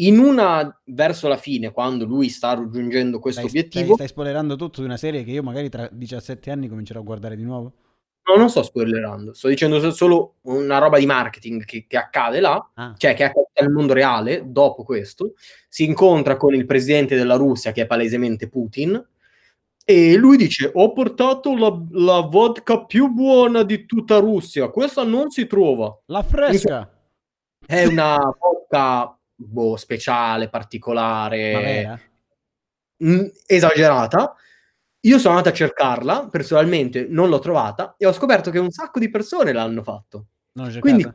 In 0.00 0.18
una, 0.18 0.78
verso 0.84 1.28
la 1.28 1.38
fine, 1.38 1.72
quando 1.72 2.04
lui 2.04 2.28
sta 2.28 2.52
raggiungendo 2.52 3.18
questo 3.18 3.48
stai, 3.48 3.52
obiettivo... 3.52 3.84
Stai, 3.84 3.96
stai 3.96 4.08
spoilerando 4.08 4.56
tutto 4.56 4.80
di 4.80 4.86
una 4.86 4.98
serie 4.98 5.24
che 5.24 5.30
io 5.30 5.42
magari 5.42 5.70
tra 5.70 5.88
17 5.90 6.50
anni 6.50 6.68
comincerò 6.68 7.00
a 7.00 7.04
guardare 7.04 7.36
di 7.36 7.44
nuovo? 7.44 7.72
No, 8.28 8.36
non 8.36 8.50
sto 8.50 8.64
spoilerando, 8.64 9.34
sto 9.34 9.46
dicendo 9.46 9.92
solo 9.92 10.34
una 10.42 10.78
roba 10.78 10.98
di 10.98 11.06
marketing 11.06 11.64
che, 11.64 11.86
che 11.86 11.96
accade 11.96 12.40
là, 12.40 12.70
ah. 12.74 12.94
cioè 12.96 13.14
che 13.14 13.22
accade 13.22 13.50
nel 13.60 13.70
mondo 13.70 13.92
reale, 13.92 14.42
dopo 14.44 14.82
questo, 14.82 15.34
si 15.68 15.84
incontra 15.84 16.36
con 16.36 16.52
il 16.52 16.66
presidente 16.66 17.14
della 17.14 17.36
Russia, 17.36 17.70
che 17.70 17.82
è 17.82 17.86
palesemente 17.86 18.48
Putin, 18.48 19.00
e 19.88 20.16
lui 20.16 20.36
dice: 20.36 20.72
Ho 20.74 20.92
portato 20.92 21.56
la, 21.56 21.80
la, 21.92 22.20
vodka 22.22 22.84
più 22.84 23.08
buona 23.12 23.62
di 23.62 23.86
tutta 23.86 24.18
Russia. 24.18 24.68
Questa 24.68 25.04
non 25.04 25.30
si 25.30 25.46
trova. 25.46 25.96
La 26.06 26.24
fresca. 26.24 26.90
È 27.64 27.84
una 27.84 28.16
vodka 28.16 29.16
boh, 29.36 29.76
speciale, 29.76 30.48
particolare, 30.48 32.00
mh, 32.96 33.14
mm, 33.14 33.26
esagerata. 33.46 34.34
Io 35.06 35.18
sono 35.18 35.36
andato 35.36 35.50
a 35.54 35.56
cercarla 35.56 36.28
personalmente, 36.28 37.06
non 37.08 37.28
l'ho 37.28 37.38
trovata 37.38 37.94
e 37.96 38.06
ho 38.06 38.12
scoperto 38.12 38.50
che 38.50 38.58
un 38.58 38.70
sacco 38.70 38.98
di 38.98 39.08
persone 39.08 39.52
l'hanno 39.52 39.82
fatto. 39.82 40.26
Non 40.52 40.76
Quindi, 40.80 41.06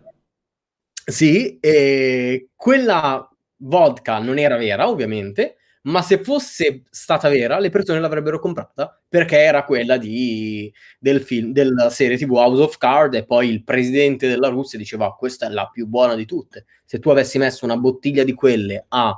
sì, 1.04 1.60
e 1.60 2.50
quella 2.56 3.30
vodka 3.58 4.20
non 4.20 4.38
era 4.38 4.56
vera, 4.56 4.88
ovviamente, 4.88 5.58
ma 5.84 6.02
se 6.02 6.24
fosse 6.24 6.84
stata 6.90 7.28
vera, 7.28 7.60
le 7.60 7.70
persone 7.70 8.00
l'avrebbero 8.00 8.40
comprata 8.40 9.02
perché 9.10 9.40
era 9.40 9.66
quella 9.66 9.98
di, 9.98 10.72
del 10.98 11.22
film, 11.22 11.52
della 11.52 11.90
serie 11.90 12.18
TV 12.18 12.32
House 12.32 12.62
of 12.62 12.78
Card 12.78 13.16
e 13.16 13.26
poi 13.26 13.50
il 13.50 13.64
presidente 13.64 14.28
della 14.28 14.48
Russia 14.48 14.78
diceva 14.78 15.16
questa 15.16 15.48
è 15.48 15.50
la 15.50 15.68
più 15.72 15.88
buona 15.88 16.16
di 16.16 16.26
tutte. 16.26 16.66
Se 16.86 17.00
tu 17.00 17.10
avessi 17.10 17.38
messo 17.40 17.66
una 17.66 17.78
bottiglia 17.78 18.24
di 18.24 18.34
quelle 18.34 18.86
a 18.88 19.10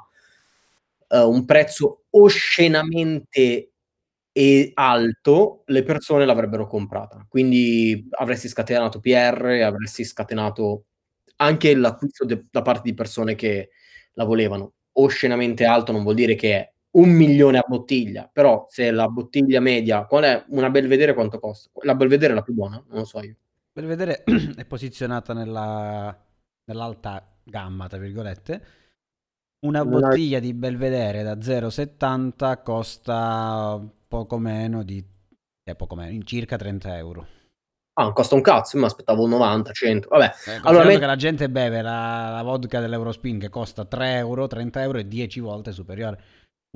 uh, 1.10 1.30
un 1.30 1.46
prezzo 1.46 2.06
oscenamente 2.12 3.73
e 4.34 4.72
alto, 4.74 5.62
le 5.68 5.84
persone 5.84 6.26
l'avrebbero 6.26 6.68
comprata. 6.68 7.26
Quindi 7.30 8.08
avresti 8.12 8.48
scatenato 8.48 9.00
PR, 9.00 9.62
avresti 9.64 10.04
scatenato 10.04 10.86
anche 11.38 11.76
l'acquisto 11.76 12.26
de- 12.26 12.46
da 12.50 12.64
parte 12.64 12.82
di 12.90 12.94
persone 12.96 13.36
che 13.36 13.70
la 14.14 14.24
volevano 14.26 14.74
oscenamente 14.94 15.66
alto 15.66 15.92
non 15.92 16.04
vuol 16.04 16.16
dire 16.16 16.36
che 16.36 16.56
è 16.56 16.74
un 16.96 17.10
milione 17.10 17.58
a 17.58 17.66
bottiglia, 17.68 18.30
però 18.32 18.66
se 18.70 18.92
la 18.92 19.08
bottiglia 19.08 19.60
media, 19.60 20.06
qual 20.06 20.24
è 20.24 20.46
una 20.50 20.70
Belvedere 20.70 21.14
quanto 21.14 21.40
costa? 21.40 21.70
La 21.84 21.96
Belvedere 21.96 22.34
è 22.34 22.36
la 22.36 22.44
più 22.44 22.54
buona, 22.54 22.84
non 22.88 23.00
lo 23.00 23.06
so 23.06 23.22
io. 23.22 23.36
Belvedere 23.72 24.24
è 24.56 24.66
posizionata 24.66 25.34
nella, 25.34 26.16
nell'alta 26.66 27.36
gamma, 27.44 27.88
tra 27.88 27.98
virgolette. 27.98 28.66
Una 29.64 29.86
bottiglia 29.86 30.40
di 30.40 30.54
Belvedere 30.54 31.24
da 31.24 31.36
0,70 31.36 32.62
costa 32.64 33.82
poco 34.14 34.38
meno 34.38 34.84
di... 34.84 35.04
Eh, 35.64 35.76
poco 35.76 35.96
meno, 35.96 36.12
in 36.12 36.24
circa 36.24 36.56
30 36.56 36.98
euro. 36.98 37.28
Ah, 37.94 38.12
costa 38.12 38.36
un 38.36 38.42
cazzo, 38.42 38.78
mi 38.78 38.84
aspettavo 38.84 39.26
90, 39.26 39.72
100. 39.72 40.08
Vabbè, 40.08 40.34
eh, 40.46 40.60
allora 40.64 40.86
met... 40.86 41.00
che 41.00 41.06
la 41.08 41.16
gente 41.16 41.50
beve 41.50 41.82
la, 41.82 42.30
la 42.30 42.44
vodka 42.44 42.80
dell'Eurospin 42.80 43.40
che 43.40 43.50
costa 43.50 43.86
3 43.86 44.18
euro, 44.18 44.46
30 44.46 44.82
euro 44.84 45.00
e 45.00 45.08
10 45.08 45.40
volte 45.40 45.72
superiore. 45.72 46.22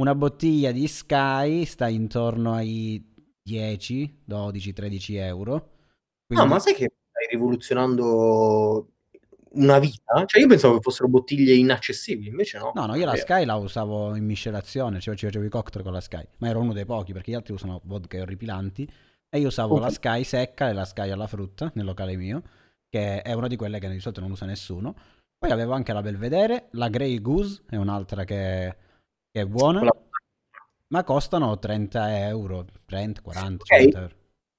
Una 0.02 0.16
bottiglia 0.16 0.72
di 0.72 0.88
Sky 0.88 1.66
sta 1.66 1.88
intorno 1.88 2.54
ai 2.54 3.04
10, 3.40 4.24
12, 4.26 4.74
13 4.74 5.16
euro. 5.18 5.70
Quindi... 6.26 6.44
No, 6.44 6.52
ma 6.52 6.60
sai 6.60 6.74
che 6.74 6.92
stai 7.10 7.28
rivoluzionando 7.30 8.94
una 9.52 9.80
vita? 9.80 10.24
Cioè, 10.26 10.42
io 10.42 10.48
pensavo 10.48 10.76
che 10.76 10.82
fossero 10.82 11.08
bottiglie 11.08 11.54
inaccessibili, 11.54 12.30
invece 12.30 12.58
no. 12.58 12.72
No, 12.74 12.86
no, 12.86 12.96
io 12.96 13.06
la 13.06 13.16
Sky 13.16 13.46
la 13.46 13.56
usavo 13.56 14.16
in 14.16 14.26
miscelazione, 14.26 15.00
cioè 15.00 15.16
ci 15.16 15.26
facevo 15.26 15.46
i 15.46 15.50
cocktail 15.50 15.84
con 15.84 15.94
la 15.94 16.02
Sky, 16.02 16.26
ma 16.38 16.50
ero 16.50 16.60
uno 16.60 16.74
dei 16.74 16.86
pochi 16.86 17.14
perché 17.14 17.32
gli 17.32 17.36
altri 17.36 17.54
usano 17.54 17.82
vodka 17.84 18.20
orripilanti 18.20 18.90
e 19.30 19.40
io 19.40 19.48
usavo 19.48 19.76
okay. 19.76 19.86
la 19.86 19.92
Sky 19.92 20.24
secca 20.24 20.70
e 20.70 20.74
la 20.74 20.86
Sky 20.86 21.10
alla 21.10 21.28
frutta 21.28 21.72
nel 21.76 21.86
locale 21.86 22.16
mio, 22.16 22.42
che 22.90 23.22
è 23.22 23.34
una 23.34 23.48
di 23.48 23.56
quelle 23.56 23.80
che 23.80 23.90
di 23.90 24.00
solito 24.00 24.22
non 24.22 24.32
usa 24.32 24.46
nessuno. 24.46 24.96
Poi 25.38 25.52
avevo 25.52 25.74
anche 25.74 25.94
la 25.94 26.02
Belvedere, 26.02 26.68
la 26.72 26.90
Grey 26.90 27.22
Goose 27.22 27.64
è 27.70 27.76
un'altra 27.76 28.24
che, 28.24 28.76
che 29.32 29.42
è 29.42 29.46
buona, 29.46 29.82
ma 30.88 31.04
costano 31.04 31.60
30 31.60 32.28
euro, 32.28 32.66
30, 32.86 33.22
40, 33.22 33.64
okay. 33.64 33.80
50 33.84 34.00
euro. 34.00 34.16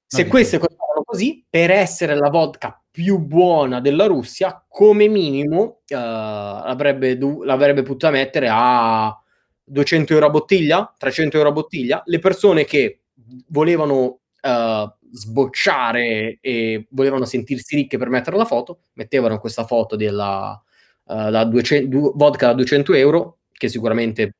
Se 0.06 0.26
queste 0.26 0.58
costavano 0.58 0.87
così, 1.08 1.42
per 1.48 1.70
essere 1.70 2.14
la 2.14 2.28
vodka 2.28 2.78
più 2.90 3.18
buona 3.18 3.80
della 3.80 4.04
Russia, 4.04 4.62
come 4.68 5.08
minimo 5.08 5.80
uh, 5.88 5.94
l'avrebbe, 5.94 7.16
du- 7.16 7.44
l'avrebbe 7.44 7.80
potuta 7.80 8.10
mettere 8.10 8.48
a 8.50 9.18
200 9.64 10.12
euro 10.12 10.26
a 10.26 10.30
bottiglia, 10.30 10.94
300 10.98 11.38
euro 11.38 11.48
a 11.48 11.52
bottiglia. 11.52 12.02
Le 12.04 12.18
persone 12.18 12.66
che 12.66 13.04
volevano 13.46 14.18
uh, 14.42 14.92
sbocciare 15.10 16.36
e 16.42 16.86
volevano 16.90 17.24
sentirsi 17.24 17.74
ricche 17.74 17.96
per 17.96 18.10
mettere 18.10 18.36
la 18.36 18.44
foto, 18.44 18.80
mettevano 18.92 19.38
questa 19.38 19.64
foto 19.64 19.96
della 19.96 20.62
uh, 21.04 21.30
da 21.30 21.44
200, 21.44 21.88
du- 21.88 22.12
vodka 22.16 22.48
da 22.48 22.52
200 22.52 22.92
euro, 22.92 23.38
che 23.50 23.68
sicuramente 23.68 24.34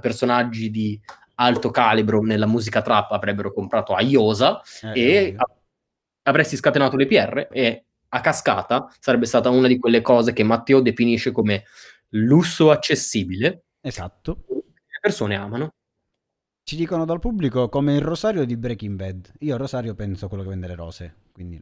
personaggi 0.00 0.70
di 0.70 1.00
alto 1.36 1.70
calibro 1.70 2.20
nella 2.22 2.46
musica 2.46 2.82
trap 2.82 3.10
avrebbero 3.10 3.52
comprato 3.52 3.94
a 3.94 4.00
Iosa 4.00 4.62
eh, 4.82 5.00
e 5.00 5.12
eh. 5.12 5.36
Avresti 6.24 6.56
scatenato 6.56 6.96
le 6.96 7.06
PR 7.06 7.48
e 7.50 7.84
a 8.08 8.20
cascata 8.20 8.92
sarebbe 9.00 9.26
stata 9.26 9.50
una 9.50 9.66
di 9.66 9.78
quelle 9.78 10.00
cose 10.02 10.32
che 10.32 10.44
Matteo 10.44 10.80
definisce 10.80 11.32
come 11.32 11.64
lusso 12.10 12.70
accessibile. 12.70 13.64
Esatto. 13.80 14.44
Le 14.48 14.98
persone 15.00 15.34
amano. 15.34 15.70
Ci 16.62 16.76
dicono 16.76 17.04
dal 17.04 17.18
pubblico 17.18 17.68
come 17.68 17.94
il 17.94 18.00
rosario 18.00 18.44
di 18.44 18.56
Breaking 18.56 18.96
Bad. 18.96 19.32
Io 19.40 19.54
al 19.54 19.60
rosario 19.60 19.94
penso 19.94 20.28
quello 20.28 20.42
che 20.44 20.50
vende 20.50 20.66
le 20.66 20.74
rose, 20.74 21.14
quindi... 21.32 21.60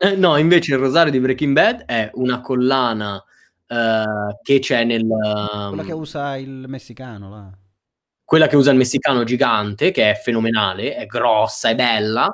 Eh, 0.00 0.14
no, 0.14 0.36
invece 0.36 0.74
il 0.74 0.78
rosario 0.78 1.10
di 1.10 1.18
Breaking 1.18 1.54
Bad 1.54 1.84
è 1.84 2.08
una 2.14 2.40
collana 2.40 3.16
uh, 3.16 4.38
che 4.42 4.60
c'è 4.60 4.84
nel... 4.84 5.02
Um... 5.02 5.68
Quella 5.68 5.82
che 5.82 5.92
usa 5.92 6.36
il 6.36 6.66
messicano, 6.68 7.30
là 7.30 7.58
quella 8.28 8.46
che 8.46 8.56
usa 8.56 8.72
il 8.72 8.76
messicano 8.76 9.24
gigante, 9.24 9.90
che 9.90 10.10
è 10.10 10.14
fenomenale, 10.14 10.94
è 10.96 11.06
grossa, 11.06 11.70
è 11.70 11.74
bella, 11.74 12.30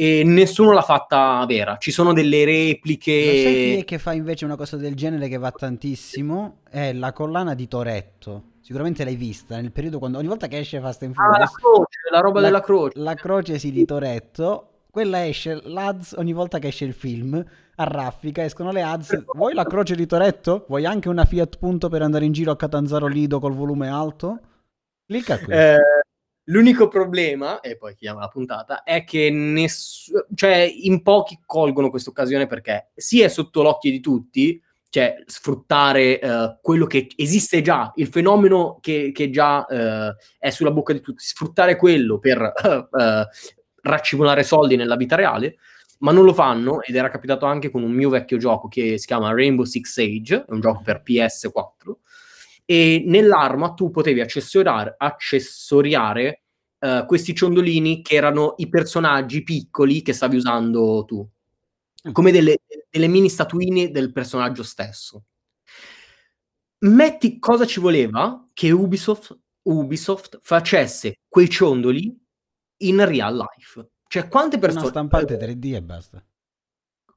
e 0.00 0.22
nessuno 0.22 0.70
l'ha 0.70 0.82
fatta 0.82 1.44
vera. 1.44 1.76
Ci 1.76 1.90
sono 1.90 2.12
delle 2.12 2.44
repliche. 2.44 3.24
Lo 3.24 3.32
sai 3.32 3.54
chi 3.54 3.78
è 3.80 3.84
che 3.84 3.98
fa 3.98 4.12
invece 4.12 4.44
una 4.44 4.54
cosa 4.54 4.76
del 4.76 4.94
genere 4.94 5.26
che 5.26 5.38
va 5.38 5.50
tantissimo? 5.50 6.58
È 6.70 6.92
la 6.92 7.12
collana 7.12 7.54
di 7.54 7.66
Toretto. 7.66 8.42
Sicuramente 8.60 9.02
l'hai 9.02 9.16
vista 9.16 9.56
nel 9.56 9.72
periodo 9.72 9.98
quando 9.98 10.18
ogni 10.18 10.28
volta 10.28 10.46
che 10.46 10.58
esce 10.58 10.78
Fast 10.78 11.02
and 11.02 11.14
Furious. 11.14 11.34
Ah, 11.34 11.38
la 11.40 11.50
croce, 11.50 11.98
la 12.12 12.20
roba 12.20 12.38
la, 12.38 12.46
della 12.46 12.60
croce. 12.60 12.92
La 13.00 13.14
croce 13.14 13.58
sì 13.58 13.72
di 13.72 13.84
Toretto. 13.84 14.68
Quella 14.88 15.26
esce 15.26 15.60
l'ADS 15.64 16.14
ogni 16.16 16.32
volta 16.32 16.60
che 16.60 16.68
esce 16.68 16.84
il 16.84 16.94
film. 16.94 17.44
A 17.74 17.82
raffica 17.82 18.44
escono 18.44 18.70
le 18.70 18.82
ads. 18.82 19.24
Vuoi 19.34 19.52
la 19.52 19.64
croce 19.64 19.96
di 19.96 20.06
Toretto? 20.06 20.64
Vuoi 20.68 20.86
anche 20.86 21.08
una 21.08 21.24
Fiat 21.24 21.58
Punto 21.58 21.88
per 21.88 22.02
andare 22.02 22.24
in 22.24 22.30
giro 22.30 22.52
a 22.52 22.56
Catanzaro 22.56 23.08
Lido 23.08 23.40
col 23.40 23.52
volume 23.52 23.88
alto? 23.88 24.38
Clicca 25.06 25.40
qui. 25.40 25.54
Eh, 25.54 25.76
l'unico 26.48 26.88
problema, 26.88 27.60
e 27.60 27.76
poi 27.76 27.94
chiama 27.94 28.20
la 28.20 28.28
puntata, 28.28 28.82
è 28.82 29.04
che 29.04 29.30
ness- 29.30 30.10
cioè, 30.34 30.70
in 30.82 31.02
pochi 31.02 31.38
colgono 31.44 31.90
questa 31.90 32.10
occasione 32.10 32.46
perché 32.46 32.90
sì 32.94 33.22
è 33.22 33.28
sotto 33.28 33.62
l'occhio 33.62 33.90
di 33.90 34.00
tutti, 34.00 34.60
cioè 34.90 35.16
sfruttare 35.26 36.18
uh, 36.22 36.58
quello 36.62 36.86
che 36.86 37.08
esiste 37.16 37.60
già, 37.60 37.92
il 37.96 38.08
fenomeno 38.08 38.78
che, 38.80 39.10
che 39.12 39.30
già 39.30 39.66
uh, 39.68 40.14
è 40.38 40.50
sulla 40.50 40.70
bocca 40.70 40.92
di 40.92 41.00
tutti, 41.00 41.22
sfruttare 41.22 41.76
quello 41.76 42.18
per 42.18 42.40
uh, 42.40 43.26
raccimolare 43.82 44.42
soldi 44.42 44.76
nella 44.76 44.96
vita 44.96 45.16
reale, 45.16 45.56
ma 45.98 46.12
non 46.12 46.24
lo 46.24 46.32
fanno 46.32 46.80
ed 46.82 46.94
era 46.94 47.10
capitato 47.10 47.44
anche 47.44 47.70
con 47.70 47.82
un 47.82 47.90
mio 47.90 48.08
vecchio 48.08 48.38
gioco 48.38 48.68
che 48.68 48.98
si 48.98 49.06
chiama 49.06 49.32
Rainbow 49.32 49.64
Six 49.64 49.92
Siege, 49.92 50.36
è 50.36 50.52
un 50.52 50.60
gioco 50.60 50.80
per 50.82 51.02
PS4, 51.04 51.92
e 52.70 53.02
nell'arma 53.06 53.72
tu 53.72 53.90
potevi 53.90 54.20
accessoriare, 54.20 54.94
accessoriare 54.98 56.42
uh, 56.80 57.06
questi 57.06 57.34
ciondolini 57.34 58.02
che 58.02 58.14
erano 58.14 58.56
i 58.58 58.68
personaggi 58.68 59.42
piccoli 59.42 60.02
che 60.02 60.12
stavi 60.12 60.36
usando 60.36 61.02
tu, 61.06 61.26
come 62.12 62.30
delle, 62.30 62.58
delle 62.90 63.06
mini 63.06 63.30
statuine 63.30 63.90
del 63.90 64.12
personaggio 64.12 64.62
stesso. 64.62 65.24
Metti 66.80 67.38
cosa 67.38 67.64
ci 67.64 67.80
voleva 67.80 68.46
che 68.52 68.70
Ubisoft, 68.70 69.34
Ubisoft 69.62 70.38
facesse 70.42 71.20
quei 71.26 71.48
ciondoli 71.48 72.14
in 72.82 73.02
real 73.02 73.34
life. 73.34 73.92
Cioè, 74.06 74.28
quante 74.28 74.58
persone. 74.58 74.82
Una 74.82 74.90
stampante 74.90 75.38
3D 75.38 75.74
e 75.74 75.82
basta. 75.82 76.22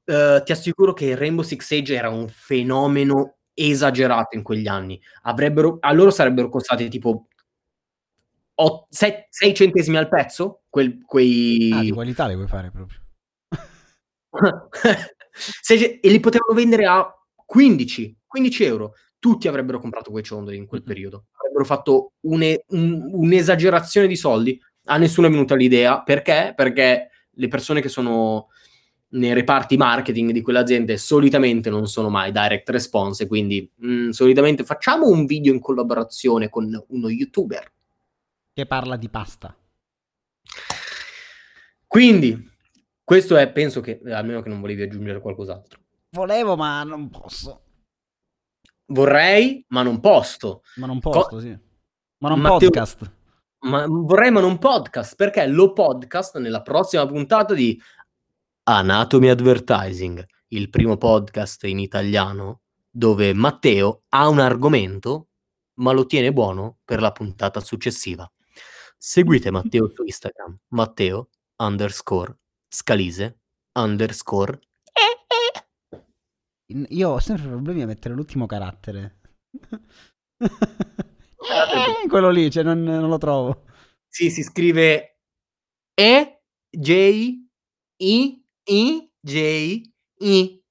Uh, 0.06 0.42
ti 0.44 0.54
assicuro 0.54 0.94
che 0.94 1.14
Rainbow 1.14 1.44
Six 1.44 1.66
Siege 1.66 1.94
era 1.94 2.10
un 2.10 2.30
fenomeno 2.30 3.40
esagerato 3.54 4.36
in 4.36 4.44
quegli 4.44 4.68
anni. 4.68 5.00
Avrebbero, 5.24 5.78
a 5.80 5.92
loro 5.92 6.12
sarebbero 6.12 6.50
costati 6.50 6.90
tipo 6.90 7.28
6 8.90 9.54
centesimi 9.54 9.98
al 9.98 10.10
pezzo, 10.10 10.64
quel, 10.70 11.04
quei... 11.06 11.72
Ah, 11.74 11.82
di 11.82 11.92
qualità 11.92 12.28
li 12.28 12.36
vuoi 12.36 12.48
fare 12.48 12.72
proprio. 12.72 13.00
e 16.02 16.10
li 16.10 16.20
potevano 16.20 16.54
vendere 16.54 16.86
a 16.86 17.12
15, 17.46 18.18
15 18.28 18.64
euro. 18.64 18.94
Tutti 19.18 19.48
avrebbero 19.48 19.80
comprato 19.80 20.12
quei 20.12 20.24
ciondoli 20.24 20.58
in 20.58 20.66
quel 20.66 20.84
periodo. 20.84 21.28
Avrebbero 21.34 21.66
fatto 21.66 22.14
un, 22.22 22.58
un'esagerazione 22.68 24.08
di 24.08 24.16
soldi. 24.16 24.60
A 24.86 24.98
nessuno 24.98 25.28
è 25.28 25.30
venuta 25.30 25.56
l'idea. 25.56 26.02
Perché? 26.02 26.54
Perché 26.56 27.10
le 27.30 27.48
persone 27.48 27.82
che 27.82 27.90
sono 27.90 28.48
nei 29.12 29.34
reparti 29.34 29.78
marketing 29.78 30.32
di 30.32 30.42
quell'azienda 30.42 30.96
solitamente 30.98 31.70
non 31.70 31.88
sono 31.88 32.10
mai 32.10 32.32
direct 32.32 32.70
response, 32.70 33.28
quindi 33.28 33.70
mh, 33.76 33.94
mm, 33.94 34.10
solitamente 34.10 34.64
facciamo 34.64 35.08
un 35.08 35.26
video 35.26 35.54
in 35.54 35.60
collaborazione 35.60 36.50
con 36.50 36.84
uno 36.90 37.10
youtuber 37.10 37.72
che 38.54 38.66
parla 38.66 38.98
di 38.98 39.10
pasta. 39.10 39.56
Quindi, 41.88 42.50
questo 43.04 43.36
è, 43.38 43.52
penso 43.52 43.82
che, 43.82 44.02
almeno 44.06 44.42
che 44.42 44.50
non 44.50 44.62
volevi 44.62 44.82
aggiungere 44.82 45.22
qualcos'altro. 45.22 45.80
Volevo, 46.12 46.56
ma 46.56 46.84
non 46.84 47.10
posso. 47.10 47.64
Vorrei, 48.88 49.66
ma 49.70 49.84
non 49.84 50.00
posso. 50.00 50.62
Ma 50.76 50.86
non 50.86 51.00
posso, 51.00 51.28
Co- 51.28 51.40
sì. 51.40 51.58
Ma 52.18 52.30
non 52.30 52.40
Matteo, 52.40 52.70
podcast. 52.70 53.14
Ma 53.60 53.86
vorrei, 53.88 54.32
ma 54.32 54.42
non 54.42 54.58
podcast, 54.58 55.16
perché 55.16 55.46
lo 55.48 55.72
podcast 55.72 56.38
nella 56.38 56.62
prossima 56.62 57.06
puntata 57.06 57.54
di 57.54 57.80
Anatomy 58.64 59.30
Advertising, 59.30 60.24
il 60.50 60.70
primo 60.70 60.96
podcast 60.98 61.64
in 61.64 61.80
italiano 61.80 62.62
dove 62.90 63.34
Matteo 63.34 64.04
ha 64.10 64.28
un 64.28 64.40
argomento 64.40 65.30
ma 65.76 65.92
lo 65.94 66.06
tiene 66.06 66.32
buono 66.32 66.78
per 66.86 67.02
la 67.02 67.12
puntata 67.12 67.60
successiva. 67.60 68.32
Seguite 68.98 69.50
Matteo 69.50 69.90
su 69.90 70.04
Instagram, 70.04 70.60
Matteo 70.70 71.30
underscore 71.58 72.38
scalise 72.68 73.40
underscore. 73.74 74.60
Io 76.68 77.10
ho 77.10 77.20
sempre 77.20 77.48
problemi 77.48 77.82
a 77.82 77.88
mettere 77.88 78.14
l'ultimo 78.14 78.46
carattere. 78.46 79.20
eh, 80.38 80.48
quello 82.08 82.30
lì, 82.30 82.50
cioè 82.50 82.64
non, 82.64 82.82
non, 82.84 83.10
lo 83.10 83.18
trovo. 83.18 83.66
Sì, 84.08 84.30
si 84.30 84.44
scrive 84.44 85.20
E 85.94 86.44
J 86.70 87.44
I 87.98 88.41
i, 88.66 89.12
J, 89.20 89.82
I. 90.20 90.64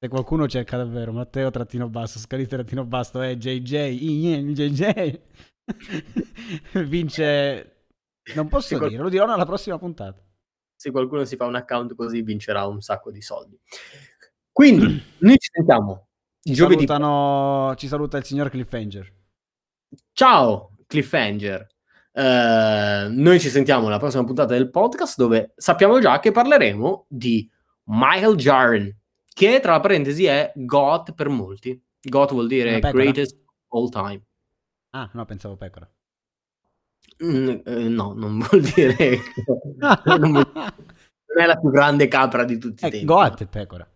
Se 0.00 0.08
qualcuno 0.08 0.46
cerca 0.46 0.76
davvero 0.76 1.12
Matteo 1.12 1.50
trattino 1.50 1.88
basso, 1.88 2.18
scalite 2.18 2.56
trattino 2.56 2.84
basso, 2.84 3.20
è 3.20 3.34
JJ, 3.36 3.74
I, 4.00 4.52
JJ. 4.52 5.20
Vince... 6.86 7.72
Non 8.34 8.48
posso 8.48 8.78
dire, 8.78 9.02
lo 9.02 9.08
dirò 9.08 9.26
nella 9.26 9.46
prossima 9.46 9.78
puntata. 9.78 10.22
se 10.76 10.90
qualcuno 10.90 11.24
si 11.24 11.36
fa 11.36 11.46
un 11.46 11.54
account 11.54 11.94
così 11.94 12.20
vincerà 12.20 12.66
un 12.66 12.80
sacco 12.82 13.10
di 13.10 13.22
soldi. 13.22 13.58
Quindi, 14.52 15.02
noi 15.20 15.38
ci 15.38 15.48
sentiamo 15.50 16.08
ci 16.48 16.54
giovedì. 16.54 16.86
Salutano, 16.86 17.74
ci 17.76 17.88
saluta 17.88 18.16
il 18.18 18.24
signor 18.24 18.48
Cliffhanger. 18.50 19.12
Ciao, 20.12 20.72
Cliffhanger. 20.86 21.66
Uh, 22.18 23.06
noi 23.12 23.38
ci 23.38 23.48
sentiamo 23.48 23.86
alla 23.86 23.98
prossima 23.98 24.24
puntata 24.24 24.52
del 24.52 24.70
podcast 24.70 25.16
dove 25.16 25.52
sappiamo 25.54 26.00
già 26.00 26.18
che 26.18 26.32
parleremo 26.32 27.06
di 27.08 27.48
Michael 27.84 28.34
Jaren, 28.34 28.98
che 29.32 29.60
tra 29.60 29.78
parentesi 29.78 30.24
è 30.24 30.50
GOT 30.56 31.12
per 31.14 31.28
molti. 31.28 31.80
GOT 32.00 32.32
vuol 32.32 32.48
dire 32.48 32.80
greatest 32.80 33.38
all 33.68 33.88
time. 33.88 34.20
Ah, 34.90 35.08
no, 35.12 35.24
pensavo 35.26 35.56
pecora. 35.56 35.88
Mm, 37.24 37.48
eh, 37.64 37.88
no, 37.88 38.14
non 38.14 38.38
vuol 38.50 38.62
dire... 38.62 39.18
non, 39.76 40.32
vuol... 40.32 40.50
non, 40.52 40.74
è 41.40 41.46
la 41.46 41.56
più 41.56 41.70
grande 41.70 42.08
capra 42.08 42.42
di 42.42 42.58
tutti 42.58 42.82
i 42.84 42.88
eh, 42.88 42.90
tempi. 42.90 43.06
GOT 43.06 43.42
è 43.42 43.46
pecora. 43.46 43.88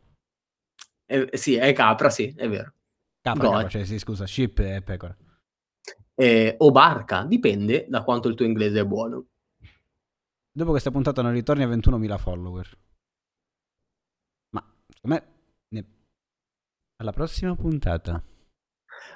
Eh, 1.06 1.28
sì, 1.32 1.56
è 1.56 1.72
capra, 1.72 2.08
sì, 2.08 2.32
è 2.36 2.48
vero. 2.48 2.72
Capra, 3.20 3.50
capra 3.50 3.68
cioè, 3.68 3.84
sì, 3.84 3.98
scusa, 3.98 4.28
ship 4.28 4.60
è 4.60 4.80
pecora. 4.80 5.16
Eh, 6.22 6.54
o 6.56 6.70
barca, 6.70 7.24
dipende 7.24 7.86
da 7.88 8.04
quanto 8.04 8.28
il 8.28 8.36
tuo 8.36 8.46
inglese 8.46 8.78
è 8.78 8.84
buono. 8.84 9.26
Dopo 10.52 10.70
questa 10.70 10.92
puntata 10.92 11.20
non 11.20 11.32
ritorni 11.32 11.64
a 11.64 11.66
21.000 11.66 12.16
follower. 12.16 12.78
Ma, 14.50 14.64
secondo 14.86 15.16
me, 15.16 15.32
ne... 15.70 15.84
alla 16.98 17.10
prossima 17.10 17.56
puntata. 17.56 18.22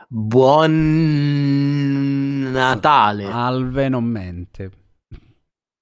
Buon 0.09 0.73
Natale. 2.51 3.25
Alve 3.27 3.89
non 3.89 4.03
mente. 4.03 4.86